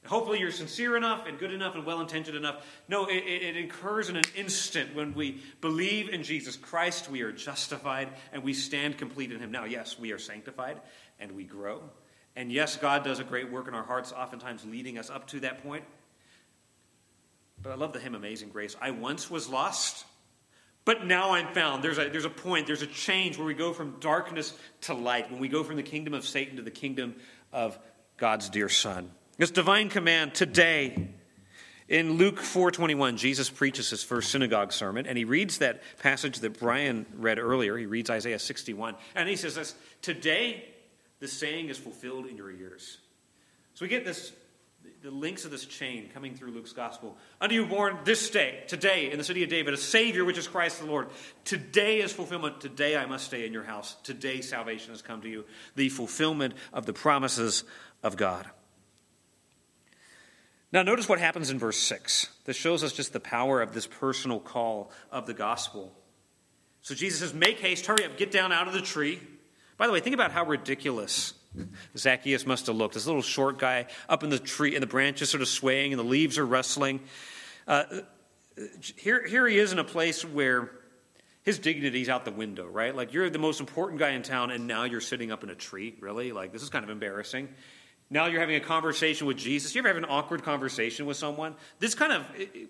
Hopefully, 0.07 0.39
you're 0.39 0.51
sincere 0.51 0.97
enough 0.97 1.27
and 1.27 1.37
good 1.37 1.53
enough 1.53 1.75
and 1.75 1.85
well 1.85 2.01
intentioned 2.01 2.35
enough. 2.35 2.65
No, 2.87 3.05
it, 3.05 3.17
it, 3.17 3.65
occurs 3.65 4.09
in 4.09 4.15
an 4.15 4.23
instant 4.35 4.95
when 4.95 5.13
we 5.13 5.43
believe 5.61 6.09
in 6.09 6.23
Jesus 6.23 6.55
Christ. 6.55 7.07
We 7.07 7.21
are 7.21 7.31
justified 7.31 8.09
and 8.33 8.43
we 8.43 8.53
stand 8.53 8.97
complete 8.97 9.31
in 9.31 9.39
Him. 9.39 9.51
Now, 9.51 9.65
yes, 9.65 9.99
we 9.99 10.11
are 10.11 10.17
sanctified 10.17 10.81
and 11.19 11.33
we 11.33 11.43
grow. 11.43 11.83
And 12.35 12.51
yes, 12.51 12.77
God 12.77 13.03
does 13.03 13.19
a 13.19 13.23
great 13.23 13.51
work 13.51 13.67
in 13.67 13.75
our 13.75 13.83
hearts, 13.83 14.11
oftentimes 14.11 14.65
leading 14.65 14.97
us 14.97 15.11
up 15.11 15.27
to 15.27 15.41
that 15.41 15.61
point. 15.61 15.83
But 17.61 17.71
I 17.71 17.75
love 17.75 17.93
the 17.93 17.99
hymn 17.99 18.15
Amazing 18.15 18.49
Grace. 18.49 18.75
I 18.81 18.89
once 18.89 19.29
was 19.29 19.47
lost, 19.47 20.05
but 20.85 21.05
now 21.05 21.31
I'm 21.31 21.53
found. 21.53 21.83
There's 21.83 21.97
a, 21.97 22.09
there's 22.09 22.25
a 22.25 22.29
point, 22.29 22.67
there's 22.67 22.81
a 22.81 22.87
change 22.87 23.37
where 23.37 23.45
we 23.45 23.53
go 23.53 23.73
from 23.73 23.97
darkness 23.99 24.53
to 24.81 24.93
light, 24.93 25.31
when 25.31 25.39
we 25.39 25.47
go 25.47 25.63
from 25.63 25.75
the 25.75 25.83
kingdom 25.83 26.13
of 26.13 26.25
Satan 26.25 26.55
to 26.57 26.61
the 26.61 26.71
kingdom 26.71 27.15
of 27.53 27.77
God's 28.17 28.49
dear 28.49 28.69
Son. 28.69 29.11
This 29.37 29.51
divine 29.51 29.89
command 29.89 30.35
today. 30.35 31.09
In 31.87 32.13
Luke 32.13 32.39
4:21, 32.39 33.17
Jesus 33.17 33.49
preaches 33.49 33.89
his 33.89 34.01
first 34.01 34.31
synagogue 34.31 34.71
sermon, 34.71 35.05
and 35.05 35.17
he 35.17 35.25
reads 35.25 35.57
that 35.57 35.81
passage 35.99 36.39
that 36.39 36.57
Brian 36.57 37.05
read 37.15 37.37
earlier. 37.37 37.77
He 37.77 37.85
reads 37.85 38.09
Isaiah 38.09 38.39
61, 38.39 38.95
and 39.13 39.27
he 39.27 39.35
says 39.35 39.55
this, 39.55 39.75
"Today 40.01 40.73
the 41.19 41.27
saying 41.27 41.67
is 41.67 41.77
fulfilled 41.77 42.27
in 42.27 42.37
your 42.37 42.49
ears." 42.49 42.99
So 43.73 43.83
we 43.83 43.89
get 43.89 44.05
this 44.05 44.31
the 45.01 45.09
links 45.09 45.45
of 45.45 45.51
this 45.51 45.65
chain 45.65 46.09
coming 46.13 46.35
through 46.35 46.51
Luke's 46.51 46.73
gospel. 46.73 47.17
Unto 47.39 47.55
you 47.55 47.65
born 47.65 47.97
this 48.03 48.29
day, 48.29 48.63
today, 48.67 49.11
in 49.11 49.17
the 49.17 49.23
city 49.23 49.43
of 49.43 49.49
David, 49.49 49.73
a 49.73 49.77
Savior, 49.77 50.23
which 50.23 50.37
is 50.37 50.47
Christ 50.47 50.79
the 50.79 50.85
Lord. 50.85 51.07
Today 51.43 52.01
is 52.01 52.13
fulfillment. 52.13 52.61
Today 52.61 52.95
I 52.95 53.07
must 53.07 53.25
stay 53.25 53.47
in 53.47 53.51
your 53.51 53.63
house. 53.63 53.95
Today 54.03 54.41
salvation 54.41 54.91
has 54.91 55.01
come 55.01 55.21
to 55.21 55.29
you. 55.29 55.45
The 55.75 55.89
fulfillment 55.89 56.53
of 56.71 56.85
the 56.85 56.93
promises 56.93 57.63
of 58.03 58.15
God. 58.15 58.45
Now, 60.71 60.83
notice 60.83 61.09
what 61.09 61.19
happens 61.19 61.49
in 61.49 61.57
verse 61.57 61.77
6. 61.77 62.29
This 62.45 62.55
shows 62.55 62.83
us 62.83 62.93
just 62.93 63.11
the 63.11 63.19
power 63.19 63.59
of 63.59 63.73
this 63.73 63.87
personal 63.87 64.39
call 64.39 64.91
of 65.11 65.25
the 65.25 65.33
gospel. 65.33 65.93
So 66.83 66.93
Jesus 66.93 67.19
says, 67.19 67.33
Make 67.33 67.59
haste, 67.59 67.87
hurry 67.87 68.05
up, 68.05 68.17
get 68.17 68.31
down 68.31 68.51
out 68.51 68.67
of 68.67 68.73
the 68.73 68.81
tree. 68.81 69.19
By 69.77 69.87
the 69.87 69.93
way, 69.93 69.99
think 69.99 70.13
about 70.13 70.31
how 70.31 70.45
ridiculous 70.45 71.33
Zacchaeus 71.97 72.45
must 72.45 72.67
have 72.67 72.75
looked. 72.75 72.93
This 72.93 73.05
little 73.05 73.21
short 73.21 73.59
guy 73.59 73.87
up 74.09 74.23
in 74.23 74.29
the 74.29 74.39
tree, 74.39 74.75
and 74.75 74.83
the 74.83 74.87
branches 74.87 75.29
sort 75.29 75.41
of 75.41 75.47
swaying, 75.47 75.93
and 75.93 75.99
the 75.99 76.05
leaves 76.05 76.37
are 76.37 76.45
rustling. 76.45 77.01
Uh, 77.67 77.83
here, 78.97 79.25
here 79.25 79.47
he 79.47 79.57
is 79.57 79.71
in 79.71 79.79
a 79.79 79.83
place 79.83 80.23
where 80.23 80.71
his 81.43 81.57
dignity's 81.59 82.09
out 82.09 82.25
the 82.25 82.31
window, 82.31 82.67
right? 82.67 82.95
Like, 82.95 83.13
you're 83.13 83.29
the 83.29 83.39
most 83.39 83.59
important 83.59 83.99
guy 83.99 84.11
in 84.11 84.21
town, 84.21 84.51
and 84.51 84.67
now 84.67 84.83
you're 84.83 85.01
sitting 85.01 85.31
up 85.31 85.43
in 85.43 85.49
a 85.49 85.55
tree, 85.55 85.95
really? 85.99 86.31
Like, 86.31 86.51
this 86.51 86.61
is 86.61 86.69
kind 86.69 86.83
of 86.83 86.89
embarrassing. 86.89 87.49
Now 88.13 88.25
you're 88.25 88.41
having 88.41 88.57
a 88.57 88.61
conversation 88.61 89.25
with 89.25 89.37
Jesus. 89.37 89.73
You 89.73 89.79
ever 89.79 89.87
have 89.87 89.95
an 89.95 90.05
awkward 90.05 90.43
conversation 90.43 91.05
with 91.05 91.15
someone? 91.15 91.55
This 91.79 91.95
kind 91.95 92.11
of 92.11 92.25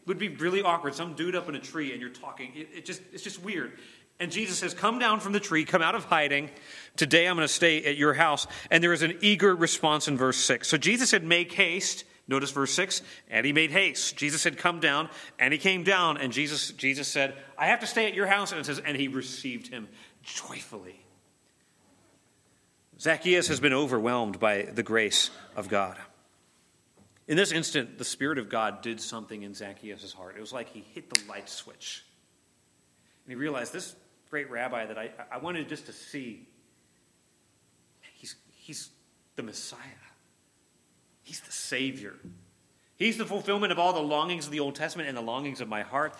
would 0.06 0.20
be 0.20 0.30
really 0.30 0.62
awkward. 0.62 0.94
Some 0.94 1.16
dude 1.16 1.36
up 1.36 1.50
in 1.50 1.56
a 1.56 1.60
tree 1.60 1.94
and 1.94 2.00
you're 2.00 2.12
talking. 2.12 2.52
It, 2.56 2.70
it, 2.76 2.86
just 2.86 3.02
it's 3.12 3.24
just 3.24 3.42
weird. 3.42 3.80
And 4.22 4.32
Jesus 4.32 4.60
says, 4.60 4.74
"Come 4.74 5.00
down 5.00 5.20
from 5.20 5.34
the 5.34 5.40
tree, 5.40 5.66
come 5.66 5.82
out 5.82 5.96
of 5.96 6.06
hiding. 6.06 6.50
Today 6.96 7.28
I'm 7.28 7.36
going 7.36 7.48
to 7.48 7.54
stay 7.54 7.84
at 7.84 7.98
your 7.98 8.14
house." 8.14 8.48
And 8.70 8.82
there 8.84 8.94
is 8.94 9.02
an 9.02 9.18
eager 9.20 9.54
response 9.54 10.08
in 10.08 10.18
verse 10.18 10.38
6. 10.38 10.70
So 10.70 10.78
Jesus 10.78 11.10
said, 11.10 11.26
"Make 11.26 11.52
haste." 11.52 12.06
Notice 12.28 12.52
verse 12.52 12.72
6, 12.72 13.02
and 13.30 13.46
he 13.46 13.52
made 13.52 13.72
haste. 13.72 14.16
Jesus 14.16 14.42
said, 14.42 14.58
Come 14.58 14.80
down, 14.80 15.10
and 15.38 15.52
he 15.52 15.60
came 15.60 15.84
down, 15.84 16.16
and 16.16 16.32
Jesus, 16.32 16.72
Jesus 16.72 17.10
said, 17.10 17.36
I 17.58 17.66
have 17.68 17.82
to 17.82 17.88
stay 17.88 18.08
at 18.08 18.14
your 18.14 18.28
house. 18.28 18.52
And 18.52 18.62
it 18.62 18.66
says, 18.66 18.80
and 18.80 18.96
he 18.96 19.10
received 19.10 19.68
him 19.68 19.90
joyfully. 20.24 21.04
Zacchaeus 23.02 23.50
has 23.50 23.60
been 23.60 23.74
overwhelmed 23.74 24.40
by 24.40 24.62
the 24.62 24.84
grace 24.84 25.32
of 25.58 25.68
God. 25.68 25.98
In 27.28 27.36
this 27.36 27.52
instant, 27.52 27.98
the 27.98 28.06
Spirit 28.06 28.38
of 28.38 28.48
God 28.48 28.82
did 28.82 29.02
something 29.02 29.42
in 29.42 29.54
Zacchaeus' 29.54 30.14
heart. 30.14 30.36
It 30.38 30.42
was 30.42 30.54
like 30.54 30.70
he 30.70 30.86
hit 30.94 31.10
the 31.10 31.20
light 31.28 31.50
switch. 31.50 32.06
And 33.26 33.32
he 33.32 33.36
realized 33.36 33.74
this 33.74 33.96
great 34.32 34.50
rabbi 34.50 34.86
that 34.86 34.98
I, 34.98 35.12
I 35.30 35.38
wanted 35.40 35.68
just 35.68 35.86
to 35.88 35.94
see, 35.94 36.48
he's, 38.14 38.36
he's 38.56 38.90
the 39.36 39.44
Messiah, 39.44 39.80
he's 41.22 41.42
the 41.42 41.52
Savior. 41.52 42.16
He's 42.96 43.18
the 43.18 43.26
fulfillment 43.26 43.72
of 43.72 43.80
all 43.80 43.94
the 43.94 44.00
longings 44.00 44.46
of 44.46 44.52
the 44.52 44.60
Old 44.60 44.76
Testament 44.76 45.10
and 45.10 45.18
the 45.18 45.24
longings 45.24 45.60
of 45.60 45.68
my 45.68 45.82
heart. 45.82 46.14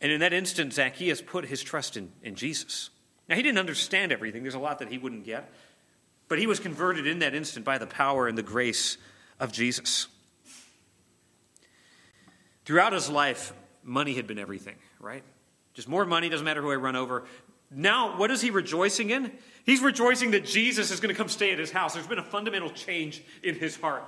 And 0.00 0.10
in 0.10 0.20
that 0.20 0.32
instant, 0.32 0.72
Zacchaeus 0.72 1.20
put 1.20 1.44
his 1.44 1.62
trust 1.62 1.98
in, 1.98 2.10
in 2.22 2.36
Jesus. 2.36 2.88
Now, 3.28 3.36
he 3.36 3.42
didn't 3.42 3.58
understand 3.58 4.12
everything. 4.12 4.42
There's 4.42 4.54
a 4.54 4.58
lot 4.58 4.78
that 4.78 4.88
he 4.88 4.96
wouldn't 4.96 5.24
get. 5.24 5.52
But 6.28 6.38
he 6.38 6.46
was 6.46 6.58
converted 6.58 7.06
in 7.06 7.18
that 7.18 7.34
instant 7.34 7.66
by 7.66 7.76
the 7.76 7.86
power 7.86 8.28
and 8.28 8.38
the 8.38 8.42
grace 8.42 8.96
of 9.38 9.52
Jesus. 9.52 10.06
Throughout 12.64 12.94
his 12.94 13.10
life, 13.10 13.52
money 13.84 14.14
had 14.14 14.26
been 14.26 14.38
everything, 14.38 14.76
right? 15.00 15.22
Just 15.74 15.86
more 15.86 16.06
money, 16.06 16.30
doesn't 16.30 16.46
matter 16.46 16.62
who 16.62 16.72
I 16.72 16.76
run 16.76 16.96
over. 16.96 17.24
Now, 17.74 18.18
what 18.18 18.30
is 18.30 18.40
he 18.40 18.50
rejoicing 18.50 19.10
in? 19.10 19.32
He's 19.64 19.80
rejoicing 19.80 20.32
that 20.32 20.44
Jesus 20.44 20.90
is 20.90 21.00
going 21.00 21.14
to 21.14 21.18
come 21.18 21.28
stay 21.28 21.52
at 21.52 21.58
his 21.58 21.70
house. 21.70 21.94
There's 21.94 22.06
been 22.06 22.18
a 22.18 22.24
fundamental 22.24 22.70
change 22.70 23.22
in 23.42 23.54
his 23.54 23.76
heart. 23.76 24.04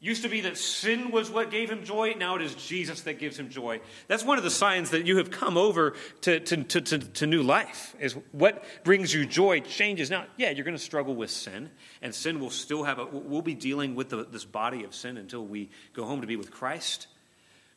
Used 0.00 0.22
to 0.22 0.28
be 0.28 0.42
that 0.42 0.56
sin 0.56 1.10
was 1.10 1.28
what 1.28 1.50
gave 1.50 1.68
him 1.68 1.84
joy. 1.84 2.14
Now 2.16 2.36
it 2.36 2.42
is 2.42 2.54
Jesus 2.54 3.00
that 3.00 3.18
gives 3.18 3.36
him 3.36 3.48
joy. 3.48 3.80
That's 4.06 4.24
one 4.24 4.38
of 4.38 4.44
the 4.44 4.50
signs 4.50 4.90
that 4.90 5.04
you 5.06 5.16
have 5.16 5.32
come 5.32 5.56
over 5.56 5.94
to, 6.20 6.38
to, 6.38 6.62
to, 6.62 6.80
to, 6.80 6.98
to 6.98 7.26
new 7.26 7.42
life, 7.42 7.96
is 7.98 8.16
what 8.30 8.64
brings 8.84 9.12
you 9.12 9.26
joy 9.26 9.58
changes. 9.58 10.08
Now, 10.08 10.26
yeah, 10.36 10.50
you're 10.50 10.64
going 10.64 10.76
to 10.76 10.82
struggle 10.82 11.16
with 11.16 11.30
sin, 11.30 11.70
and 12.00 12.14
sin 12.14 12.38
will 12.38 12.50
still 12.50 12.84
have 12.84 13.00
a, 13.00 13.06
we'll 13.06 13.42
be 13.42 13.54
dealing 13.54 13.96
with 13.96 14.10
the, 14.10 14.24
this 14.24 14.44
body 14.44 14.84
of 14.84 14.94
sin 14.94 15.16
until 15.16 15.44
we 15.44 15.68
go 15.94 16.04
home 16.04 16.20
to 16.20 16.28
be 16.28 16.36
with 16.36 16.52
Christ. 16.52 17.08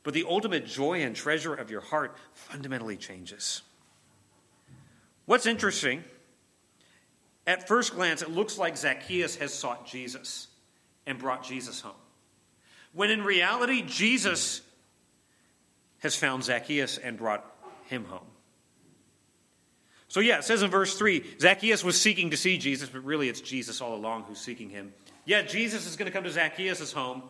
But 0.03 0.13
the 0.13 0.25
ultimate 0.29 0.67
joy 0.67 1.01
and 1.01 1.15
treasure 1.15 1.55
of 1.55 1.71
your 1.71 1.81
heart 1.81 2.15
fundamentally 2.33 2.97
changes. 2.97 3.63
What's 5.31 5.45
interesting, 5.45 6.03
at 7.47 7.65
first 7.65 7.95
glance, 7.95 8.21
it 8.21 8.29
looks 8.29 8.57
like 8.57 8.75
Zacchaeus 8.75 9.37
has 9.37 9.53
sought 9.53 9.87
Jesus 9.87 10.47
and 11.05 11.17
brought 11.17 11.45
Jesus 11.45 11.79
home. 11.79 11.95
When 12.91 13.09
in 13.09 13.23
reality, 13.23 13.81
Jesus 13.81 14.59
has 15.99 16.17
found 16.17 16.43
Zacchaeus 16.43 16.97
and 16.97 17.17
brought 17.17 17.45
him 17.85 18.03
home. 18.03 18.27
So, 20.09 20.19
yeah, 20.19 20.39
it 20.39 20.43
says 20.43 20.63
in 20.63 20.69
verse 20.69 20.97
3 20.97 21.23
Zacchaeus 21.39 21.81
was 21.81 21.97
seeking 21.97 22.31
to 22.31 22.37
see 22.37 22.57
Jesus, 22.57 22.89
but 22.89 23.05
really 23.05 23.29
it's 23.29 23.39
Jesus 23.39 23.79
all 23.79 23.95
along 23.95 24.23
who's 24.23 24.41
seeking 24.41 24.69
him. 24.69 24.91
Yeah, 25.23 25.43
Jesus 25.43 25.87
is 25.87 25.95
going 25.95 26.07
to 26.07 26.13
come 26.13 26.25
to 26.25 26.31
Zacchaeus' 26.31 26.91
home, 26.91 27.23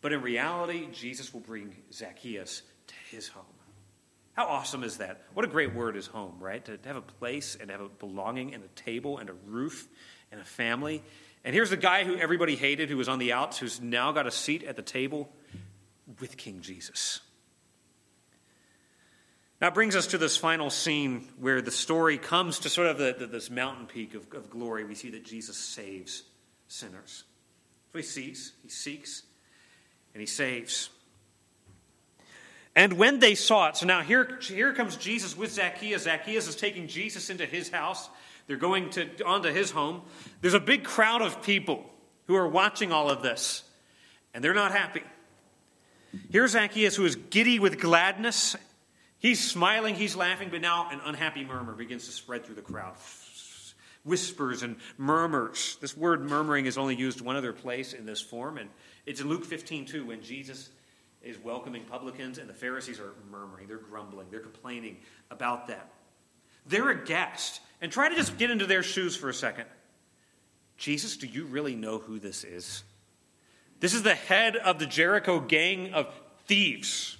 but 0.00 0.12
in 0.12 0.22
reality, 0.22 0.88
Jesus 0.92 1.32
will 1.32 1.38
bring 1.38 1.72
Zacchaeus 1.92 2.62
to 2.88 2.94
his 3.12 3.28
home. 3.28 3.55
How 4.36 4.44
awesome 4.44 4.84
is 4.84 4.98
that? 4.98 5.22
What 5.32 5.46
a 5.46 5.48
great 5.48 5.74
word 5.74 5.96
is 5.96 6.06
home, 6.06 6.36
right? 6.40 6.62
To 6.66 6.78
have 6.84 6.96
a 6.96 7.00
place 7.00 7.56
and 7.58 7.70
have 7.70 7.80
a 7.80 7.88
belonging 7.88 8.52
and 8.52 8.62
a 8.62 8.68
table 8.80 9.16
and 9.16 9.30
a 9.30 9.34
roof 9.46 9.88
and 10.30 10.38
a 10.38 10.44
family. 10.44 11.02
And 11.42 11.54
here's 11.54 11.70
the 11.70 11.76
guy 11.78 12.04
who 12.04 12.16
everybody 12.16 12.54
hated, 12.54 12.90
who 12.90 12.98
was 12.98 13.08
on 13.08 13.18
the 13.18 13.32
outs, 13.32 13.56
who's 13.56 13.80
now 13.80 14.12
got 14.12 14.26
a 14.26 14.30
seat 14.30 14.62
at 14.62 14.76
the 14.76 14.82
table 14.82 15.30
with 16.20 16.36
King 16.36 16.60
Jesus. 16.60 17.20
Now, 19.58 19.70
brings 19.70 19.96
us 19.96 20.08
to 20.08 20.18
this 20.18 20.36
final 20.36 20.68
scene 20.68 21.26
where 21.38 21.62
the 21.62 21.70
story 21.70 22.18
comes 22.18 22.58
to 22.58 22.68
sort 22.68 22.88
of 22.88 22.98
the, 22.98 23.16
the, 23.18 23.26
this 23.26 23.48
mountain 23.48 23.86
peak 23.86 24.12
of, 24.14 24.30
of 24.34 24.50
glory. 24.50 24.84
We 24.84 24.94
see 24.94 25.08
that 25.12 25.24
Jesus 25.24 25.56
saves 25.56 26.24
sinners. 26.68 27.24
So 27.90 27.98
he 27.98 28.04
sees, 28.04 28.52
he 28.62 28.68
seeks, 28.68 29.22
and 30.12 30.20
he 30.20 30.26
saves. 30.26 30.90
And 32.76 32.92
when 32.92 33.20
they 33.20 33.34
saw 33.34 33.68
it, 33.68 33.78
so 33.78 33.86
now 33.86 34.02
here, 34.02 34.38
here 34.42 34.74
comes 34.74 34.96
Jesus 34.96 35.34
with 35.34 35.50
Zacchaeus. 35.50 36.02
Zacchaeus 36.02 36.46
is 36.46 36.54
taking 36.54 36.86
Jesus 36.86 37.30
into 37.30 37.46
his 37.46 37.70
house. 37.70 38.10
They're 38.46 38.58
going 38.58 38.90
to, 38.90 39.24
onto 39.24 39.48
his 39.48 39.70
home. 39.70 40.02
There's 40.42 40.54
a 40.54 40.60
big 40.60 40.84
crowd 40.84 41.22
of 41.22 41.42
people 41.42 41.86
who 42.26 42.36
are 42.36 42.46
watching 42.46 42.92
all 42.92 43.10
of 43.10 43.22
this, 43.22 43.64
and 44.34 44.44
they're 44.44 44.54
not 44.54 44.72
happy. 44.72 45.02
Here's 46.30 46.50
Zacchaeus, 46.52 46.94
who 46.96 47.06
is 47.06 47.16
giddy 47.16 47.58
with 47.58 47.80
gladness. 47.80 48.56
He's 49.18 49.42
smiling, 49.42 49.94
he's 49.94 50.14
laughing, 50.14 50.48
but 50.50 50.60
now 50.60 50.90
an 50.90 51.00
unhappy 51.02 51.44
murmur 51.44 51.72
begins 51.72 52.04
to 52.06 52.12
spread 52.12 52.44
through 52.44 52.56
the 52.56 52.62
crowd. 52.62 52.94
Whispers 54.04 54.62
and 54.62 54.76
murmurs. 54.98 55.78
This 55.80 55.96
word 55.96 56.28
murmuring 56.28 56.66
is 56.66 56.76
only 56.76 56.94
used 56.94 57.22
one 57.22 57.36
other 57.36 57.54
place 57.54 57.94
in 57.94 58.04
this 58.04 58.20
form, 58.20 58.58
and 58.58 58.68
it's 59.06 59.20
in 59.22 59.28
Luke 59.28 59.46
15 59.46 59.86
too, 59.86 60.06
when 60.06 60.22
Jesus 60.22 60.68
is 61.26 61.38
welcoming 61.38 61.84
publicans 61.84 62.38
and 62.38 62.48
the 62.48 62.54
Pharisees 62.54 63.00
are 63.00 63.14
murmuring, 63.30 63.66
they're 63.66 63.78
grumbling, 63.78 64.28
they're 64.30 64.40
complaining 64.40 64.96
about 65.30 65.66
that. 65.68 65.90
They're 66.66 66.90
aghast. 66.90 67.60
And 67.80 67.92
try 67.92 68.08
to 68.08 68.16
just 68.16 68.38
get 68.38 68.50
into 68.50 68.66
their 68.66 68.82
shoes 68.82 69.16
for 69.16 69.28
a 69.28 69.34
second. 69.34 69.66
Jesus, 70.76 71.16
do 71.16 71.26
you 71.26 71.44
really 71.44 71.74
know 71.74 71.98
who 71.98 72.18
this 72.18 72.44
is? 72.44 72.82
This 73.80 73.92
is 73.92 74.02
the 74.02 74.14
head 74.14 74.56
of 74.56 74.78
the 74.78 74.86
Jericho 74.86 75.40
gang 75.40 75.92
of 75.92 76.08
thieves, 76.46 77.18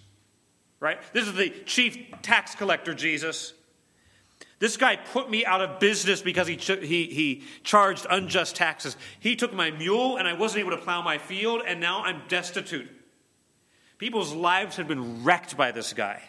right? 0.81 0.99
This 1.13 1.27
is 1.27 1.35
the 1.35 1.51
chief 1.67 1.99
tax 2.23 2.55
collector, 2.55 2.95
Jesus. 2.95 3.53
This 4.59 4.79
guy 4.79 4.97
put 4.97 5.29
me 5.29 5.45
out 5.45 5.61
of 5.61 5.79
business 5.81 6.23
because 6.23 6.47
he, 6.47 6.57
ch- 6.57 6.81
he, 6.81 7.05
he 7.05 7.43
charged 7.63 8.07
unjust 8.09 8.57
taxes. 8.57 8.97
He 9.21 9.37
took 9.37 9.53
my 9.53 9.71
mule 9.71 10.17
and 10.17 10.27
I 10.27 10.33
wasn't 10.33 10.61
able 10.61 10.71
to 10.71 10.83
plow 10.83 11.03
my 11.03 11.19
field, 11.19 11.63
and 11.67 11.79
now 11.79 12.03
I'm 12.05 12.23
destitute. 12.29 12.89
People's 13.99 14.35
lives 14.35 14.77
had 14.77 14.89
been 14.89 15.25
wrecked 15.25 15.57
by 15.57 15.73
this 15.73 15.93
guy. 15.93 16.23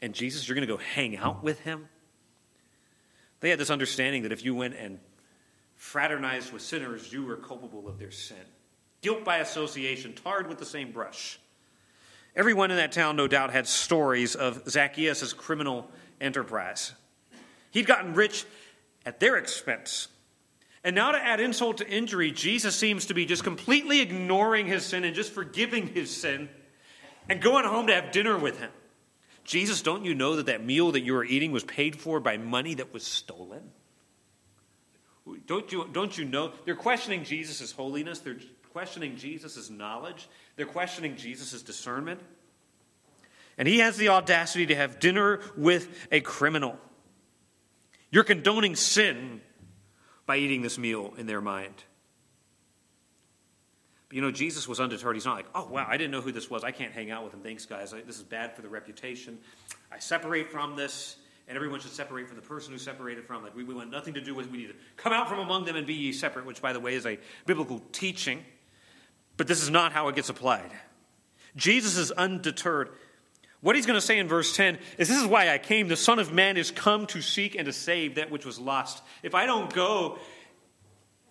And 0.00 0.14
Jesus, 0.14 0.46
you're 0.46 0.54
going 0.54 0.66
to 0.66 0.72
go 0.72 0.80
hang 0.94 1.16
out 1.16 1.42
with 1.42 1.60
him? 1.60 1.88
They 3.40 3.50
had 3.50 3.58
this 3.58 3.70
understanding 3.70 4.22
that 4.22 4.32
if 4.32 4.44
you 4.44 4.54
went 4.54 4.74
and 4.74 4.98
fraternized 5.74 6.52
with 6.52 6.62
sinners, 6.62 7.12
you 7.12 7.24
were 7.24 7.36
culpable 7.36 7.88
of 7.88 7.98
their 7.98 8.10
sin. 8.10 8.36
Guilt 9.00 9.24
by 9.24 9.38
association, 9.38 10.12
tarred 10.12 10.48
with 10.48 10.58
the 10.58 10.66
same 10.66 10.92
brush. 10.92 11.38
Everyone 12.34 12.70
in 12.70 12.76
that 12.76 12.92
town, 12.92 13.16
no 13.16 13.26
doubt, 13.26 13.52
had 13.52 13.66
stories 13.66 14.34
of 14.34 14.68
Zacchaeus' 14.68 15.32
criminal 15.32 15.90
enterprise. 16.20 16.92
He'd 17.70 17.86
gotten 17.86 18.14
rich 18.14 18.44
at 19.06 19.20
their 19.20 19.36
expense. 19.36 20.08
And 20.84 20.94
now, 20.94 21.10
to 21.12 21.18
add 21.18 21.40
insult 21.40 21.78
to 21.78 21.88
injury, 21.88 22.30
Jesus 22.30 22.76
seems 22.76 23.06
to 23.06 23.14
be 23.14 23.26
just 23.26 23.42
completely 23.42 24.00
ignoring 24.00 24.66
his 24.66 24.84
sin 24.84 25.04
and 25.04 25.14
just 25.14 25.32
forgiving 25.32 25.88
his 25.88 26.14
sin 26.14 26.48
and 27.28 27.40
going 27.40 27.64
home 27.64 27.86
to 27.88 27.94
have 27.94 28.10
dinner 28.10 28.36
with 28.36 28.58
him. 28.58 28.70
Jesus, 29.44 29.82
don't 29.82 30.04
you 30.04 30.14
know 30.14 30.36
that 30.36 30.46
that 30.46 30.64
meal 30.64 30.92
that 30.92 31.00
you 31.00 31.14
were 31.14 31.24
eating 31.24 31.52
was 31.52 31.64
paid 31.64 31.96
for 31.96 32.20
by 32.20 32.36
money 32.36 32.74
that 32.74 32.92
was 32.92 33.02
stolen? 33.02 33.70
Don't 35.46 35.70
you, 35.72 35.88
don't 35.92 36.16
you 36.16 36.24
know? 36.24 36.52
They're 36.64 36.74
questioning 36.74 37.24
Jesus' 37.24 37.72
holiness. 37.72 38.20
They're 38.20 38.38
questioning 38.72 39.16
Jesus' 39.16 39.70
knowledge, 39.70 40.28
they're 40.56 40.66
questioning 40.66 41.16
Jesus' 41.16 41.62
discernment. 41.62 42.20
And 43.56 43.66
he 43.66 43.78
has 43.78 43.96
the 43.96 44.10
audacity 44.10 44.66
to 44.66 44.76
have 44.76 45.00
dinner 45.00 45.40
with 45.56 46.06
a 46.12 46.20
criminal. 46.20 46.78
You're 48.12 48.22
condoning 48.22 48.76
sin 48.76 49.40
by 50.26 50.36
eating 50.36 50.62
this 50.62 50.78
meal 50.78 51.12
in 51.18 51.26
their 51.26 51.40
mind. 51.40 51.74
But 54.08 54.16
you 54.16 54.22
know, 54.22 54.30
Jesus 54.30 54.66
was 54.66 54.80
undeterred. 54.80 55.16
He's 55.16 55.26
not 55.26 55.36
like, 55.36 55.46
oh, 55.54 55.66
wow, 55.66 55.86
I 55.88 55.96
didn't 55.96 56.12
know 56.12 56.20
who 56.20 56.32
this 56.32 56.48
was. 56.48 56.64
I 56.64 56.70
can't 56.70 56.92
hang 56.92 57.10
out 57.10 57.24
with 57.24 57.34
him. 57.34 57.40
Thanks, 57.40 57.66
guys. 57.66 57.94
This 58.06 58.16
is 58.16 58.22
bad 58.22 58.56
for 58.56 58.62
the 58.62 58.68
reputation. 58.68 59.38
I 59.92 59.98
separate 59.98 60.50
from 60.50 60.76
this, 60.76 61.16
and 61.46 61.56
everyone 61.56 61.80
should 61.80 61.92
separate 61.92 62.26
from 62.26 62.36
the 62.36 62.42
person 62.42 62.72
who 62.72 62.78
separated 62.78 63.26
from. 63.26 63.42
Like, 63.42 63.54
we, 63.54 63.64
we 63.64 63.74
want 63.74 63.90
nothing 63.90 64.14
to 64.14 64.20
do 64.20 64.34
with 64.34 64.50
We 64.50 64.58
need 64.58 64.68
to 64.68 64.74
come 64.96 65.12
out 65.12 65.28
from 65.28 65.40
among 65.40 65.66
them 65.66 65.76
and 65.76 65.86
be 65.86 65.94
ye 65.94 66.12
separate, 66.12 66.46
which, 66.46 66.62
by 66.62 66.72
the 66.72 66.80
way, 66.80 66.94
is 66.94 67.04
a 67.04 67.18
biblical 67.44 67.82
teaching. 67.92 68.42
But 69.36 69.46
this 69.46 69.62
is 69.62 69.70
not 69.70 69.92
how 69.92 70.08
it 70.08 70.16
gets 70.16 70.30
applied. 70.30 70.70
Jesus 71.54 71.98
is 71.98 72.10
undeterred. 72.10 72.90
What 73.60 73.76
he's 73.76 73.86
going 73.86 73.98
to 73.98 74.06
say 74.06 74.18
in 74.18 74.28
verse 74.28 74.56
10 74.56 74.78
is 74.98 75.08
This 75.08 75.20
is 75.20 75.26
why 75.26 75.50
I 75.50 75.58
came. 75.58 75.88
The 75.88 75.96
Son 75.96 76.18
of 76.18 76.32
Man 76.32 76.56
is 76.56 76.70
come 76.70 77.06
to 77.08 77.20
seek 77.20 77.56
and 77.56 77.66
to 77.66 77.72
save 77.72 78.14
that 78.14 78.30
which 78.30 78.46
was 78.46 78.58
lost. 78.58 79.02
If 79.22 79.34
I 79.34 79.46
don't 79.46 79.72
go 79.72 80.18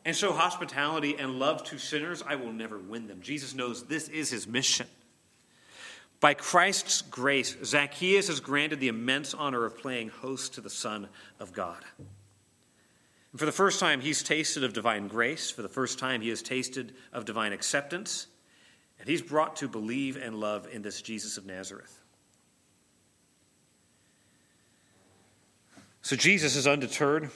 and 0.08 0.16
show 0.16 0.32
hospitality 0.32 1.18
and 1.20 1.38
love 1.38 1.66
to 1.66 1.78
sinners, 1.78 2.24
I 2.26 2.36
will 2.36 2.54
never 2.54 2.80
win 2.80 3.08
them. 3.08 3.20
Jesus 3.22 3.54
knows 3.54 3.84
this 3.88 4.08
is 4.08 4.30
his 4.30 4.48
mission. 4.48 4.88
By 6.22 6.34
Christ's 6.34 7.02
grace, 7.02 7.58
Zacchaeus 7.62 8.30
is 8.30 8.40
granted 8.40 8.80
the 8.80 8.88
immense 8.88 9.34
honor 9.34 9.66
of 9.66 9.78
playing 9.78 10.08
host 10.08 10.54
to 10.54 10.62
the 10.62 10.70
Son 10.70 11.10
of 11.42 11.52
God. 11.52 11.84
And 11.98 13.38
for 13.38 13.46
the 13.46 13.52
first 13.52 13.82
time, 13.82 14.00
he's 14.00 14.24
tasted 14.24 14.64
of 14.64 14.72
divine 14.72 15.10
grace. 15.10 15.52
For 15.52 15.62
the 15.62 15.68
first 15.68 16.00
time, 16.00 16.22
he 16.22 16.30
has 16.30 16.42
tasted 16.42 16.96
of 17.12 17.26
divine 17.26 17.52
acceptance. 17.52 18.28
And 19.02 19.10
he's 19.10 19.22
brought 19.22 19.58
to 19.58 19.68
believe 19.68 20.16
and 20.16 20.40
love 20.40 20.70
in 20.72 20.84
this 20.84 21.02
Jesus 21.02 21.38
of 21.38 21.46
Nazareth. 21.46 22.00
So 26.02 26.16
Jesus 26.16 26.56
is 26.56 26.66
undeterred. 26.66 27.30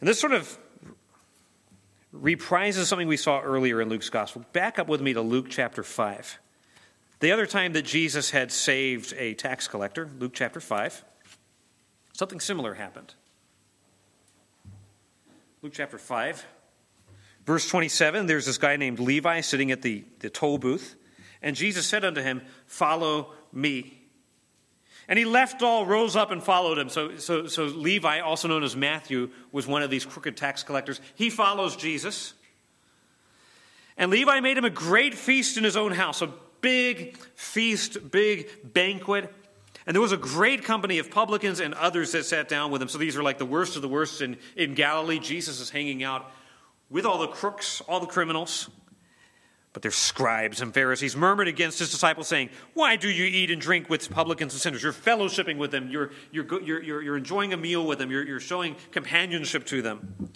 And 0.00 0.08
this 0.08 0.18
sort 0.18 0.32
of 0.32 0.58
reprises 2.14 2.84
something 2.84 3.08
we 3.08 3.16
saw 3.16 3.40
earlier 3.40 3.80
in 3.80 3.88
Luke's 3.88 4.10
gospel. 4.10 4.44
Back 4.52 4.78
up 4.78 4.88
with 4.88 5.00
me 5.00 5.12
to 5.12 5.20
Luke 5.20 5.46
chapter 5.48 5.82
5. 5.82 6.38
The 7.20 7.32
other 7.32 7.46
time 7.46 7.74
that 7.74 7.82
Jesus 7.82 8.30
had 8.30 8.50
saved 8.50 9.14
a 9.16 9.34
tax 9.34 9.68
collector, 9.68 10.08
Luke 10.18 10.32
chapter 10.34 10.58
5, 10.58 11.04
something 12.14 12.40
similar 12.40 12.74
happened. 12.74 13.14
Luke 15.62 15.74
chapter 15.74 15.98
5, 15.98 16.46
verse 17.44 17.68
27, 17.68 18.24
there's 18.24 18.46
this 18.46 18.56
guy 18.56 18.76
named 18.76 18.98
Levi 18.98 19.42
sitting 19.42 19.70
at 19.70 19.82
the, 19.82 20.04
the 20.20 20.30
toll 20.30 20.56
booth, 20.56 20.96
and 21.42 21.54
Jesus 21.54 21.86
said 21.86 22.02
unto 22.02 22.22
him, 22.22 22.40
Follow 22.66 23.34
me. 23.52 23.99
And 25.10 25.18
he 25.18 25.24
left 25.24 25.60
all, 25.60 25.84
rose 25.84 26.14
up, 26.14 26.30
and 26.30 26.40
followed 26.40 26.78
him. 26.78 26.88
So, 26.88 27.16
so, 27.18 27.48
so 27.48 27.64
Levi, 27.64 28.20
also 28.20 28.46
known 28.46 28.62
as 28.62 28.76
Matthew, 28.76 29.30
was 29.50 29.66
one 29.66 29.82
of 29.82 29.90
these 29.90 30.06
crooked 30.06 30.36
tax 30.36 30.62
collectors. 30.62 31.00
He 31.16 31.30
follows 31.30 31.74
Jesus. 31.74 32.32
And 33.98 34.12
Levi 34.12 34.38
made 34.38 34.56
him 34.56 34.64
a 34.64 34.70
great 34.70 35.14
feast 35.14 35.58
in 35.58 35.64
his 35.64 35.76
own 35.76 35.90
house, 35.90 36.22
a 36.22 36.32
big 36.60 37.16
feast, 37.34 38.12
big 38.12 38.72
banquet. 38.72 39.34
And 39.84 39.96
there 39.96 40.00
was 40.00 40.12
a 40.12 40.16
great 40.16 40.62
company 40.62 41.00
of 41.00 41.10
publicans 41.10 41.58
and 41.58 41.74
others 41.74 42.12
that 42.12 42.24
sat 42.24 42.48
down 42.48 42.70
with 42.70 42.80
him. 42.80 42.88
So 42.88 42.98
these 42.98 43.16
are 43.16 43.22
like 43.24 43.38
the 43.38 43.44
worst 43.44 43.74
of 43.74 43.82
the 43.82 43.88
worst 43.88 44.22
in, 44.22 44.36
in 44.54 44.74
Galilee. 44.74 45.18
Jesus 45.18 45.58
is 45.58 45.70
hanging 45.70 46.04
out 46.04 46.30
with 46.88 47.04
all 47.04 47.18
the 47.18 47.26
crooks, 47.26 47.80
all 47.88 47.98
the 47.98 48.06
criminals. 48.06 48.70
But 49.72 49.82
their 49.82 49.92
scribes 49.92 50.60
and 50.60 50.74
Pharisees 50.74 51.14
murmured 51.14 51.46
against 51.46 51.78
his 51.78 51.90
disciples, 51.90 52.26
saying, 52.26 52.50
Why 52.74 52.96
do 52.96 53.08
you 53.08 53.24
eat 53.24 53.50
and 53.50 53.60
drink 53.60 53.88
with 53.88 54.10
publicans 54.10 54.52
and 54.52 54.60
sinners? 54.60 54.82
You're 54.82 54.92
fellowshipping 54.92 55.58
with 55.58 55.70
them, 55.70 55.90
you're, 55.90 56.10
you're, 56.32 56.60
you're, 56.62 57.02
you're 57.02 57.16
enjoying 57.16 57.52
a 57.52 57.56
meal 57.56 57.86
with 57.86 57.98
them, 57.98 58.10
you're, 58.10 58.26
you're 58.26 58.40
showing 58.40 58.74
companionship 58.90 59.64
to 59.66 59.80
them. 59.80 60.30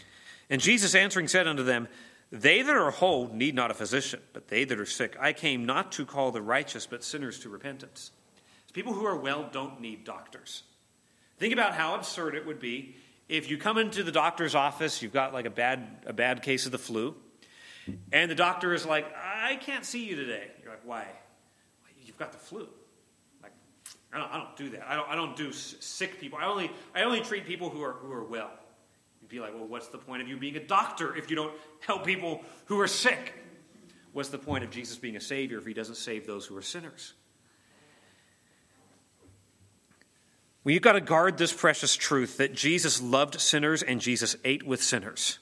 And 0.49 0.61
Jesus 0.61 0.95
answering 0.95 1.26
said 1.26 1.49
unto 1.49 1.64
them, 1.64 1.89
They 2.30 2.62
that 2.62 2.76
are 2.76 2.91
whole 2.93 3.28
need 3.28 3.57
not 3.57 3.72
a 3.72 3.74
physician, 3.74 4.20
but 4.32 4.49
they 4.49 4.62
that 4.64 4.78
are 4.78 4.87
sick. 4.87 5.16
I 5.20 5.32
came 5.32 5.66
not 5.66 5.91
to 5.93 6.07
call 6.07 6.30
the 6.30 6.43
righteous, 6.43 6.87
but 6.87 7.03
sinners 7.03 7.41
to 7.41 7.49
repentance. 7.49 8.12
People 8.72 8.93
who 8.93 9.07
are 9.07 9.16
well 9.16 9.49
don't 9.53 9.80
need 9.80 10.05
doctors. 10.05 10.64
Think 11.39 11.53
about 11.53 11.74
how 11.74 11.95
absurd 11.95 12.35
it 12.35 12.45
would 12.45 12.59
be 12.59 12.97
if 13.28 13.51
you 13.51 13.57
come 13.57 13.78
into 13.78 14.03
the 14.03 14.12
doctor's 14.12 14.55
office, 14.55 15.01
you've 15.01 15.12
got 15.12 15.32
like 15.32 15.47
a 15.47 15.51
bad, 15.51 16.05
a 16.07 16.12
bad 16.12 16.43
case 16.43 16.66
of 16.66 16.72
the 16.72 16.78
flu 16.78 17.14
and 18.12 18.30
the 18.30 18.35
doctor 18.35 18.74
is 18.74 18.87
like, 18.87 19.07
I 19.16 19.57
can't 19.57 19.85
see 19.85 20.05
you 20.05 20.16
today. 20.16 20.45
You're 20.62 20.72
like, 20.72 20.85
why? 20.85 21.07
You've 22.05 22.18
got 22.18 22.32
the 22.32 22.39
flu. 22.39 22.68
Like, 23.43 23.53
I 24.12 24.18
don't, 24.18 24.32
I 24.32 24.39
don't 24.39 24.57
do 24.57 24.70
that. 24.70 24.87
I 24.89 24.95
don't, 24.95 25.09
I 25.09 25.14
don't 25.14 25.37
do 25.37 25.53
sick 25.53 26.20
people. 26.20 26.39
I 26.41 26.47
only, 26.47 26.70
I 26.95 27.03
only 27.03 27.20
treat 27.20 27.47
people 27.47 27.70
who 27.70 27.82
are, 27.82 27.93
who 27.93 28.12
are 28.12 28.24
well. 28.24 28.51
You'd 29.20 29.30
be 29.30 29.41
like, 29.41 29.55
well, 29.55 29.66
what's 29.66 29.89
the 29.89 29.99
point 29.99 30.22
of 30.22 30.28
you 30.28 30.37
being 30.37 30.57
a 30.57 30.64
doctor 30.64 31.16
if 31.16 31.30
you 31.30 31.37
don't 31.37 31.55
help 31.80 32.05
people 32.05 32.43
who 32.66 32.78
are 32.80 32.87
sick? 32.87 33.35
What's 34.12 34.28
the 34.28 34.39
point 34.39 34.62
of 34.62 34.70
Jesus 34.70 34.97
being 34.97 35.16
a 35.16 35.20
savior 35.20 35.59
if 35.59 35.66
he 35.66 35.74
doesn't 35.74 35.97
save 35.97 36.26
those 36.26 36.47
who 36.47 36.57
are 36.57 36.62
sinners? 36.62 37.14
Well, 40.62 40.72
you've 40.72 40.82
got 40.82 40.93
to 40.93 41.01
guard 41.01 41.37
this 41.37 41.53
precious 41.53 41.97
truth 41.97 42.39
that 42.39 42.55
Jesus 42.55 43.03
loved 43.03 43.41
sinners 43.41 43.82
and 43.82 44.01
Jesus 44.01 44.37
ate 44.45 44.62
with 44.62 44.82
sinners. 44.82 45.39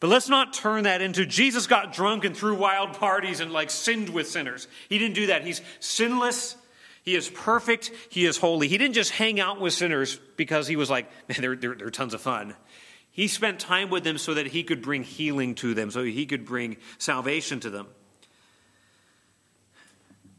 But 0.00 0.08
let's 0.08 0.28
not 0.28 0.52
turn 0.52 0.84
that 0.84 1.02
into 1.02 1.26
Jesus 1.26 1.66
got 1.66 1.92
drunk 1.92 2.24
and 2.24 2.36
threw 2.36 2.54
wild 2.54 2.94
parties 2.94 3.40
and 3.40 3.52
like 3.52 3.70
sinned 3.70 4.10
with 4.10 4.28
sinners. 4.28 4.68
He 4.88 4.98
didn't 4.98 5.14
do 5.14 5.26
that. 5.26 5.44
He's 5.44 5.60
sinless. 5.80 6.56
He 7.02 7.16
is 7.16 7.28
perfect. 7.30 7.90
He 8.10 8.24
is 8.26 8.36
holy. 8.36 8.68
He 8.68 8.78
didn't 8.78 8.94
just 8.94 9.10
hang 9.10 9.40
out 9.40 9.60
with 9.60 9.72
sinners 9.72 10.20
because 10.36 10.68
he 10.68 10.76
was 10.76 10.88
like, 10.88 11.10
man, 11.28 11.38
they're, 11.40 11.56
they're, 11.56 11.74
they're 11.74 11.90
tons 11.90 12.14
of 12.14 12.20
fun. 12.20 12.54
He 13.10 13.26
spent 13.26 13.58
time 13.58 13.90
with 13.90 14.04
them 14.04 14.18
so 14.18 14.34
that 14.34 14.46
he 14.46 14.62
could 14.62 14.82
bring 14.82 15.02
healing 15.02 15.56
to 15.56 15.74
them, 15.74 15.90
so 15.90 16.04
he 16.04 16.24
could 16.26 16.44
bring 16.44 16.76
salvation 16.98 17.58
to 17.60 17.70
them. 17.70 17.88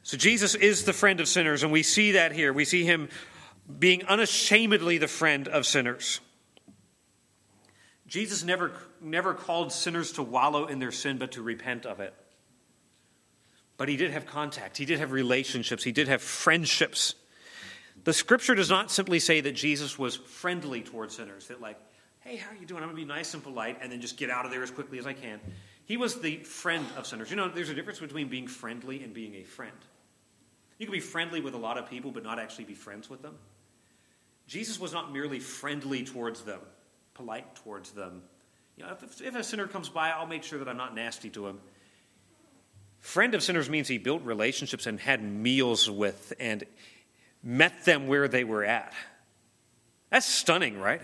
So 0.04 0.16
Jesus 0.16 0.56
is 0.56 0.86
the 0.86 0.94
friend 0.94 1.20
of 1.20 1.28
sinners, 1.28 1.62
and 1.62 1.72
we 1.74 1.84
see 1.84 2.14
that 2.14 2.32
here. 2.32 2.54
We 2.54 2.64
see 2.64 2.86
him 2.86 3.10
being 3.78 4.06
unashamedly 4.06 4.98
the 4.98 5.10
friend 5.10 5.48
of 5.48 5.66
sinners. 5.66 6.22
Jesus 8.08 8.44
never, 8.44 8.72
never 9.02 9.34
called 9.34 9.72
sinners 9.72 10.14
to 10.14 10.24
wallow 10.24 10.66
in 10.66 10.80
their 10.80 10.92
sin, 10.92 11.18
but 11.18 11.34
to 11.34 11.42
repent 11.42 11.86
of 11.86 12.00
it. 12.00 12.14
But 13.78 13.88
he 13.88 13.96
did 13.96 14.12
have 14.12 14.26
contact, 14.26 14.78
he 14.78 14.86
did 14.86 15.00
have 15.00 15.12
relationships, 15.12 15.84
he 15.84 15.92
did 15.92 16.08
have 16.08 16.22
friendships. 16.22 17.16
The 18.04 18.14
scripture 18.14 18.56
does 18.56 18.70
not 18.70 18.92
simply 18.92 19.20
say 19.20 19.42
that 19.42 19.54
Jesus 19.54 19.98
was 19.98 20.16
friendly 20.16 20.82
towards 20.82 21.16
sinners, 21.16 21.48
that, 21.48 21.62
like, 21.62 21.78
hey, 22.22 22.36
how 22.36 22.52
are 22.52 22.56
you 22.56 22.66
doing? 22.66 22.82
I'm 22.82 22.90
going 22.90 23.02
to 23.02 23.06
be 23.06 23.08
nice 23.08 23.34
and 23.34 23.44
polite, 23.44 23.80
and 23.82 23.92
then 23.92 24.02
just 24.02 24.18
get 24.18 24.30
out 24.30 24.46
of 24.46 24.52
there 24.52 24.64
as 24.64 24.72
quickly 24.72 25.00
as 25.00 25.08
I 25.08 25.14
can. 25.14 25.40
He 25.86 25.98
was 25.98 26.20
the 26.20 26.38
friend 26.38 26.86
of 26.98 27.08
sinners. 27.08 27.30
You 27.30 27.36
know, 27.36 27.50
there's 27.50 27.70
a 27.70 27.74
difference 27.74 28.00
between 28.00 28.28
being 28.28 28.48
friendly 28.48 29.04
and 29.04 29.14
being 29.14 29.36
a 29.36 29.44
friend. 29.44 29.76
You 30.78 30.86
can 30.86 30.94
be 30.94 31.00
friendly 31.00 31.42
with 31.42 31.56
a 31.56 31.58
lot 31.58 31.78
of 31.78 31.90
people, 31.90 32.12
but 32.12 32.24
not 32.24 32.40
actually 32.40 32.66
be 32.66 32.76
friends 32.76 33.10
with 33.10 33.22
them. 33.22 33.36
Jesus 34.48 34.80
was 34.80 34.94
not 34.94 35.12
merely 35.14 35.40
friendly 35.40 36.04
towards 36.04 36.42
them, 36.42 36.60
polite 37.14 37.56
towards 37.56 37.92
them. 37.92 38.24
You 38.80 38.86
know, 38.86 38.96
if, 39.04 39.22
if 39.22 39.36
a 39.36 39.44
sinner 39.44 39.68
comes 39.68 39.90
by, 39.90 40.10
I'll 40.10 40.26
make 40.26 40.44
sure 40.44 40.58
that 40.58 40.70
I'm 40.70 40.78
not 40.78 40.96
nasty 40.96 41.30
to 41.32 41.48
him. 41.48 41.60
Friend 43.02 43.36
of 43.36 43.44
sinners 43.44 43.70
means 43.70 43.90
he 43.90 43.98
built 43.98 44.24
relationships 44.24 44.88
and 44.88 44.98
had 45.02 45.22
meals 45.22 45.90
with 45.90 46.32
and 46.40 46.64
met 47.44 47.84
them 47.84 48.08
where 48.08 48.30
they 48.30 48.46
were 48.46 48.64
at. 48.64 48.94
That's 50.10 50.26
stunning, 50.26 50.80
right? 50.80 51.02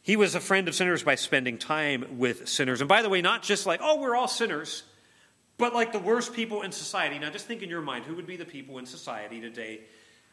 He 0.00 0.16
was 0.16 0.34
a 0.34 0.40
friend 0.40 0.66
of 0.66 0.74
sinners 0.74 1.02
by 1.02 1.14
spending 1.14 1.58
time 1.58 2.18
with 2.18 2.48
sinners. 2.48 2.80
And 2.80 2.88
by 2.88 3.02
the 3.02 3.10
way, 3.10 3.20
not 3.20 3.42
just 3.42 3.66
like, 3.66 3.80
oh, 3.82 4.00
we're 4.00 4.16
all 4.16 4.28
sinners, 4.28 4.82
but 5.58 5.74
like 5.74 5.92
the 5.92 5.98
worst 5.98 6.32
people 6.32 6.62
in 6.62 6.72
society. 6.72 7.18
Now, 7.18 7.28
just 7.28 7.46
think 7.46 7.62
in 7.62 7.68
your 7.68 7.82
mind 7.82 8.06
who 8.06 8.14
would 8.16 8.26
be 8.26 8.38
the 8.38 8.46
people 8.46 8.78
in 8.78 8.86
society 8.86 9.42
today 9.42 9.80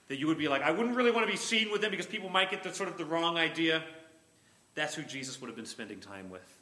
that 0.07 0.19
you 0.19 0.27
would 0.27 0.37
be 0.37 0.47
like, 0.47 0.61
I 0.61 0.71
wouldn't 0.71 0.95
really 0.95 1.11
want 1.11 1.25
to 1.25 1.31
be 1.31 1.37
seen 1.37 1.69
with 1.69 1.81
them 1.81 1.91
because 1.91 2.05
people 2.05 2.29
might 2.29 2.49
get 2.49 2.63
the 2.63 2.73
sort 2.73 2.87
of 2.87 2.97
the 2.97 3.05
wrong 3.05 3.37
idea. 3.37 3.83
That's 4.75 4.95
who 4.95 5.03
Jesus 5.03 5.39
would 5.41 5.47
have 5.47 5.55
been 5.55 5.65
spending 5.65 5.99
time 5.99 6.29
with. 6.29 6.57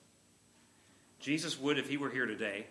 Jesus 1.20 1.60
would, 1.60 1.78
if 1.78 1.90
he 1.90 1.98
were 1.98 2.10
here 2.10 2.26
today, 2.26 2.66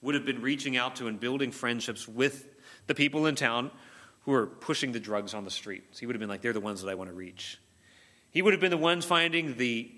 would 0.00 0.14
have 0.14 0.24
been 0.24 0.42
reaching 0.42 0.76
out 0.76 0.96
to 0.96 1.08
and 1.08 1.18
building 1.18 1.50
friendships 1.50 2.08
with 2.08 2.48
the 2.86 2.94
people 2.94 3.26
in 3.26 3.34
town 3.34 3.70
who 4.24 4.32
are 4.32 4.46
pushing 4.46 4.92
the 4.92 5.00
drugs 5.00 5.34
on 5.34 5.44
the 5.44 5.50
streets. 5.50 5.98
He 5.98 6.06
would 6.06 6.14
have 6.14 6.20
been 6.20 6.28
like, 6.28 6.42
they're 6.42 6.52
the 6.52 6.60
ones 6.60 6.82
that 6.82 6.88
I 6.88 6.94
want 6.94 7.10
to 7.10 7.14
reach. 7.14 7.58
He 8.30 8.40
would 8.40 8.52
have 8.52 8.60
been 8.60 8.70
the 8.70 8.76
ones 8.76 9.04
finding 9.04 9.56
the 9.56 9.90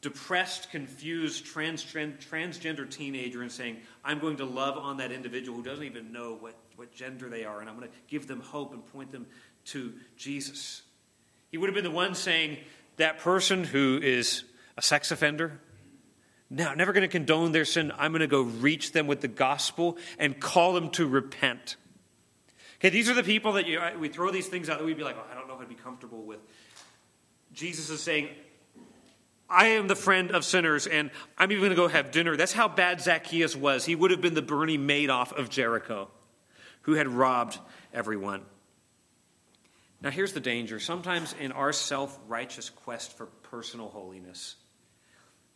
depressed, 0.00 0.70
confused, 0.70 1.46
transgender 1.46 2.90
teenager 2.90 3.42
and 3.42 3.52
saying, 3.52 3.76
I'm 4.04 4.18
going 4.18 4.36
to 4.38 4.44
love 4.44 4.78
on 4.78 4.96
that 4.96 5.12
individual 5.12 5.58
who 5.58 5.64
doesn't 5.64 5.84
even 5.84 6.12
know 6.12 6.36
what, 6.40 6.54
what 6.76 6.92
gender 6.92 7.28
they 7.28 7.44
are, 7.44 7.60
and 7.60 7.68
I'm 7.68 7.76
going 7.76 7.88
to 7.88 7.94
give 8.08 8.26
them 8.26 8.40
hope 8.40 8.72
and 8.72 8.84
point 8.92 9.12
them 9.12 9.26
to 9.66 9.92
Jesus. 10.16 10.82
He 11.50 11.58
would 11.58 11.68
have 11.68 11.74
been 11.74 11.84
the 11.84 11.90
one 11.90 12.14
saying, 12.14 12.58
that 13.00 13.18
person 13.18 13.64
who 13.64 13.98
is 14.02 14.44
a 14.76 14.82
sex 14.82 15.10
offender, 15.10 15.60
Now, 16.52 16.74
never 16.74 16.92
going 16.92 17.02
to 17.02 17.08
condone 17.08 17.52
their 17.52 17.64
sin. 17.64 17.92
I'm 17.96 18.10
going 18.10 18.20
to 18.20 18.26
go 18.26 18.42
reach 18.42 18.90
them 18.90 19.06
with 19.06 19.20
the 19.20 19.28
gospel 19.28 19.96
and 20.18 20.38
call 20.40 20.72
them 20.72 20.90
to 20.90 21.06
repent. 21.06 21.76
Okay, 22.78 22.88
these 22.88 23.08
are 23.08 23.14
the 23.14 23.22
people 23.22 23.52
that 23.52 23.66
you, 23.66 23.80
we 24.00 24.08
throw 24.08 24.32
these 24.32 24.48
things 24.48 24.68
out 24.68 24.78
that 24.78 24.84
we'd 24.84 24.96
be 24.96 25.04
like, 25.04 25.16
oh, 25.16 25.26
I 25.30 25.34
don't 25.34 25.46
know 25.46 25.54
if 25.54 25.60
I'd 25.60 25.68
be 25.68 25.76
comfortable 25.76 26.22
with. 26.22 26.40
Jesus 27.52 27.88
is 27.90 28.02
saying, 28.02 28.30
I 29.48 29.66
am 29.68 29.86
the 29.86 29.96
friend 29.96 30.30
of 30.30 30.44
sinners, 30.44 30.86
and 30.86 31.10
I'm 31.36 31.52
even 31.52 31.60
going 31.60 31.70
to 31.70 31.76
go 31.76 31.88
have 31.88 32.10
dinner. 32.10 32.36
That's 32.36 32.52
how 32.52 32.68
bad 32.68 33.00
Zacchaeus 33.00 33.54
was. 33.54 33.84
He 33.84 33.94
would 33.94 34.10
have 34.10 34.20
been 34.20 34.34
the 34.34 34.42
Bernie 34.42 34.78
Madoff 34.78 35.32
of 35.32 35.50
Jericho, 35.50 36.08
who 36.82 36.94
had 36.94 37.06
robbed 37.08 37.58
everyone. 37.92 38.42
Now, 40.02 40.10
here's 40.10 40.32
the 40.32 40.40
danger. 40.40 40.80
Sometimes 40.80 41.34
in 41.38 41.52
our 41.52 41.72
self 41.72 42.18
righteous 42.26 42.70
quest 42.70 43.16
for 43.16 43.26
personal 43.26 43.88
holiness, 43.88 44.56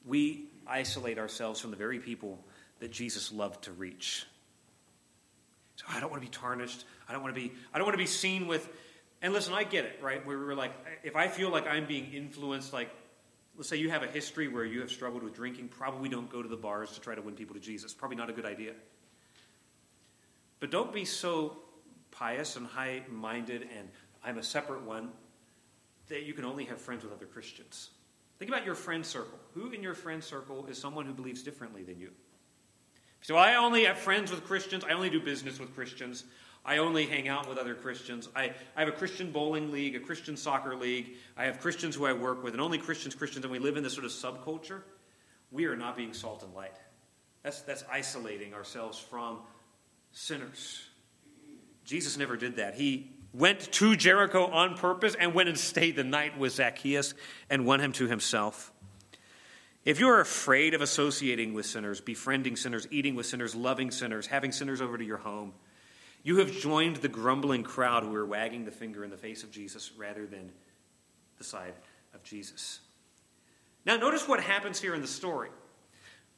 we 0.05 0.49
isolate 0.67 1.19
ourselves 1.19 1.61
from 1.61 1.71
the 1.71 1.77
very 1.77 1.99
people 1.99 2.45
that 2.81 2.91
Jesus 2.91 3.33
loved 3.33 3.65
to 3.65 3.73
reach. 3.73 4.27
So 5.77 5.87
I 5.89 6.01
don't 6.01 6.11
want 6.11 6.23
to 6.23 6.29
be 6.29 6.33
tarnished. 6.33 6.85
I 7.09 7.13
don't 7.13 7.23
want 7.23 7.35
to 7.35 7.41
be, 7.41 7.53
I 7.73 7.79
don't 7.79 7.87
want 7.87 7.95
to 7.95 8.03
be 8.03 8.07
seen 8.07 8.47
with, 8.47 8.69
and 9.23 9.33
listen, 9.33 9.55
I 9.55 9.65
get 9.65 9.85
it, 9.85 9.99
right? 10.03 10.25
Where 10.27 10.39
we're 10.39 10.55
like, 10.55 10.73
if 11.03 11.17
I 11.17 11.29
feel 11.29 11.51
like 11.51 11.67
I'm 11.67 11.87
being 11.87 12.13
influenced, 12.13 12.73
like, 12.73 12.91
let's 13.57 13.69
say 13.69 13.77
you 13.77 13.91
have 13.91 14.03
a 14.03 14.07
history 14.07 14.49
where 14.49 14.65
you 14.65 14.81
have 14.81 14.91
struggled 14.91 15.23
with 15.23 15.35
drinking, 15.35 15.69
probably 15.69 16.09
don't 16.09 16.31
go 16.31 16.43
to 16.43 16.49
the 16.49 16.57
bars 16.57 16.93
to 16.93 17.01
try 17.01 17.15
to 17.15 17.23
win 17.23 17.35
people 17.35 17.55
to 17.55 17.61
Jesus. 17.61 17.95
Probably 17.95 18.17
not 18.17 18.29
a 18.29 18.33
good 18.33 18.45
idea. 18.45 18.73
But 20.61 20.71
don't 20.71 20.93
be 20.93 21.05
so 21.05 21.59
pious 22.11 22.57
and 22.57 22.67
high 22.67 23.03
minded 23.11 23.67
and 23.77 23.89
I'm 24.25 24.39
a 24.39 24.43
separate 24.43 24.83
one, 24.83 25.11
that 26.09 26.25
you 26.25 26.35
can 26.35 26.45
only 26.45 26.65
have 26.65 26.81
friends 26.81 27.05
with 27.05 27.13
other 27.13 27.27
Christians. 27.27 27.91
Think 28.39 28.51
about 28.51 28.65
your 28.65 28.75
friend 28.75 29.05
circle. 29.05 29.39
Who 29.55 29.71
in 29.71 29.83
your 29.83 29.95
friend 29.95 30.23
circle 30.23 30.67
is 30.67 30.79
someone 30.79 31.07
who 31.07 31.13
believes 31.13 31.43
differently 31.43 31.83
than 31.83 31.99
you? 31.99 32.11
So 33.21 33.37
I 33.37 33.55
only 33.55 33.85
have 33.85 33.99
friends 33.99 34.31
with 34.31 34.45
Christians. 34.45 34.85
I 34.85 34.93
only 34.93 35.09
do 35.09 35.21
business 35.21 35.59
with 35.59 35.75
Christians. 35.75 36.25
I 36.65 36.79
only 36.79 37.07
hang 37.07 37.29
out 37.29 37.49
with 37.49 37.59
other 37.59 37.75
Christians. 37.75 38.29
I, 38.35 38.53
I 38.77 38.81
have 38.81 38.89
a 38.89 38.93
Christian 38.93 39.31
bowling 39.31 39.71
league, 39.71 39.97
a 39.97 40.01
Christian 40.01 40.37
soccer 40.37 40.75
league. 40.77 41.15
I 41.37 41.45
have 41.45 41.61
Christians 41.61 41.95
who 41.95 42.07
I 42.07 42.13
work 42.13 42.43
with, 42.43 42.55
and 42.55 42.61
only 42.61 42.79
Christians, 42.79 43.15
Christians, 43.15 43.45
and 43.45 43.53
we 43.53 43.59
live 43.59 43.77
in 43.77 43.83
this 43.83 43.93
sort 43.93 44.07
of 44.07 44.13
subculture. 44.13 44.83
We 45.51 45.67
are 45.67 45.77
not 45.77 45.97
being 45.97 46.13
salt 46.13 46.43
and 46.43 46.55
light. 46.55 46.77
That's, 47.43 47.61
that's 47.63 47.85
isolating 47.91 48.55
ourselves 48.55 48.99
from 48.99 49.41
sinners. 50.13 50.83
Jesus 51.85 52.17
never 52.17 52.37
did 52.37 52.57
that. 52.57 52.75
He 52.75 53.14
went 53.35 53.73
to 53.73 53.97
Jericho 53.97 54.47
on 54.47 54.77
purpose 54.77 55.17
and 55.19 55.35
went 55.35 55.49
and 55.49 55.59
stayed 55.59 55.97
the 55.97 56.05
night 56.05 56.39
with 56.39 56.53
Zacchaeus 56.53 57.15
and 57.51 57.67
won 57.67 57.81
him 57.81 57.93
to 57.95 58.07
himself. 58.07 58.73
If 59.85 60.01
you 60.01 60.09
are 60.09 60.21
afraid 60.21 60.73
of 60.73 60.81
associating 60.81 61.53
with 61.53 61.67
sinners, 61.67 62.01
befriending 62.01 62.57
sinners, 62.57 62.87
eating 62.91 63.15
with 63.15 63.27
sinners, 63.27 63.55
loving 63.55 63.91
sinners, 63.91 64.27
having 64.27 64.53
sinners 64.53 64.81
over 64.81 64.97
to 64.97 65.05
your 65.05 65.19
home, 65.19 65.53
you 66.23 66.39
have 66.39 66.51
joined 66.53 66.97
the 66.97 67.09
grumbling 67.09 67.65
crowd 67.65 68.03
who 68.03 68.15
are 68.15 68.25
wagging 68.25 68.65
the 68.65 68.71
finger 68.71 69.05
in 69.05 69.11
the 69.11 69.17
face 69.19 69.43
of 69.43 69.51
Jesus 69.51 69.93
rather 69.99 70.25
than 70.25 70.51
the 71.37 71.45
side 71.45 71.75
of 72.15 72.23
Jesus. 72.23 72.81
Now, 73.85 73.97
notice 73.97 74.27
what 74.27 74.41
happens 74.41 74.81
here 74.81 74.95
in 74.95 75.03
the 75.03 75.07
story. 75.07 75.51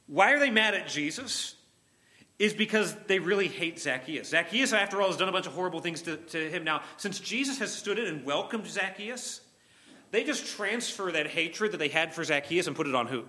Why 0.07 0.33
are 0.33 0.39
they 0.39 0.49
mad 0.49 0.73
at 0.73 0.89
Jesus? 0.89 1.55
Is 2.39 2.53
because 2.53 2.95
they 3.07 3.19
really 3.19 3.47
hate 3.47 3.79
Zacchaeus. 3.79 4.29
Zacchaeus, 4.29 4.71
after 4.71 5.01
all, 5.01 5.07
has 5.07 5.17
done 5.17 5.29
a 5.29 5.31
bunch 5.31 5.47
of 5.47 5.53
horrible 5.53 5.79
things 5.79 6.03
to, 6.03 6.17
to 6.17 6.49
him. 6.49 6.63
Now, 6.63 6.81
since 6.97 7.19
Jesus 7.19 7.57
has 7.59 7.73
stood 7.73 7.97
in 7.97 8.05
and 8.05 8.25
welcomed 8.25 8.67
Zacchaeus, 8.67 9.41
they 10.11 10.23
just 10.23 10.45
transfer 10.55 11.11
that 11.11 11.27
hatred 11.27 11.71
that 11.71 11.77
they 11.77 11.87
had 11.87 12.13
for 12.13 12.23
Zacchaeus 12.23 12.67
and 12.67 12.75
put 12.75 12.87
it 12.87 12.93
on 12.93 13.07
who? 13.07 13.25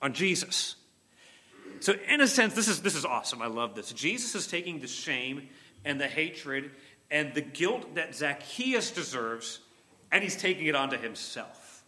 On 0.00 0.12
Jesus. 0.12 0.76
So, 1.80 1.94
in 2.08 2.20
a 2.20 2.28
sense, 2.28 2.54
this 2.54 2.68
is, 2.68 2.80
this 2.82 2.94
is 2.94 3.04
awesome. 3.04 3.42
I 3.42 3.48
love 3.48 3.74
this. 3.74 3.92
Jesus 3.92 4.34
is 4.34 4.46
taking 4.46 4.80
the 4.80 4.86
shame 4.86 5.48
and 5.84 6.00
the 6.00 6.08
hatred 6.08 6.70
and 7.10 7.34
the 7.34 7.40
guilt 7.40 7.94
that 7.94 8.14
Zacchaeus 8.14 8.90
deserves, 8.90 9.60
and 10.12 10.22
he's 10.22 10.36
taking 10.36 10.66
it 10.66 10.74
onto 10.74 10.96
himself. 10.96 11.82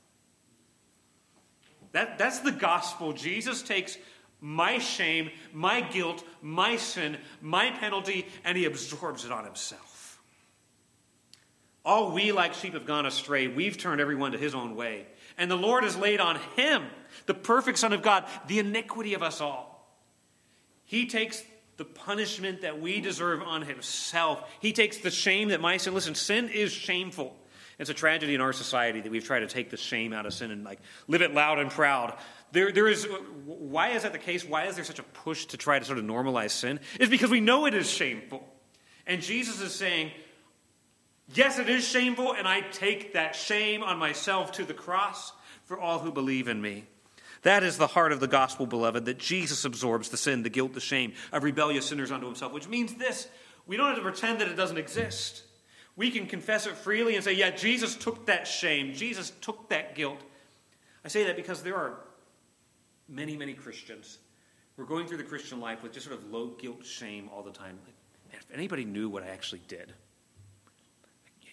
That, 1.92 2.18
that's 2.18 2.40
the 2.40 2.53
gospel. 2.53 3.12
Jesus 3.12 3.62
takes 3.62 3.98
my 4.41 4.78
shame, 4.78 5.30
my 5.53 5.80
guilt, 5.80 6.24
my 6.41 6.76
sin, 6.76 7.16
my 7.41 7.70
penalty, 7.70 8.26
and 8.45 8.57
he 8.57 8.64
absorbs 8.64 9.24
it 9.24 9.32
on 9.32 9.45
himself. 9.45 10.20
All 11.84 12.12
we 12.12 12.32
like 12.32 12.55
sheep 12.55 12.74
have 12.74 12.86
gone 12.86 13.07
astray. 13.07 13.49
We've 13.49 13.76
turned 13.76 14.01
everyone 14.01 14.32
to 14.32 14.38
his 14.38 14.55
own 14.55 14.76
way. 14.76 15.07
And 15.38 15.51
the 15.51 15.57
Lord 15.57 15.84
has 15.84 15.97
laid 15.97 16.20
on 16.20 16.38
him, 16.57 16.84
the 17.26 17.34
perfect 17.34 17.78
Son 17.78 17.93
of 17.93 18.03
God, 18.03 18.26
the 18.47 18.59
iniquity 18.59 19.14
of 19.14 19.22
us 19.22 19.41
all. 19.41 19.70
He 20.84 21.07
takes 21.07 21.43
the 21.78 21.84
punishment 21.86 22.61
that 22.61 22.80
we 22.80 23.01
deserve 23.01 23.43
on 23.43 23.62
himself. 23.62 24.43
He 24.61 24.72
takes 24.72 24.99
the 24.99 25.11
shame 25.11 25.49
that 25.49 25.61
my 25.62 25.78
sin, 25.78 25.95
listen, 25.95 26.14
sin 26.14 26.51
is 26.51 26.72
shameful. 26.72 27.34
It's 27.78 27.88
a 27.88 27.95
tragedy 27.95 28.34
in 28.34 28.43
our 28.43 28.53
society 28.53 29.01
that 29.01 29.11
we've 29.11 29.24
tried 29.24 29.41
to 29.41 29.47
take 29.47 29.70
the 29.70 29.78
shame 29.78 30.12
out 30.12 30.26
of 30.26 30.34
sin 30.34 30.51
and 30.51 30.62
like 30.62 30.80
live 31.09 31.22
it 31.22 31.32
loud 31.32 31.59
and 31.59 31.70
proud. 31.70 32.18
There, 32.53 32.72
there 32.72 32.88
is, 32.88 33.05
uh, 33.05 33.09
why 33.46 33.90
is 33.90 34.03
that 34.03 34.12
the 34.12 34.18
case? 34.18 34.44
Why 34.44 34.66
is 34.66 34.74
there 34.74 34.84
such 34.84 34.98
a 34.98 35.05
push 35.05 35.46
to 35.46 35.57
try 35.57 35.78
to 35.78 35.84
sort 35.84 35.98
of 35.98 36.05
normalize 36.05 36.51
sin? 36.51 36.80
It's 36.98 37.11
because 37.11 37.30
we 37.30 37.40
know 37.40 37.66
it 37.66 37.74
is 37.74 37.88
shameful. 37.88 38.46
And 39.07 39.22
Jesus 39.22 39.61
is 39.61 39.74
saying, 39.74 40.11
yes, 41.34 41.59
it 41.59 41.68
is 41.68 41.86
shameful, 41.86 42.32
and 42.32 42.46
I 42.46 42.61
take 42.61 43.14
that 43.14 43.34
shame 43.34 43.82
on 43.82 43.98
myself 43.98 44.53
to 44.53 44.64
the 44.64 44.74
cross 44.74 45.32
for 45.64 45.78
all 45.78 46.01
who 46.01 46.12
believe 46.12 46.48
in 46.48 46.61
me. 46.61 46.86
That 47.42 47.62
is 47.62 47.78
the 47.78 47.86
heart 47.86 48.12
of 48.12 48.20
the 48.20 48.28
gospel, 48.28 48.66
beloved, 48.66 49.07
that 49.07 49.18
Jesus 49.18 49.64
absorbs 49.64 50.11
the 50.11 50.16
sin, 50.16 50.42
the 50.42 50.51
guilt, 50.51 50.74
the 50.74 50.80
shame 50.80 51.14
of 51.32 51.42
rebellious 51.42 51.86
sinners 51.86 52.11
unto 52.11 52.26
himself, 52.26 52.53
which 52.53 52.68
means 52.68 52.94
this 52.94 53.28
we 53.66 53.76
don't 53.76 53.86
have 53.86 53.96
to 53.96 54.03
pretend 54.03 54.40
that 54.40 54.48
it 54.48 54.57
doesn't 54.57 54.78
exist. 54.78 55.44
We 55.96 56.11
can 56.11 56.26
confess 56.26 56.66
it 56.66 56.76
freely 56.76 57.14
and 57.14 57.24
say, 57.24 57.34
yeah, 57.34 57.51
Jesus 57.51 57.94
took 57.94 58.26
that 58.26 58.46
shame, 58.46 58.94
Jesus 58.94 59.32
took 59.40 59.68
that 59.70 59.94
guilt. 59.94 60.20
I 61.05 61.09
say 61.09 61.24
that 61.24 61.36
because 61.36 61.62
there 61.62 61.76
are 61.76 62.01
many, 63.11 63.36
many 63.36 63.54
Christians 63.54 64.18
who 64.76 64.82
are 64.82 64.86
going 64.86 65.06
through 65.06 65.18
the 65.18 65.24
Christian 65.24 65.61
life 65.61 65.82
with 65.82 65.92
just 65.92 66.06
sort 66.06 66.18
of 66.18 66.30
low 66.30 66.48
guilt 66.48 66.84
shame 66.86 67.28
all 67.34 67.42
the 67.42 67.50
time. 67.50 67.78
Like, 67.84 67.94
man, 68.30 68.40
if 68.40 68.54
anybody 68.54 68.84
knew 68.84 69.08
what 69.08 69.22
I 69.22 69.28
actually 69.28 69.62
did, 69.68 69.92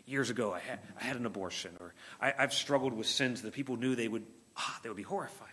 years 0.05 0.29
ago 0.29 0.53
I 0.53 0.59
had, 0.59 0.79
I 0.99 1.03
had 1.03 1.17
an 1.17 1.25
abortion, 1.25 1.71
or 1.79 1.93
I, 2.21 2.33
have 2.37 2.53
struggled 2.53 2.93
with 2.93 3.07
sins 3.07 3.41
that 3.41 3.53
people 3.53 3.75
knew 3.75 3.95
they 3.95 4.07
would, 4.07 4.25
ah, 4.55 4.79
they 4.81 4.89
would 4.89 4.97
be 4.97 5.03
horrified. 5.03 5.47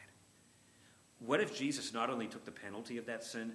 What 1.19 1.41
if 1.41 1.57
Jesus 1.57 1.93
not 1.93 2.11
only 2.11 2.27
took 2.27 2.45
the 2.45 2.53
penalty 2.53 2.99
of 2.99 3.07
that 3.07 3.25
sin, 3.25 3.53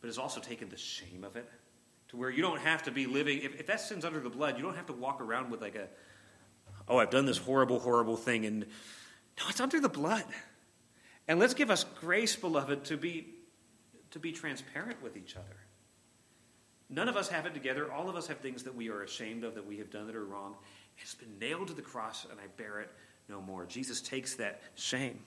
but 0.00 0.08
has 0.08 0.18
also 0.18 0.40
taken 0.40 0.68
the 0.68 0.76
shame 0.76 1.24
of 1.24 1.36
it? 1.36 1.48
To 2.08 2.16
where 2.16 2.30
you 2.30 2.42
don't 2.42 2.60
have 2.60 2.82
to 2.84 2.90
be 2.90 3.06
living, 3.06 3.40
if, 3.42 3.60
if 3.60 3.66
that 3.68 3.80
sin's 3.80 4.04
under 4.04 4.20
the 4.20 4.30
blood, 4.30 4.56
you 4.56 4.62
don't 4.62 4.76
have 4.76 4.86
to 4.86 4.92
walk 4.92 5.20
around 5.20 5.50
with 5.50 5.60
like 5.60 5.76
a, 5.76 5.88
oh, 6.88 6.98
I've 6.98 7.10
done 7.10 7.26
this 7.26 7.38
horrible, 7.38 7.78
horrible 7.78 8.16
thing. 8.16 8.44
And 8.44 8.60
no, 9.38 9.44
it's 9.48 9.60
under 9.60 9.80
the 9.80 9.88
blood. 9.88 10.24
And 11.28 11.38
let's 11.38 11.54
give 11.54 11.70
us 11.70 11.84
grace, 12.00 12.36
beloved, 12.36 12.84
to 12.84 12.96
be, 12.96 13.34
to 14.10 14.18
be 14.18 14.32
transparent 14.32 15.02
with 15.02 15.16
each 15.16 15.36
other. 15.36 15.56
None 16.90 17.08
of 17.08 17.16
us 17.16 17.28
have 17.28 17.46
it 17.46 17.54
together. 17.54 17.90
All 17.90 18.10
of 18.10 18.16
us 18.16 18.26
have 18.26 18.38
things 18.38 18.64
that 18.64 18.74
we 18.74 18.90
are 18.90 19.02
ashamed 19.02 19.44
of, 19.44 19.54
that 19.54 19.66
we 19.66 19.78
have 19.78 19.90
done 19.90 20.06
that 20.08 20.16
are 20.16 20.24
wrong. 20.24 20.56
It's 20.98 21.14
been 21.14 21.38
nailed 21.38 21.68
to 21.68 21.74
the 21.74 21.82
cross, 21.82 22.26
and 22.30 22.38
I 22.38 22.46
bear 22.56 22.80
it 22.80 22.90
no 23.28 23.40
more. 23.40 23.64
Jesus 23.64 24.00
takes 24.00 24.34
that 24.34 24.60
shame. 24.74 25.20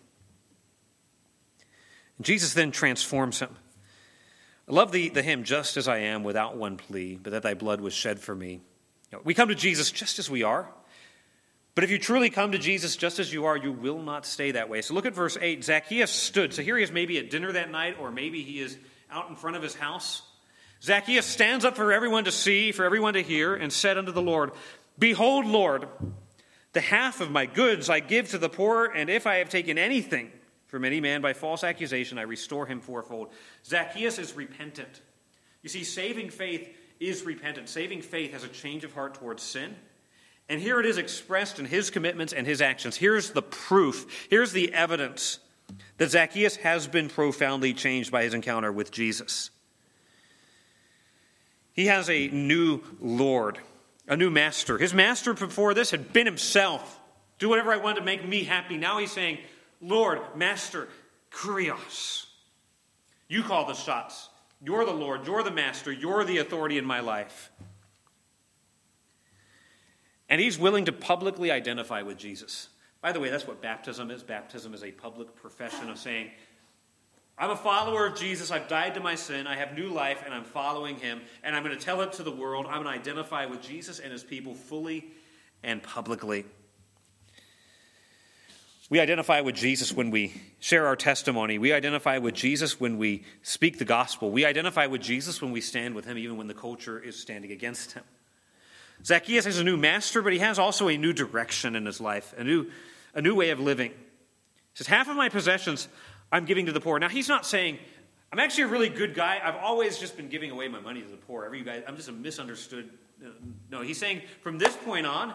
Jesus 2.21 2.53
then 2.53 2.71
transforms 2.71 3.39
him. 3.39 3.49
I 4.69 4.73
love 4.73 4.91
the, 4.91 5.09
the 5.09 5.21
hymn, 5.21 5.43
Just 5.43 5.77
as 5.77 5.87
I 5.87 5.99
am, 5.99 6.23
without 6.23 6.57
one 6.57 6.77
plea, 6.77 7.19
but 7.21 7.31
that 7.31 7.43
thy 7.43 7.53
blood 7.53 7.81
was 7.81 7.93
shed 7.93 8.19
for 8.19 8.35
me. 8.35 8.61
You 9.11 9.17
know, 9.17 9.21
we 9.23 9.33
come 9.33 9.49
to 9.49 9.55
Jesus 9.55 9.91
just 9.91 10.17
as 10.19 10.29
we 10.29 10.43
are. 10.43 10.69
But 11.75 11.83
if 11.83 11.91
you 11.91 11.99
truly 11.99 12.29
come 12.29 12.53
to 12.53 12.57
Jesus 12.57 12.95
just 12.95 13.19
as 13.19 13.33
you 13.33 13.45
are, 13.45 13.57
you 13.57 13.73
will 13.73 14.01
not 14.01 14.25
stay 14.25 14.51
that 14.51 14.69
way. 14.69 14.81
So 14.81 14.93
look 14.93 15.05
at 15.05 15.13
verse 15.13 15.37
8. 15.39 15.61
Zacchaeus 15.61 16.09
stood. 16.09 16.53
So 16.53 16.61
here 16.61 16.77
he 16.77 16.83
is 16.83 16.91
maybe 16.91 17.17
at 17.19 17.29
dinner 17.29 17.51
that 17.51 17.69
night, 17.69 17.97
or 17.99 18.11
maybe 18.11 18.43
he 18.43 18.61
is 18.61 18.77
out 19.11 19.29
in 19.29 19.35
front 19.35 19.57
of 19.57 19.61
his 19.61 19.75
house. 19.75 20.21
Zacchaeus 20.81 21.25
stands 21.25 21.65
up 21.65 21.75
for 21.75 21.91
everyone 21.91 22.25
to 22.25 22.31
see, 22.31 22.71
for 22.71 22.85
everyone 22.85 23.15
to 23.15 23.23
hear, 23.23 23.55
and 23.55 23.73
said 23.73 23.97
unto 23.97 24.13
the 24.13 24.21
Lord, 24.21 24.51
Behold, 24.97 25.45
Lord, 25.45 25.89
the 26.71 26.79
half 26.79 27.19
of 27.19 27.29
my 27.29 27.45
goods 27.45 27.89
I 27.89 27.99
give 27.99 28.29
to 28.29 28.37
the 28.37 28.49
poor, 28.49 28.85
and 28.85 29.09
if 29.09 29.27
I 29.27 29.35
have 29.35 29.49
taken 29.49 29.77
anything 29.77 30.31
from 30.67 30.85
any 30.85 31.01
man 31.01 31.21
by 31.21 31.33
false 31.33 31.63
accusation, 31.63 32.17
I 32.17 32.23
restore 32.23 32.65
him 32.65 32.79
fourfold. 32.79 33.33
Zacchaeus 33.65 34.17
is 34.17 34.33
repentant. 34.33 35.01
You 35.61 35.69
see, 35.69 35.83
saving 35.83 36.29
faith 36.29 36.69
is 37.01 37.23
repentant. 37.23 37.67
Saving 37.67 38.01
faith 38.01 38.31
has 38.31 38.45
a 38.45 38.49
change 38.49 38.85
of 38.85 38.93
heart 38.93 39.15
towards 39.15 39.43
sin 39.43 39.75
and 40.47 40.61
here 40.61 40.79
it 40.79 40.85
is 40.85 40.97
expressed 40.97 41.59
in 41.59 41.65
his 41.65 41.89
commitments 41.89 42.33
and 42.33 42.45
his 42.45 42.61
actions. 42.61 42.95
Here's 42.95 43.31
the 43.31 43.41
proof, 43.41 44.27
here's 44.29 44.51
the 44.51 44.73
evidence 44.73 45.39
that 45.97 46.11
Zacchaeus 46.11 46.57
has 46.57 46.87
been 46.87 47.09
profoundly 47.09 47.73
changed 47.73 48.11
by 48.11 48.23
his 48.23 48.33
encounter 48.33 48.71
with 48.71 48.91
Jesus. 48.91 49.49
He 51.73 51.87
has 51.87 52.09
a 52.09 52.27
new 52.27 52.81
Lord, 53.01 53.59
a 54.07 54.15
new 54.15 54.29
master. 54.29 54.77
His 54.77 54.93
master 54.93 55.33
before 55.33 55.73
this 55.73 55.91
had 55.91 56.13
been 56.13 56.25
himself. 56.25 56.99
Do 57.37 57.49
whatever 57.49 57.73
I 57.73 57.77
want 57.77 57.97
to 57.97 58.03
make 58.03 58.25
me 58.25 58.43
happy. 58.43 58.77
Now 58.77 58.99
he's 58.99 59.11
saying, 59.11 59.39
Lord, 59.81 60.21
Master, 60.35 60.87
Kurios. 61.31 62.27
You 63.27 63.43
call 63.43 63.65
the 63.65 63.73
shots. 63.73 64.29
You're 64.63 64.85
the 64.85 64.93
Lord. 64.93 65.27
You're 65.27 65.43
the 65.43 65.51
master. 65.51 65.91
You're 65.91 66.23
the 66.23 66.37
authority 66.37 66.77
in 66.77 66.85
my 66.85 67.01
life. 67.01 67.51
And 70.29 70.41
he's 70.41 70.57
willing 70.57 70.85
to 70.85 70.91
publicly 70.91 71.51
identify 71.51 72.01
with 72.01 72.17
Jesus. 72.17 72.69
By 73.01 73.11
the 73.11 73.19
way, 73.19 73.29
that's 73.29 73.45
what 73.47 73.61
baptism 73.61 74.09
is. 74.09 74.23
Baptism 74.23 74.73
is 74.73 74.83
a 74.83 74.91
public 74.91 75.35
profession 75.35 75.89
of 75.89 75.99
saying, 75.99 76.31
I'm 77.37 77.51
a 77.51 77.55
follower 77.55 78.07
of 78.07 78.15
Jesus. 78.15 78.49
I've 78.49 78.67
died 78.67 78.93
to 78.95 79.01
my 79.01 79.15
sin. 79.15 79.45
I 79.45 79.57
have 79.57 79.77
new 79.77 79.89
life, 79.89 80.23
and 80.25 80.33
I'm 80.33 80.45
following 80.45 80.95
him. 80.95 81.21
And 81.43 81.55
I'm 81.55 81.63
going 81.63 81.77
to 81.77 81.83
tell 81.83 82.01
it 82.01 82.13
to 82.13 82.23
the 82.23 82.31
world. 82.31 82.65
I'm 82.65 82.81
going 82.81 82.85
to 82.85 82.99
identify 82.99 83.45
with 83.45 83.61
Jesus 83.61 83.99
and 83.99 84.11
his 84.11 84.23
people 84.23 84.55
fully 84.55 85.05
and 85.61 85.83
publicly. 85.83 86.45
We 88.89 88.99
identify 88.99 89.41
with 89.41 89.55
Jesus 89.55 89.91
when 89.91 90.11
we 90.11 90.41
share 90.59 90.87
our 90.87 90.95
testimony. 90.95 91.57
We 91.57 91.73
identify 91.73 92.19
with 92.19 92.35
Jesus 92.35 92.79
when 92.79 92.97
we 92.97 93.23
speak 93.41 93.79
the 93.79 93.85
gospel. 93.85 94.31
We 94.31 94.45
identify 94.45 94.85
with 94.85 95.01
Jesus 95.01 95.41
when 95.41 95.51
we 95.51 95.59
stand 95.59 95.95
with 95.95 96.05
him, 96.05 96.17
even 96.17 96.37
when 96.37 96.47
the 96.47 96.53
culture 96.53 96.99
is 96.99 97.19
standing 97.19 97.51
against 97.51 97.93
him. 97.93 98.03
Zacchaeus 99.03 99.45
has 99.45 99.59
a 99.59 99.63
new 99.63 99.77
master, 99.77 100.21
but 100.21 100.33
he 100.33 100.39
has 100.39 100.57
also 100.57 100.87
a 100.87 100.97
new 100.97 101.13
direction 101.13 101.75
in 101.75 101.85
his 101.85 101.99
life, 101.99 102.33
a 102.37 102.43
new, 102.43 102.69
a 103.13 103.21
new 103.21 103.35
way 103.35 103.49
of 103.49 103.59
living. 103.59 103.91
He 103.91 103.97
says, 104.75 104.87
Half 104.87 105.09
of 105.09 105.15
my 105.15 105.29
possessions 105.29 105.87
I'm 106.31 106.45
giving 106.45 106.65
to 106.65 106.71
the 106.71 106.81
poor. 106.81 106.99
Now, 106.99 107.09
he's 107.09 107.29
not 107.29 107.45
saying, 107.45 107.79
I'm 108.31 108.39
actually 108.39 108.63
a 108.63 108.67
really 108.67 108.89
good 108.89 109.13
guy. 109.13 109.39
I've 109.43 109.55
always 109.55 109.97
just 109.97 110.17
been 110.17 110.27
giving 110.27 110.51
away 110.51 110.67
my 110.67 110.79
money 110.79 111.01
to 111.01 111.07
the 111.07 111.17
poor. 111.17 111.45
Every 111.45 111.63
guy, 111.63 111.83
I'm 111.87 111.95
just 111.95 112.09
a 112.09 112.11
misunderstood. 112.11 112.89
Uh, 113.23 113.29
no, 113.71 113.81
he's 113.81 113.97
saying, 113.97 114.21
from 114.41 114.57
this 114.57 114.75
point 114.75 115.05
on, 115.05 115.33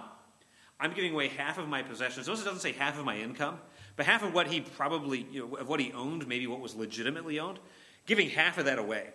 I'm 0.78 0.92
giving 0.92 1.12
away 1.12 1.28
half 1.28 1.58
of 1.58 1.68
my 1.68 1.82
possessions. 1.82 2.26
Notice 2.26 2.42
it 2.42 2.44
doesn't 2.44 2.60
say 2.60 2.72
half 2.72 2.98
of 2.98 3.04
my 3.04 3.18
income, 3.18 3.58
but 3.96 4.06
half 4.06 4.22
of 4.22 4.34
what 4.34 4.46
he 4.46 4.60
probably, 4.60 5.26
you 5.30 5.46
know, 5.46 5.56
of 5.56 5.68
what 5.68 5.80
he 5.80 5.92
owned, 5.92 6.26
maybe 6.26 6.46
what 6.46 6.60
was 6.60 6.74
legitimately 6.74 7.38
owned, 7.38 7.58
giving 8.06 8.28
half 8.30 8.58
of 8.58 8.64
that 8.64 8.78
away. 8.78 9.08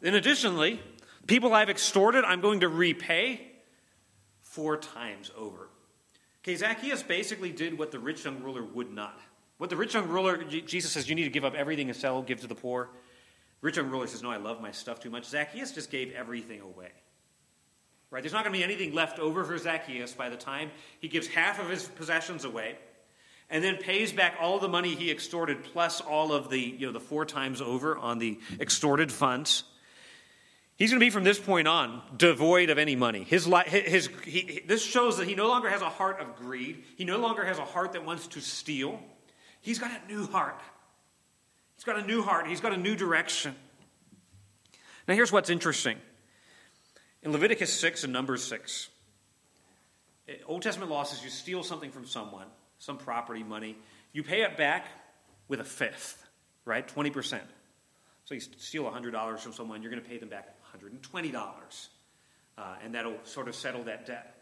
Then, 0.00 0.14
additionally, 0.14 0.80
people 1.26 1.52
I've 1.54 1.70
extorted, 1.70 2.24
I'm 2.24 2.40
going 2.40 2.60
to 2.60 2.68
repay 2.68 3.40
four 4.40 4.76
times 4.76 5.30
over. 5.36 5.68
Okay, 6.42 6.56
Zacchaeus 6.56 7.02
basically 7.02 7.52
did 7.52 7.78
what 7.78 7.90
the 7.92 7.98
rich 7.98 8.24
young 8.24 8.42
ruler 8.42 8.64
would 8.64 8.92
not. 8.92 9.18
What 9.58 9.68
the 9.70 9.76
rich 9.76 9.94
young 9.94 10.08
ruler, 10.08 10.42
Jesus 10.42 10.92
says, 10.92 11.08
you 11.08 11.14
need 11.14 11.24
to 11.24 11.30
give 11.30 11.44
up 11.44 11.54
everything 11.54 11.88
and 11.88 11.96
sell, 11.96 12.22
give 12.22 12.40
to 12.40 12.46
the 12.46 12.54
poor. 12.54 12.88
Rich 13.60 13.76
young 13.76 13.90
ruler 13.90 14.06
says, 14.06 14.22
no, 14.22 14.30
I 14.30 14.38
love 14.38 14.62
my 14.62 14.70
stuff 14.70 15.00
too 15.00 15.10
much. 15.10 15.26
Zacchaeus 15.26 15.72
just 15.72 15.90
gave 15.90 16.12
everything 16.12 16.60
away. 16.60 16.88
Right? 18.10 18.22
There's 18.22 18.32
not 18.32 18.42
going 18.42 18.54
to 18.54 18.58
be 18.58 18.64
anything 18.64 18.94
left 18.94 19.18
over 19.18 19.44
for 19.44 19.56
Zacchaeus 19.56 20.14
by 20.14 20.30
the 20.30 20.36
time 20.36 20.70
he 20.98 21.08
gives 21.08 21.28
half 21.28 21.60
of 21.60 21.68
his 21.68 21.84
possessions 21.86 22.44
away 22.44 22.76
and 23.50 23.62
then 23.62 23.76
pays 23.76 24.12
back 24.12 24.36
all 24.40 24.58
the 24.58 24.68
money 24.68 24.94
he 24.94 25.10
extorted 25.10 25.62
plus 25.62 26.00
all 26.00 26.32
of 26.32 26.48
the, 26.48 26.58
you 26.60 26.86
know, 26.86 26.92
the 26.92 27.00
four 27.00 27.24
times 27.24 27.60
over 27.60 27.98
on 27.98 28.18
the 28.18 28.38
extorted 28.58 29.12
funds. 29.12 29.64
He's 30.80 30.88
going 30.88 30.98
to 30.98 31.04
be 31.04 31.10
from 31.10 31.24
this 31.24 31.38
point 31.38 31.68
on 31.68 32.00
devoid 32.16 32.70
of 32.70 32.78
any 32.78 32.96
money. 32.96 33.22
His, 33.22 33.44
his, 33.66 34.08
he, 34.24 34.62
this 34.66 34.82
shows 34.82 35.18
that 35.18 35.28
he 35.28 35.34
no 35.34 35.46
longer 35.46 35.68
has 35.68 35.82
a 35.82 35.90
heart 35.90 36.20
of 36.20 36.36
greed. 36.36 36.84
He 36.96 37.04
no 37.04 37.18
longer 37.18 37.44
has 37.44 37.58
a 37.58 37.66
heart 37.66 37.92
that 37.92 38.06
wants 38.06 38.28
to 38.28 38.40
steal. 38.40 38.98
He's 39.60 39.78
got 39.78 39.90
a 39.90 40.10
new 40.10 40.26
heart. 40.26 40.58
He's 41.76 41.84
got 41.84 41.98
a 41.98 42.06
new 42.06 42.22
heart. 42.22 42.46
He's 42.46 42.62
got 42.62 42.72
a 42.72 42.78
new 42.78 42.96
direction. 42.96 43.54
Now, 45.06 45.12
here's 45.12 45.30
what's 45.30 45.50
interesting 45.50 45.98
in 47.22 47.32
Leviticus 47.32 47.78
6 47.78 48.04
and 48.04 48.12
Numbers 48.14 48.42
6, 48.44 48.88
eh, 50.28 50.36
Old 50.46 50.62
Testament 50.62 50.90
law 50.90 51.02
says 51.02 51.22
you 51.22 51.28
steal 51.28 51.62
something 51.62 51.90
from 51.90 52.06
someone, 52.06 52.46
some 52.78 52.96
property, 52.96 53.42
money, 53.42 53.76
you 54.14 54.22
pay 54.22 54.44
it 54.44 54.56
back 54.56 54.86
with 55.46 55.60
a 55.60 55.64
fifth, 55.64 56.26
right? 56.64 56.88
20%. 56.88 57.38
So 58.24 58.32
you 58.34 58.40
steal 58.40 58.84
$100 58.84 59.40
from 59.40 59.52
someone, 59.52 59.82
you're 59.82 59.90
going 59.90 60.02
to 60.02 60.08
pay 60.08 60.16
them 60.16 60.30
back 60.30 60.56
$120. 60.78 61.88
Uh, 62.58 62.62
and 62.84 62.94
that'll 62.94 63.18
sort 63.24 63.48
of 63.48 63.54
settle 63.54 63.84
that 63.84 64.06
debt. 64.06 64.34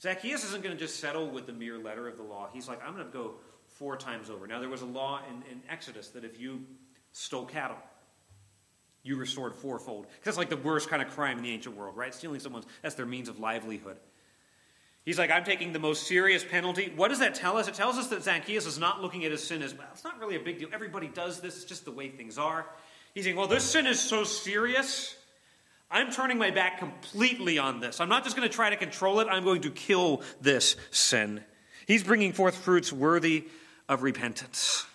Zacchaeus 0.00 0.44
isn't 0.44 0.62
going 0.64 0.76
to 0.76 0.80
just 0.80 0.98
settle 0.98 1.30
with 1.30 1.46
the 1.46 1.52
mere 1.52 1.78
letter 1.78 2.08
of 2.08 2.16
the 2.16 2.24
law. 2.24 2.48
He's 2.52 2.66
like, 2.66 2.84
I'm 2.84 2.94
going 2.94 3.06
to 3.06 3.12
go 3.12 3.34
four 3.66 3.96
times 3.96 4.30
over. 4.30 4.46
Now, 4.46 4.58
there 4.58 4.68
was 4.68 4.82
a 4.82 4.86
law 4.86 5.20
in, 5.28 5.36
in 5.50 5.62
Exodus 5.68 6.08
that 6.08 6.24
if 6.24 6.40
you 6.40 6.62
stole 7.12 7.44
cattle, 7.44 7.76
you 9.04 9.16
restored 9.16 9.54
fourfold. 9.54 10.06
That's 10.24 10.36
like 10.36 10.48
the 10.48 10.56
worst 10.56 10.88
kind 10.88 11.02
of 11.02 11.10
crime 11.10 11.38
in 11.38 11.44
the 11.44 11.50
ancient 11.50 11.76
world, 11.76 11.96
right? 11.96 12.14
Stealing 12.14 12.40
someone's, 12.40 12.66
that's 12.82 12.94
their 12.94 13.06
means 13.06 13.28
of 13.28 13.38
livelihood. 13.38 13.96
He's 15.04 15.18
like, 15.18 15.32
I'm 15.32 15.42
taking 15.42 15.72
the 15.72 15.80
most 15.80 16.06
serious 16.06 16.44
penalty. 16.44 16.92
What 16.94 17.08
does 17.08 17.18
that 17.18 17.34
tell 17.34 17.56
us? 17.56 17.66
It 17.66 17.74
tells 17.74 17.98
us 17.98 18.08
that 18.08 18.22
Zacchaeus 18.22 18.66
is 18.66 18.78
not 18.78 19.02
looking 19.02 19.24
at 19.24 19.32
his 19.32 19.42
sin 19.42 19.62
as, 19.62 19.74
well, 19.74 19.88
it's 19.92 20.04
not 20.04 20.20
really 20.20 20.36
a 20.36 20.40
big 20.40 20.60
deal. 20.60 20.68
Everybody 20.72 21.08
does 21.08 21.40
this, 21.40 21.56
it's 21.56 21.64
just 21.64 21.84
the 21.84 21.90
way 21.90 22.08
things 22.08 22.38
are. 22.38 22.66
He's 23.12 23.24
saying, 23.24 23.36
well, 23.36 23.48
this 23.48 23.64
sin 23.64 23.86
is 23.86 24.00
so 24.00 24.22
serious, 24.22 25.16
I'm 25.92 26.10
turning 26.10 26.38
my 26.38 26.50
back 26.50 26.78
completely 26.78 27.58
on 27.58 27.80
this. 27.80 28.00
I'm 28.00 28.08
not 28.08 28.24
just 28.24 28.34
going 28.34 28.48
to 28.48 28.54
try 28.54 28.70
to 28.70 28.76
control 28.76 29.20
it, 29.20 29.28
I'm 29.28 29.44
going 29.44 29.62
to 29.62 29.70
kill 29.70 30.22
this 30.40 30.76
sin. 30.90 31.44
He's 31.86 32.02
bringing 32.02 32.32
forth 32.32 32.56
fruits 32.56 32.92
worthy 32.92 33.44
of 33.88 34.02
repentance. 34.02 34.86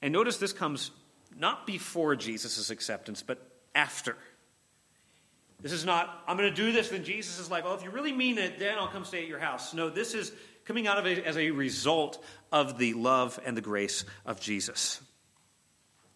And 0.00 0.12
notice 0.12 0.38
this 0.38 0.52
comes 0.52 0.90
not 1.38 1.66
before 1.66 2.16
Jesus' 2.16 2.70
acceptance, 2.70 3.22
but 3.22 3.38
after. 3.74 4.16
This 5.60 5.72
is 5.72 5.84
not, 5.84 6.24
I'm 6.26 6.36
going 6.36 6.50
to 6.50 6.56
do 6.56 6.72
this, 6.72 6.88
then 6.88 7.04
Jesus 7.04 7.38
is 7.38 7.50
like, 7.50 7.64
oh, 7.66 7.74
if 7.74 7.84
you 7.84 7.90
really 7.90 8.12
mean 8.12 8.38
it, 8.38 8.58
then 8.58 8.78
I'll 8.78 8.88
come 8.88 9.04
stay 9.04 9.22
at 9.22 9.28
your 9.28 9.38
house. 9.38 9.74
No, 9.74 9.90
this 9.90 10.14
is 10.14 10.32
coming 10.64 10.86
out 10.86 10.98
of 10.98 11.06
it 11.06 11.24
as 11.24 11.36
a 11.36 11.50
result 11.50 12.22
of 12.50 12.78
the 12.78 12.94
love 12.94 13.38
and 13.44 13.56
the 13.56 13.60
grace 13.60 14.04
of 14.24 14.40
Jesus. 14.40 15.00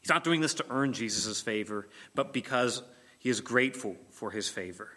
He's 0.06 0.14
not 0.14 0.22
doing 0.22 0.40
this 0.40 0.54
to 0.54 0.66
earn 0.70 0.92
Jesus' 0.92 1.40
favor, 1.40 1.88
but 2.14 2.32
because 2.32 2.80
he 3.18 3.28
is 3.28 3.40
grateful 3.40 3.96
for 4.12 4.30
his 4.30 4.48
favor. 4.48 4.88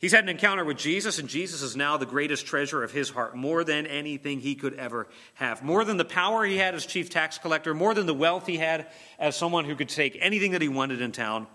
He's 0.00 0.10
had 0.10 0.24
an 0.24 0.30
encounter 0.30 0.64
with 0.64 0.76
Jesus, 0.76 1.20
and 1.20 1.28
Jesus 1.28 1.62
is 1.62 1.76
now 1.76 1.96
the 1.96 2.04
greatest 2.04 2.46
treasure 2.46 2.82
of 2.82 2.90
his 2.90 3.10
heart, 3.10 3.36
more 3.36 3.62
than 3.62 3.86
anything 3.86 4.40
he 4.40 4.56
could 4.56 4.74
ever 4.74 5.06
have. 5.34 5.62
More 5.62 5.84
than 5.84 5.98
the 5.98 6.04
power 6.04 6.44
he 6.44 6.56
had 6.56 6.74
as 6.74 6.84
chief 6.84 7.10
tax 7.10 7.38
collector, 7.38 7.74
more 7.74 7.94
than 7.94 8.06
the 8.06 8.12
wealth 8.12 8.48
he 8.48 8.56
had 8.56 8.88
as 9.20 9.36
someone 9.36 9.66
who 9.66 9.76
could 9.76 9.88
take 9.88 10.18
anything 10.20 10.50
that 10.50 10.60
he 10.60 10.66
wanted 10.66 11.00
in 11.00 11.12
town. 11.12 11.46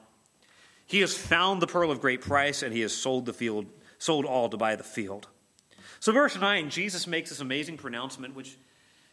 He 0.85 1.01
has 1.01 1.17
found 1.17 1.61
the 1.61 1.67
pearl 1.67 1.91
of 1.91 1.99
great 1.99 2.21
price, 2.21 2.63
and 2.63 2.73
he 2.73 2.79
has 2.79 2.93
sold 2.95 3.25
the 3.25 3.33
field, 3.33 3.65
sold 3.97 4.25
all 4.25 4.47
to 4.47 4.55
buy 4.55 4.77
the 4.77 4.85
field. 4.85 5.27
So, 5.99 6.13
verse 6.13 6.39
9, 6.39 6.69
Jesus 6.69 7.07
makes 7.07 7.29
this 7.29 7.41
amazing 7.41 7.75
pronouncement, 7.75 8.35
which, 8.35 8.57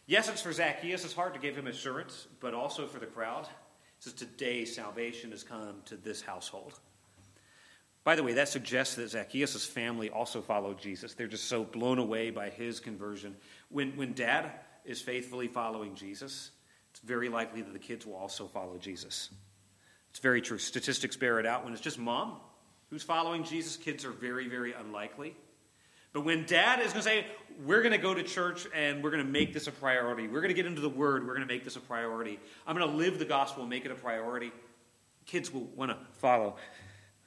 yes, 0.07 0.29
it's 0.29 0.41
for 0.41 0.53
Zacchaeus. 0.53 1.03
It's 1.03 1.13
hard 1.13 1.33
to 1.33 1.39
give 1.39 1.55
him 1.55 1.67
assurance, 1.67 2.27
but 2.39 2.53
also 2.53 2.87
for 2.87 2.99
the 2.99 3.05
crowd. 3.05 3.43
It 3.43 4.03
says, 4.03 4.13
Today 4.13 4.65
salvation 4.65 5.31
has 5.31 5.43
come 5.43 5.81
to 5.85 5.97
this 5.97 6.21
household. 6.21 6.79
By 8.03 8.15
the 8.15 8.23
way, 8.23 8.33
that 8.33 8.49
suggests 8.49 8.95
that 8.95 9.09
Zacchaeus' 9.09 9.65
family 9.65 10.11
also 10.11 10.39
followed 10.39 10.77
Jesus. 10.77 11.15
They're 11.15 11.25
just 11.25 11.45
so 11.45 11.63
blown 11.63 11.97
away 11.97 12.29
by 12.29 12.49
his 12.49 12.79
conversion. 12.79 13.35
When, 13.69 13.97
when 13.97 14.13
dad 14.13 14.51
is 14.85 15.01
faithfully 15.01 15.47
following 15.47 15.95
Jesus, 15.95 16.51
it's 16.91 16.99
very 16.99 17.29
likely 17.29 17.63
that 17.63 17.73
the 17.73 17.79
kids 17.79 18.05
will 18.05 18.15
also 18.15 18.47
follow 18.47 18.77
Jesus. 18.77 19.31
It's 20.11 20.19
very 20.19 20.41
true. 20.41 20.59
Statistics 20.59 21.17
bear 21.17 21.39
it 21.39 21.47
out. 21.47 21.63
When 21.63 21.73
it's 21.73 21.81
just 21.81 21.97
mom 21.97 22.37
who's 22.91 23.01
following 23.03 23.43
Jesus, 23.43 23.75
kids 23.75 24.05
are 24.05 24.11
very, 24.11 24.47
very 24.47 24.73
unlikely. 24.73 25.35
But 26.15 26.23
when 26.23 26.45
dad 26.45 26.79
is 26.79 26.93
going 26.93 27.03
to 27.03 27.09
say, 27.09 27.25
we're 27.65 27.81
going 27.81 27.91
to 27.91 27.97
go 27.97 28.13
to 28.13 28.23
church 28.23 28.65
and 28.73 29.03
we're 29.03 29.11
going 29.11 29.25
to 29.25 29.29
make 29.29 29.53
this 29.53 29.67
a 29.67 29.71
priority, 29.73 30.29
we're 30.29 30.39
going 30.39 30.47
to 30.47 30.55
get 30.55 30.65
into 30.65 30.79
the 30.79 30.87
word, 30.87 31.27
we're 31.27 31.35
going 31.35 31.45
to 31.45 31.53
make 31.53 31.65
this 31.65 31.75
a 31.75 31.81
priority, 31.81 32.39
I'm 32.65 32.73
going 32.77 32.89
to 32.89 32.95
live 32.95 33.19
the 33.19 33.25
gospel 33.25 33.63
and 33.63 33.69
make 33.69 33.83
it 33.83 33.91
a 33.91 33.95
priority, 33.95 34.53
kids 35.25 35.53
will 35.53 35.65
want 35.75 35.91
to 35.91 35.97
follow. 36.19 36.55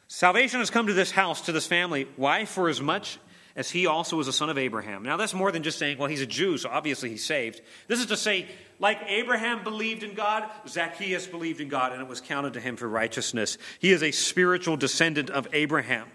Salvation 0.07 0.61
has 0.61 0.71
come 0.71 0.87
to 0.87 0.95
this 0.95 1.11
house, 1.11 1.43
to 1.43 1.53
this 1.53 1.67
family. 1.67 2.09
Why? 2.17 2.47
For 2.47 2.71
as 2.71 2.81
much 2.81 3.19
as 3.57 3.71
he 3.71 3.87
also 3.87 4.17
was 4.17 4.27
a 4.27 4.33
son 4.33 4.49
of 4.49 4.57
Abraham. 4.57 5.03
Now, 5.03 5.19
that's 5.19 5.35
more 5.35 5.53
than 5.53 5.63
just 5.63 5.79
saying, 5.79 5.99
well, 5.99 6.09
he's 6.09 6.23
a 6.23 6.27
Jew, 6.27 6.57
so 6.57 6.71
obviously 6.71 7.11
he's 7.11 7.27
saved. 7.27 7.61
This 7.89 8.01
is 8.01 8.07
to 8.07 8.17
say, 8.17 8.49
like 8.79 9.01
Abraham 9.07 9.65
believed 9.65 10.03
in 10.03 10.15
God, 10.15 10.49
Zacchaeus 10.67 11.27
believed 11.27 11.61
in 11.61 11.69
God, 11.69 11.93
and 11.93 12.01
it 12.01 12.09
was 12.09 12.23
counted 12.23 12.55
to 12.55 12.61
him 12.61 12.77
for 12.77 12.89
righteousness. 12.89 13.59
He 13.81 13.93
is 13.93 14.03
a 14.03 14.13
spiritual 14.13 14.79
descendant 14.79 15.29
of 15.29 15.47
Abraham. 15.53 16.09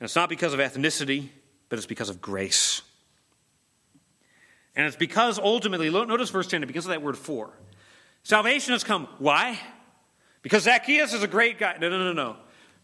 And 0.00 0.02
it's 0.02 0.16
not 0.16 0.28
because 0.28 0.52
of 0.52 0.60
ethnicity, 0.60 1.28
but 1.68 1.78
it's 1.78 1.86
because 1.86 2.08
of 2.08 2.20
grace. 2.20 2.82
And 4.76 4.86
it's 4.86 4.96
because 4.96 5.38
ultimately, 5.38 5.90
notice 5.90 6.30
verse 6.30 6.48
10, 6.48 6.66
because 6.66 6.84
of 6.86 6.90
that 6.90 7.02
word 7.02 7.16
for. 7.16 7.50
Salvation 8.24 8.72
has 8.72 8.82
come. 8.82 9.06
Why? 9.18 9.58
Because 10.42 10.64
Zacchaeus 10.64 11.12
is 11.12 11.22
a 11.22 11.28
great 11.28 11.58
guy. 11.58 11.76
No, 11.80 11.88
no, 11.88 11.98
no, 11.98 12.12
no. 12.12 12.36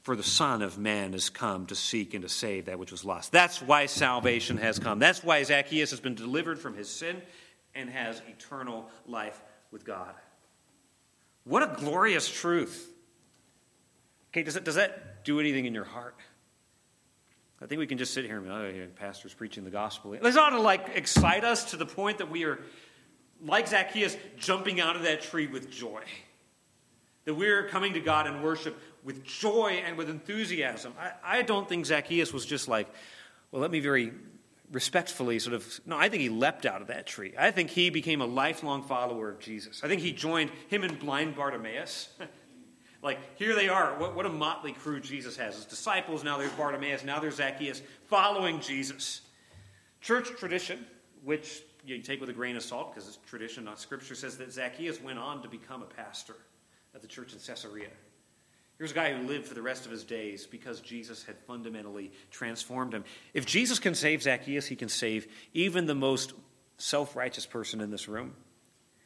For 0.02 0.16
the 0.16 0.22
Son 0.22 0.62
of 0.62 0.78
Man 0.78 1.12
has 1.12 1.28
come 1.28 1.66
to 1.66 1.74
seek 1.74 2.14
and 2.14 2.22
to 2.22 2.28
save 2.28 2.66
that 2.66 2.78
which 2.78 2.90
was 2.90 3.04
lost. 3.04 3.32
That's 3.32 3.60
why 3.60 3.86
salvation 3.86 4.56
has 4.56 4.78
come. 4.78 4.98
That's 4.98 5.22
why 5.22 5.42
Zacchaeus 5.42 5.90
has 5.90 6.00
been 6.00 6.14
delivered 6.14 6.58
from 6.58 6.74
his 6.74 6.88
sin 6.88 7.20
and 7.74 7.90
has 7.90 8.22
eternal 8.28 8.88
life 9.06 9.40
with 9.70 9.84
God. 9.84 10.14
What 11.44 11.62
a 11.62 11.74
glorious 11.78 12.30
truth. 12.30 12.90
Okay, 14.30 14.42
does, 14.42 14.56
it, 14.56 14.64
does 14.64 14.76
that 14.76 15.24
do 15.24 15.40
anything 15.40 15.66
in 15.66 15.74
your 15.74 15.84
heart? 15.84 16.16
I 17.62 17.66
think 17.66 17.78
we 17.78 17.86
can 17.86 17.98
just 17.98 18.14
sit 18.14 18.24
here 18.24 18.38
and 18.38 18.50
oh, 18.50 18.72
yeah, 18.74 18.84
pastor's 18.96 19.34
preaching 19.34 19.64
the 19.64 19.70
gospel. 19.70 20.16
This 20.22 20.36
ought 20.36 20.50
to 20.50 20.60
like 20.60 20.92
excite 20.94 21.44
us 21.44 21.70
to 21.72 21.76
the 21.76 21.86
point 21.86 22.18
that 22.18 22.30
we 22.30 22.44
are, 22.44 22.60
like 23.44 23.68
Zacchaeus, 23.68 24.16
jumping 24.38 24.80
out 24.80 24.96
of 24.96 25.02
that 25.02 25.20
tree 25.20 25.46
with 25.46 25.70
joy. 25.70 26.02
That 27.26 27.34
we're 27.34 27.68
coming 27.68 27.92
to 27.94 28.00
God 28.00 28.26
in 28.26 28.42
worship 28.42 28.78
with 29.04 29.24
joy 29.24 29.82
and 29.84 29.98
with 29.98 30.08
enthusiasm. 30.08 30.94
I, 30.98 31.38
I 31.38 31.42
don't 31.42 31.68
think 31.68 31.84
Zacchaeus 31.84 32.32
was 32.32 32.46
just 32.46 32.66
like, 32.66 32.88
well, 33.52 33.60
let 33.60 33.70
me 33.70 33.80
very 33.80 34.12
respectfully 34.72 35.38
sort 35.38 35.54
of, 35.54 35.80
no, 35.84 35.98
I 35.98 36.08
think 36.08 36.22
he 36.22 36.28
leapt 36.28 36.64
out 36.64 36.80
of 36.80 36.88
that 36.88 37.06
tree. 37.06 37.34
I 37.38 37.50
think 37.50 37.70
he 37.70 37.90
became 37.90 38.20
a 38.20 38.26
lifelong 38.26 38.84
follower 38.84 39.28
of 39.28 39.38
Jesus. 39.38 39.82
I 39.82 39.88
think 39.88 40.00
he 40.00 40.12
joined 40.12 40.50
him 40.68 40.82
and 40.84 40.98
blind 40.98 41.34
Bartimaeus. 41.34 42.08
like, 43.02 43.38
here 43.38 43.54
they 43.54 43.68
are. 43.68 43.98
What, 43.98 44.14
what 44.14 44.26
a 44.26 44.30
motley 44.30 44.72
crew 44.72 45.00
Jesus 45.00 45.36
has. 45.36 45.56
His 45.56 45.64
disciples, 45.64 46.22
now 46.22 46.36
there's 46.38 46.52
Bartimaeus, 46.52 47.04
now 47.04 47.18
there's 47.18 47.36
Zacchaeus, 47.36 47.82
following 48.08 48.60
Jesus. 48.60 49.22
Church 50.00 50.28
tradition, 50.38 50.84
which 51.24 51.62
you 51.84 51.98
take 52.00 52.20
with 52.20 52.28
a 52.28 52.34
grain 52.34 52.56
of 52.56 52.62
salt 52.62 52.94
because 52.94 53.08
it's 53.08 53.18
tradition, 53.26 53.64
not 53.64 53.80
scripture, 53.80 54.14
says 54.14 54.36
that 54.38 54.52
Zacchaeus 54.52 55.00
went 55.00 55.18
on 55.18 55.42
to 55.42 55.48
become 55.48 55.82
a 55.82 55.86
pastor 55.86 56.36
at 56.94 57.00
the 57.00 57.08
church 57.08 57.32
in 57.32 57.38
Caesarea. 57.38 57.88
Here's 58.76 58.92
a 58.92 58.94
guy 58.94 59.12
who 59.12 59.26
lived 59.26 59.46
for 59.46 59.54
the 59.54 59.62
rest 59.62 59.84
of 59.84 59.92
his 59.92 60.04
days 60.04 60.46
because 60.46 60.80
Jesus 60.80 61.22
had 61.22 61.38
fundamentally 61.40 62.12
transformed 62.30 62.94
him. 62.94 63.04
If 63.34 63.44
Jesus 63.44 63.78
can 63.78 63.94
save 63.94 64.22
Zacchaeus, 64.22 64.66
he 64.66 64.76
can 64.76 64.88
save 64.88 65.26
even 65.52 65.86
the 65.86 65.94
most 65.94 66.32
self 66.78 67.14
righteous 67.14 67.44
person 67.44 67.80
in 67.82 67.90
this 67.90 68.08
room. 68.08 68.34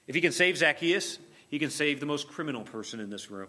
If 0.07 0.15
he 0.15 0.21
can 0.21 0.33
save 0.33 0.59
Zacchaeus, 0.59 1.19
he 1.49 1.59
can 1.59 1.71
save 1.71 1.99
the 1.99 2.07
most 2.07 2.29
criminal 2.29 2.63
person 2.63 3.01
in 3.01 3.11
this 3.11 3.31
room. 3.31 3.49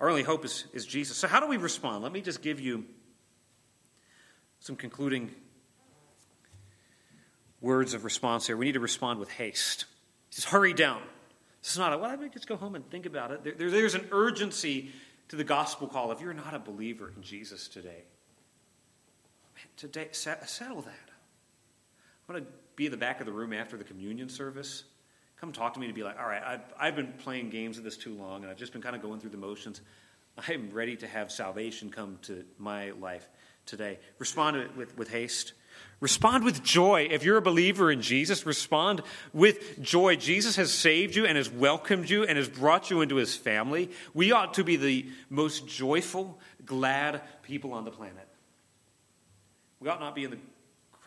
Our 0.00 0.08
only 0.08 0.22
hope 0.22 0.44
is, 0.44 0.66
is 0.72 0.86
Jesus. 0.86 1.16
So, 1.16 1.26
how 1.26 1.40
do 1.40 1.46
we 1.46 1.56
respond? 1.56 2.02
Let 2.02 2.12
me 2.12 2.20
just 2.20 2.42
give 2.42 2.60
you 2.60 2.84
some 4.60 4.76
concluding 4.76 5.30
words 7.60 7.94
of 7.94 8.04
response 8.04 8.46
here. 8.46 8.56
We 8.56 8.66
need 8.66 8.72
to 8.72 8.80
respond 8.80 9.18
with 9.18 9.30
haste. 9.30 9.86
Just 10.30 10.48
hurry 10.48 10.72
down. 10.72 11.02
This 11.62 11.72
is 11.72 11.78
not 11.78 11.92
a, 11.92 11.98
well, 11.98 12.10
let 12.10 12.20
me 12.20 12.28
just 12.28 12.46
go 12.46 12.56
home 12.56 12.74
and 12.76 12.88
think 12.90 13.06
about 13.06 13.32
it. 13.32 13.42
There, 13.42 13.54
there, 13.54 13.70
there's 13.70 13.94
an 13.94 14.06
urgency 14.12 14.92
to 15.28 15.36
the 15.36 15.44
gospel 15.44 15.88
call. 15.88 16.12
If 16.12 16.20
you're 16.20 16.32
not 16.34 16.54
a 16.54 16.58
believer 16.58 17.12
in 17.14 17.22
Jesus 17.22 17.66
today, 17.66 18.04
man, 19.56 19.66
today, 19.76 20.08
settle 20.12 20.82
that. 20.82 21.10
I'm 22.28 22.34
going 22.34 22.44
to 22.44 22.50
be 22.76 22.86
in 22.86 22.92
the 22.92 22.96
back 22.96 23.20
of 23.20 23.26
the 23.26 23.32
room 23.32 23.52
after 23.52 23.76
the 23.76 23.84
communion 23.84 24.28
service. 24.28 24.84
Come 25.40 25.52
talk 25.52 25.74
to 25.74 25.80
me 25.80 25.86
to 25.86 25.92
be 25.92 26.02
like, 26.02 26.18
all 26.18 26.26
right, 26.26 26.42
I've, 26.44 26.60
I've 26.78 26.96
been 26.96 27.12
playing 27.18 27.50
games 27.50 27.78
of 27.78 27.84
this 27.84 27.96
too 27.96 28.14
long, 28.14 28.42
and 28.42 28.50
I've 28.50 28.56
just 28.56 28.72
been 28.72 28.82
kind 28.82 28.96
of 28.96 29.02
going 29.02 29.20
through 29.20 29.30
the 29.30 29.36
motions. 29.36 29.80
I'm 30.48 30.70
ready 30.70 30.96
to 30.96 31.06
have 31.06 31.30
salvation 31.30 31.90
come 31.90 32.18
to 32.22 32.44
my 32.58 32.90
life 32.92 33.28
today. 33.64 33.98
Respond 34.18 34.76
with, 34.76 34.96
with 34.96 35.10
haste. 35.10 35.52
Respond 36.00 36.44
with 36.44 36.62
joy. 36.62 37.08
If 37.10 37.24
you're 37.24 37.36
a 37.36 37.42
believer 37.42 37.90
in 37.90 38.02
Jesus, 38.02 38.46
respond 38.46 39.02
with 39.32 39.80
joy. 39.80 40.16
Jesus 40.16 40.56
has 40.56 40.72
saved 40.72 41.14
you 41.14 41.26
and 41.26 41.36
has 41.36 41.50
welcomed 41.50 42.10
you 42.10 42.24
and 42.24 42.36
has 42.36 42.48
brought 42.48 42.90
you 42.90 43.00
into 43.00 43.16
his 43.16 43.36
family. 43.36 43.90
We 44.14 44.32
ought 44.32 44.54
to 44.54 44.64
be 44.64 44.76
the 44.76 45.06
most 45.28 45.68
joyful, 45.68 46.38
glad 46.64 47.22
people 47.42 47.72
on 47.72 47.84
the 47.84 47.90
planet. 47.90 48.28
We 49.80 49.88
ought 49.88 50.00
not 50.00 50.14
be 50.14 50.24
in 50.24 50.30
the 50.30 50.38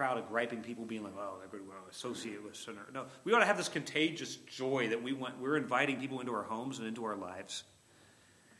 crowd 0.01 0.17
of 0.17 0.27
griping 0.29 0.63
people 0.63 0.83
being 0.83 1.03
like, 1.03 1.13
oh, 1.15 1.35
they're 1.39 1.59
to 1.59 1.65
associate 1.91 2.43
with 2.43 2.55
sinner. 2.55 2.87
No, 2.91 3.05
we 3.23 3.33
ought 3.33 3.39
to 3.39 3.45
have 3.45 3.57
this 3.57 3.69
contagious 3.69 4.35
joy 4.35 4.87
that 4.89 5.03
we 5.03 5.13
want, 5.13 5.39
we're 5.39 5.57
inviting 5.57 5.99
people 5.99 6.21
into 6.21 6.33
our 6.33 6.41
homes 6.41 6.79
and 6.79 6.87
into 6.87 7.05
our 7.05 7.15
lives. 7.15 7.63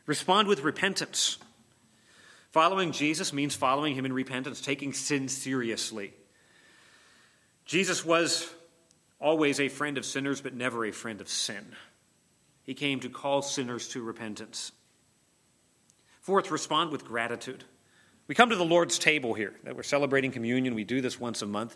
Respond 0.05 0.47
with 0.47 0.61
repentance. 0.61 1.39
Following 2.51 2.91
Jesus 2.91 3.33
means 3.33 3.55
following 3.55 3.95
him 3.95 4.05
in 4.05 4.13
repentance, 4.13 4.61
taking 4.61 4.93
sin 4.93 5.27
seriously. 5.27 6.13
Jesus 7.65 8.05
was 8.05 8.47
always 9.19 9.59
a 9.59 9.67
friend 9.67 9.97
of 9.97 10.05
sinners, 10.05 10.41
but 10.41 10.53
never 10.53 10.85
a 10.85 10.91
friend 10.91 11.21
of 11.21 11.27
sin. 11.27 11.65
He 12.61 12.75
came 12.75 12.99
to 12.99 13.09
call 13.09 13.41
sinners 13.41 13.87
to 13.89 14.03
repentance. 14.03 14.73
Fourth, 16.19 16.51
respond 16.51 16.91
with 16.91 17.03
gratitude. 17.03 17.63
We 18.31 18.35
come 18.35 18.51
to 18.51 18.55
the 18.55 18.63
Lord's 18.63 18.97
table 18.97 19.33
here, 19.33 19.53
that 19.65 19.75
we're 19.75 19.83
celebrating 19.83 20.31
communion. 20.31 20.73
We 20.73 20.85
do 20.85 21.01
this 21.01 21.19
once 21.19 21.41
a 21.41 21.45
month 21.45 21.75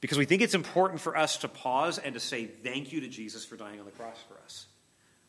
because 0.00 0.18
we 0.18 0.24
think 0.24 0.42
it's 0.42 0.56
important 0.56 1.00
for 1.00 1.16
us 1.16 1.36
to 1.36 1.48
pause 1.48 1.98
and 1.98 2.14
to 2.14 2.20
say 2.20 2.46
thank 2.46 2.92
you 2.92 3.02
to 3.02 3.06
Jesus 3.06 3.44
for 3.44 3.54
dying 3.54 3.78
on 3.78 3.86
the 3.86 3.92
cross 3.92 4.18
for 4.26 4.34
us. 4.42 4.66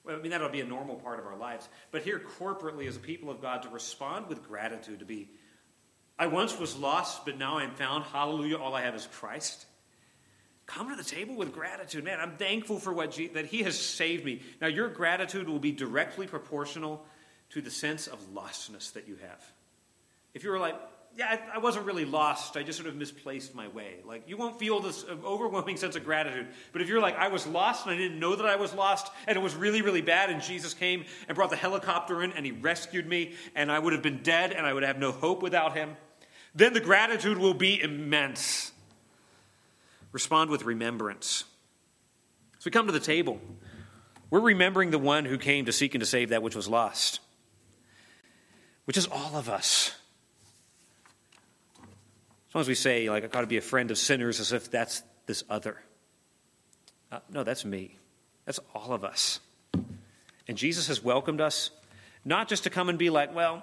Well, 0.03 0.16
I 0.16 0.20
mean, 0.24 0.32
that'll 0.32 0.49
be 0.49 0.61
a 0.61 0.66
normal 0.66 0.95
part 0.95 1.20
of 1.20 1.28
our 1.28 1.38
lives. 1.38 1.70
But 1.91 2.01
here, 2.01 2.20
corporately, 2.39 2.88
as 2.88 2.95
a 2.95 2.99
people 2.99 3.30
of 3.30 3.43
God, 3.43 3.61
to 3.61 3.70
respond 3.70 4.26
with 4.26 4.41
gratitude, 4.41 4.97
to 4.97 5.05
be, 5.05 5.30
I 6.18 6.26
once 6.26 6.57
was 6.57 6.76
lost, 6.76 7.26
but 7.28 7.38
now 7.38 7.59
I'm 7.59 7.76
found. 7.76 8.03
Hallelujah, 8.05 8.57
all 8.57 8.74
I 8.74 8.82
have 8.82 8.95
is 8.95 9.07
Christ. 9.13 9.68
Come 10.66 10.89
to 10.89 10.95
the 10.95 11.03
table 11.03 11.36
with 11.36 11.53
gratitude. 11.53 12.03
Man, 12.03 12.20
I'm 12.20 12.38
thankful 12.38 12.80
for 12.80 12.91
what 12.91 13.11
Je- 13.11 13.28
that 13.28 13.45
He 13.45 13.61
has 13.61 13.80
saved 13.80 14.26
me. 14.26 14.41
Now, 14.59 14.66
your 14.66 14.89
gratitude 14.89 15.47
will 15.47 15.59
be 15.59 15.72
directly 15.72 16.26
proportional 16.26 17.05
to 17.51 17.61
the 17.61 17.70
sense 17.70 18.07
of 18.07 18.34
lostness 18.34 18.93
that 18.93 19.07
you 19.07 19.18
have. 19.18 19.51
If 20.36 20.43
you 20.43 20.51
were 20.51 20.59
like, 20.59 20.75
yeah, 21.15 21.27
I, 21.29 21.55
I, 21.55 21.57
wasn't 21.59 21.86
really 21.86 22.03
lost. 22.03 22.57
I 22.57 22.63
just 22.63 22.77
sort 22.77 22.89
of 22.89 22.95
misplaced 22.97 23.55
my 23.55 23.69
way. 23.69 23.95
Like, 24.05 24.27
you 24.27 24.36
won't 24.36 24.59
feel 24.59 24.81
this 24.81 25.05
uh, 25.05 25.15
overwhelming 25.25 25.77
sense 25.77 25.95
of 25.95 26.03
gratitude. 26.03 26.47
But 26.73 26.81
if 26.81 26.89
you're 26.89 26.99
like, 26.99 27.17
I 27.17 27.29
was 27.29 27.47
lost 27.47 27.86
and 27.86 27.95
I 27.95 27.97
didn't 27.97 28.19
know 28.19 28.36
that 28.36 28.45
I 28.45 28.57
was 28.57 28.73
lost, 28.73 29.09
and 29.25 29.38
it 29.38 29.41
was 29.41 29.55
really, 29.55 29.81
really 29.81 30.01
bad, 30.01 30.29
and 30.29 30.41
Jesus 30.41 30.73
came 30.73 31.05
and 31.29 31.36
brought 31.36 31.51
the 31.51 31.55
helicopter 31.55 32.21
in 32.21 32.33
and 32.33 32.45
he 32.45 32.51
rescued 32.51 33.07
me, 33.07 33.33
and 33.55 33.71
I 33.71 33.79
would 33.79 33.93
have 33.93 34.01
been 34.01 34.23
dead 34.23 34.51
and 34.51 34.65
I 34.65 34.73
would 34.73 34.83
have 34.83 34.99
no 34.99 35.13
hope 35.13 35.41
without 35.41 35.75
him, 35.75 35.95
then 36.53 36.73
the 36.73 36.81
gratitude 36.81 37.38
will 37.38 37.53
be 37.53 37.81
immense. 37.81 38.73
Respond 40.11 40.49
with 40.49 40.63
remembrance. 40.63 41.45
So 42.59 42.63
we 42.65 42.71
come 42.71 42.88
to 42.88 42.93
the 42.93 42.99
table, 42.99 43.39
we're 44.29 44.41
remembering 44.41 44.91
the 44.91 44.99
one 44.99 45.23
who 45.23 45.38
came 45.38 45.65
to 45.65 45.71
seek 45.71 45.95
and 45.95 46.01
to 46.01 46.05
save 46.05 46.29
that 46.29 46.43
which 46.43 46.55
was 46.55 46.67
lost, 46.67 47.21
which 48.83 48.97
is 48.97 49.07
all 49.07 49.38
of 49.38 49.47
us. 49.47 49.95
Sometimes 52.55 52.69
we 52.69 52.75
say, 52.75 53.09
like, 53.09 53.25
I 53.25 53.27
got 53.27 53.41
to 53.41 53.47
be 53.47 53.57
a 53.57 53.61
friend 53.61 53.91
of 53.91 53.97
sinners 53.97 54.39
as 54.39 54.53
if 54.53 54.71
that's 54.71 55.03
this 55.25 55.43
other. 55.49 55.75
Uh, 57.11 57.19
no, 57.29 57.43
that's 57.43 57.65
me. 57.65 57.97
That's 58.45 58.61
all 58.73 58.93
of 58.93 59.03
us. 59.03 59.41
And 60.47 60.57
Jesus 60.57 60.87
has 60.87 61.03
welcomed 61.03 61.41
us 61.41 61.69
not 62.23 62.47
just 62.47 62.63
to 62.63 62.69
come 62.69 62.87
and 62.87 62.97
be 62.97 63.09
like, 63.09 63.35
well, 63.35 63.61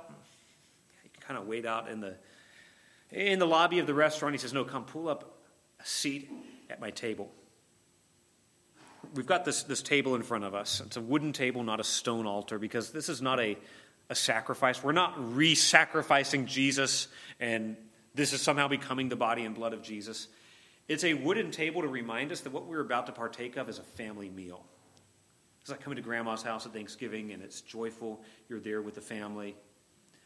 you 1.05 1.11
can 1.11 1.23
kind 1.27 1.41
of 1.41 1.47
wait 1.47 1.65
out 1.65 1.89
in 1.89 2.01
the 2.01 2.17
in 3.11 3.39
the 3.39 3.47
lobby 3.47 3.79
of 3.79 3.87
the 3.87 3.95
restaurant. 3.95 4.35
He 4.35 4.39
says, 4.39 4.53
no, 4.53 4.63
come 4.63 4.85
pull 4.85 5.09
up 5.09 5.39
a 5.81 5.87
seat 5.87 6.31
at 6.69 6.79
my 6.79 6.91
table. 6.91 7.31
We've 9.15 9.25
got 9.25 9.47
this, 9.47 9.63
this 9.63 9.81
table 9.81 10.17
in 10.17 10.23
front 10.23 10.45
of 10.45 10.55
us. 10.55 10.83
It's 10.85 10.99
a 10.99 11.01
wooden 11.01 11.33
table, 11.33 11.63
not 11.63 11.81
a 11.81 11.85
stone 11.85 12.27
altar, 12.27 12.59
because 12.59 12.91
this 12.91 13.09
is 13.09 13.23
not 13.23 13.41
a, 13.41 13.57
a 14.11 14.15
sacrifice. 14.15 14.85
We're 14.85 14.93
not 14.93 15.15
re 15.35 15.55
sacrificing 15.55 16.45
Jesus 16.45 17.09
and 17.41 17.79
this 18.15 18.33
is 18.33 18.43
somehow 18.43 18.69
becoming 18.69 19.09
the 19.09 19.17
body 19.17 19.45
and 19.45 19.55
blood 19.55 19.73
of 19.73 19.83
Jesus. 19.83 20.29
It's 20.89 21.05
a 21.05 21.15
wooden 21.15 21.51
table 21.51 21.83
to 21.83 21.89
remind 21.89 22.33
us 22.33 22.41
that 22.41 22.53
what 22.53 22.67
we're 22.67 22.81
about 22.81 23.07
to 23.07 23.13
partake 23.13 23.57
of 23.57 23.69
is 23.69 23.79
a 23.79 23.83
family 23.83 24.29
meal. 24.29 24.65
It's 25.61 25.71
like 25.71 25.81
coming 25.81 25.97
to 25.97 26.03
grandma's 26.03 26.43
house 26.43 26.67
at 26.67 26.73
Thanksgiving 26.73 27.33
and 27.33 27.43
it's 27.43 27.61
joyful. 27.61 28.21
You're 28.49 28.61
there 28.61 28.83
with 28.83 28.97
the 28.97 29.01
family. 29.01 29.55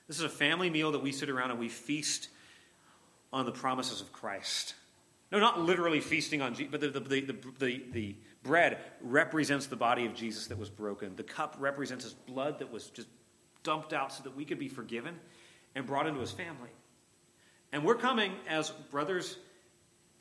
This 0.09 0.19
is 0.19 0.25
a 0.25 0.31
family 0.31 0.71
meal 0.71 0.93
that 0.93 1.03
we 1.03 1.13
sit 1.13 1.29
around 1.29 1.51
and 1.51 1.61
we 1.61 1.69
feast 1.69 2.29
on 3.33 3.45
the 3.45 3.53
promises 3.53 4.01
of 4.01 4.13
Christ. 4.13 4.75
No, 5.31 5.39
not 5.39 5.61
literally 5.61 6.01
feasting 6.01 6.41
on 6.41 6.55
Jesus, 6.55 6.71
but 6.71 6.81
the, 6.81 6.89
the, 6.89 7.01
the, 7.01 7.37
the, 7.59 7.85
the 7.93 8.17
bread 8.43 8.79
represents 9.03 9.67
the 9.67 9.77
body 9.77 10.07
of 10.07 10.15
Jesus 10.15 10.47
that 10.47 10.59
was 10.59 10.71
broken. 10.71 11.17
The 11.17 11.25
cup 11.25 11.57
represents 11.59 12.05
his 12.05 12.15
blood 12.15 12.61
that 12.61 12.73
was 12.73 12.89
just 12.91 13.09
dumped 13.63 13.93
out 13.93 14.13
so 14.13 14.23
that 14.23 14.37
we 14.37 14.45
could 14.45 14.59
be 14.59 14.69
forgiven 14.69 15.17
and 15.75 15.85
brought 15.85 16.07
into 16.07 16.21
his 16.21 16.31
family. 16.31 16.71
And 17.73 17.85
we're 17.85 17.97
coming 17.97 18.33
as 18.49 18.71
brothers 18.91 19.37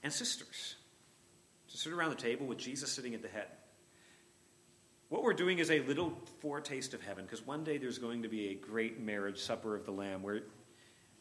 and 0.04 0.12
sisters 0.12 0.76
to 1.70 1.78
sit 1.78 1.94
around 1.94 2.10
the 2.10 2.16
table 2.16 2.46
with 2.46 2.58
Jesus 2.58 2.92
sitting 2.92 3.14
at 3.14 3.22
the 3.22 3.28
head. 3.28 3.48
What 5.10 5.24
we're 5.24 5.34
doing 5.34 5.60
is 5.60 5.70
a 5.70 5.80
little 5.82 6.14
foretaste 6.40 6.94
of 6.94 7.02
heaven, 7.02 7.26
because 7.26 7.46
one 7.46 7.64
day 7.64 7.78
there's 7.78 8.00
going 8.00 8.24
to 8.24 8.28
be 8.28 8.50
a 8.50 8.56
great 8.56 9.00
marriage 9.00 9.40
supper 9.40 9.76
of 9.76 9.86
the 9.86 9.92
Lamb 9.92 10.24
where, 10.24 10.42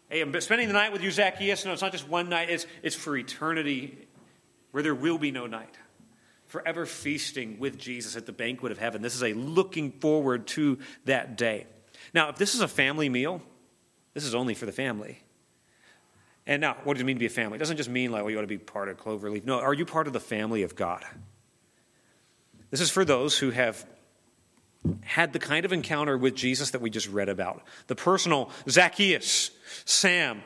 hey, 0.08 0.20
I'm 0.22 0.38
spending 0.40 0.68
the 0.68 0.74
night 0.74 0.92
with 0.92 1.02
you, 1.02 1.10
Zacchaeus. 1.10 1.64
No, 1.64 1.72
it's 1.72 1.82
not 1.82 1.92
just 1.92 2.08
one 2.08 2.28
night, 2.28 2.50
it's, 2.50 2.66
it's 2.82 2.96
for 2.96 3.16
eternity 3.16 4.08
where 4.70 4.82
there 4.82 4.94
will 4.94 5.18
be 5.18 5.30
no 5.30 5.46
night. 5.46 5.76
Forever 6.46 6.86
feasting 6.86 7.58
with 7.58 7.78
Jesus 7.78 8.16
at 8.16 8.26
the 8.26 8.32
banquet 8.32 8.72
of 8.72 8.78
heaven. 8.78 9.02
This 9.02 9.14
is 9.14 9.22
a 9.22 9.32
looking 9.34 9.92
forward 9.92 10.46
to 10.48 10.78
that 11.04 11.36
day. 11.36 11.66
Now, 12.12 12.28
if 12.28 12.36
this 12.36 12.54
is 12.54 12.60
a 12.60 12.68
family 12.68 13.08
meal, 13.08 13.42
this 14.14 14.24
is 14.24 14.34
only 14.34 14.54
for 14.54 14.66
the 14.66 14.72
family. 14.72 15.20
And 16.47 16.61
now, 16.61 16.76
what 16.84 16.95
does 16.95 17.01
it 17.01 17.05
mean 17.05 17.16
to 17.16 17.20
be 17.20 17.26
a 17.26 17.30
family? 17.30 17.57
It 17.57 17.59
doesn't 17.61 17.78
just 17.78 17.88
mean 17.88 18.12
like, 18.12 18.22
well, 18.22 18.30
you 18.30 18.38
ought 18.38 18.42
to 18.42 18.47
be 18.47 18.59
part 18.59 18.88
of 18.88 18.99
Cloverleaf. 18.99 19.45
No, 19.45 19.61
are 19.61 19.72
you 19.72 19.86
part 19.86 20.07
of 20.07 20.12
the 20.12 20.20
family 20.20 20.62
of 20.62 20.76
God? 20.76 21.05
This 22.70 22.80
is 22.80 22.90
for 22.90 23.05
those 23.05 23.38
who 23.38 23.51
have 23.51 23.86
had 25.03 25.32
the 25.32 25.38
kind 25.38 25.64
of 25.64 25.72
encounter 25.72 26.18
with 26.18 26.34
Jesus 26.34 26.72
that 26.72 26.80
we 26.80 26.90
just 26.90 27.09
read 27.09 27.28
about. 27.28 27.62
The 27.86 27.95
personal 27.95 28.51
Zacchaeus, 28.68 29.51
Sam, 29.86 30.42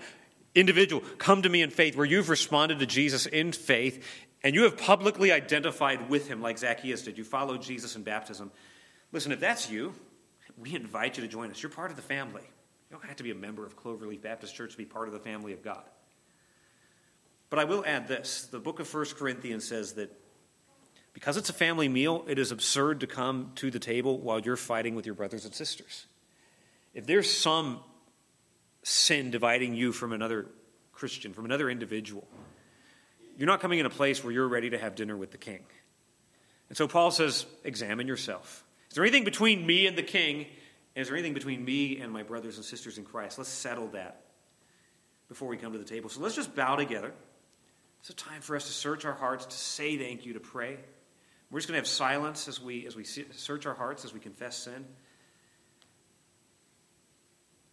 individual 0.54 1.02
come 1.18 1.42
to 1.42 1.48
me 1.48 1.62
in 1.62 1.70
faith, 1.70 1.96
where 1.96 2.06
you've 2.06 2.28
responded 2.28 2.78
to 2.78 2.86
Jesus 2.86 3.26
in 3.26 3.50
faith, 3.52 4.04
and 4.44 4.54
you 4.54 4.62
have 4.62 4.76
publicly 4.78 5.32
identified 5.32 6.08
with 6.08 6.28
him 6.28 6.40
like 6.40 6.58
Zacchaeus 6.58 7.02
did. 7.02 7.18
You 7.18 7.24
followed 7.24 7.62
Jesus 7.62 7.96
in 7.96 8.02
baptism. 8.04 8.52
Listen, 9.10 9.32
if 9.32 9.40
that's 9.40 9.68
you, 9.68 9.94
we 10.56 10.74
invite 10.74 11.16
you 11.16 11.24
to 11.24 11.28
join 11.28 11.50
us. 11.50 11.60
You're 11.62 11.70
part 11.70 11.90
of 11.90 11.96
the 11.96 12.02
family. 12.02 12.42
You 12.88 12.96
don't 12.96 13.04
have 13.04 13.16
to 13.16 13.22
be 13.22 13.30
a 13.30 13.34
member 13.34 13.66
of 13.66 13.76
Cloverleaf 13.76 14.22
Baptist 14.22 14.54
Church 14.54 14.72
to 14.72 14.78
be 14.78 14.84
part 14.84 15.08
of 15.08 15.14
the 15.14 15.20
family 15.20 15.52
of 15.52 15.62
God. 15.62 15.82
But 17.50 17.58
I 17.58 17.64
will 17.64 17.84
add 17.86 18.08
this 18.08 18.48
the 18.50 18.58
book 18.58 18.80
of 18.80 18.92
1 18.92 19.06
Corinthians 19.16 19.66
says 19.66 19.94
that 19.94 20.10
because 21.12 21.36
it's 21.36 21.50
a 21.50 21.54
family 21.54 21.88
meal, 21.88 22.24
it 22.28 22.38
is 22.38 22.52
absurd 22.52 23.00
to 23.00 23.06
come 23.06 23.52
to 23.56 23.70
the 23.70 23.78
table 23.78 24.18
while 24.18 24.38
you're 24.38 24.56
fighting 24.56 24.94
with 24.94 25.04
your 25.04 25.14
brothers 25.14 25.44
and 25.44 25.54
sisters. 25.54 26.06
If 26.94 27.06
there's 27.06 27.30
some 27.30 27.80
sin 28.82 29.30
dividing 29.30 29.74
you 29.74 29.92
from 29.92 30.12
another 30.12 30.46
Christian, 30.92 31.32
from 31.32 31.44
another 31.44 31.68
individual, 31.68 32.26
you're 33.36 33.46
not 33.46 33.60
coming 33.60 33.78
in 33.78 33.86
a 33.86 33.90
place 33.90 34.22
where 34.22 34.32
you're 34.32 34.48
ready 34.48 34.70
to 34.70 34.78
have 34.78 34.94
dinner 34.94 35.16
with 35.16 35.30
the 35.30 35.38
king. 35.38 35.60
And 36.68 36.76
so 36.76 36.86
Paul 36.86 37.10
says, 37.10 37.46
examine 37.64 38.06
yourself. 38.06 38.64
Is 38.88 38.94
there 38.94 39.04
anything 39.04 39.24
between 39.24 39.66
me 39.66 39.86
and 39.86 39.96
the 39.96 40.02
king? 40.02 40.46
Is 40.98 41.06
there 41.06 41.16
anything 41.16 41.34
between 41.34 41.64
me 41.64 42.00
and 42.00 42.12
my 42.12 42.24
brothers 42.24 42.56
and 42.56 42.64
sisters 42.64 42.98
in 42.98 43.04
Christ? 43.04 43.38
Let's 43.38 43.50
settle 43.50 43.86
that 43.88 44.22
before 45.28 45.46
we 45.46 45.56
come 45.56 45.72
to 45.72 45.78
the 45.78 45.84
table. 45.84 46.10
So 46.10 46.20
let's 46.20 46.34
just 46.34 46.56
bow 46.56 46.74
together. 46.74 47.14
It's 48.00 48.10
a 48.10 48.14
time 48.14 48.40
for 48.40 48.56
us 48.56 48.66
to 48.66 48.72
search 48.72 49.04
our 49.04 49.12
hearts, 49.12 49.46
to 49.46 49.56
say 49.56 49.96
thank 49.96 50.26
you, 50.26 50.32
to 50.32 50.40
pray. 50.40 50.76
We're 51.52 51.60
just 51.60 51.68
going 51.68 51.76
to 51.76 51.82
have 51.82 51.86
silence 51.86 52.48
as 52.48 52.60
we, 52.60 52.84
as 52.84 52.96
we 52.96 53.04
search 53.04 53.64
our 53.64 53.74
hearts, 53.74 54.04
as 54.04 54.12
we 54.12 54.18
confess 54.18 54.56
sin. 54.56 54.74
And 54.74 54.84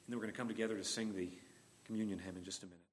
then 0.08 0.18
we're 0.18 0.26
going 0.26 0.34
to 0.34 0.38
come 0.38 0.48
together 0.48 0.78
to 0.78 0.84
sing 0.84 1.16
the 1.16 1.28
communion 1.86 2.20
hymn 2.20 2.38
in 2.38 2.44
just 2.44 2.62
a 2.62 2.68
minute. 2.68 2.85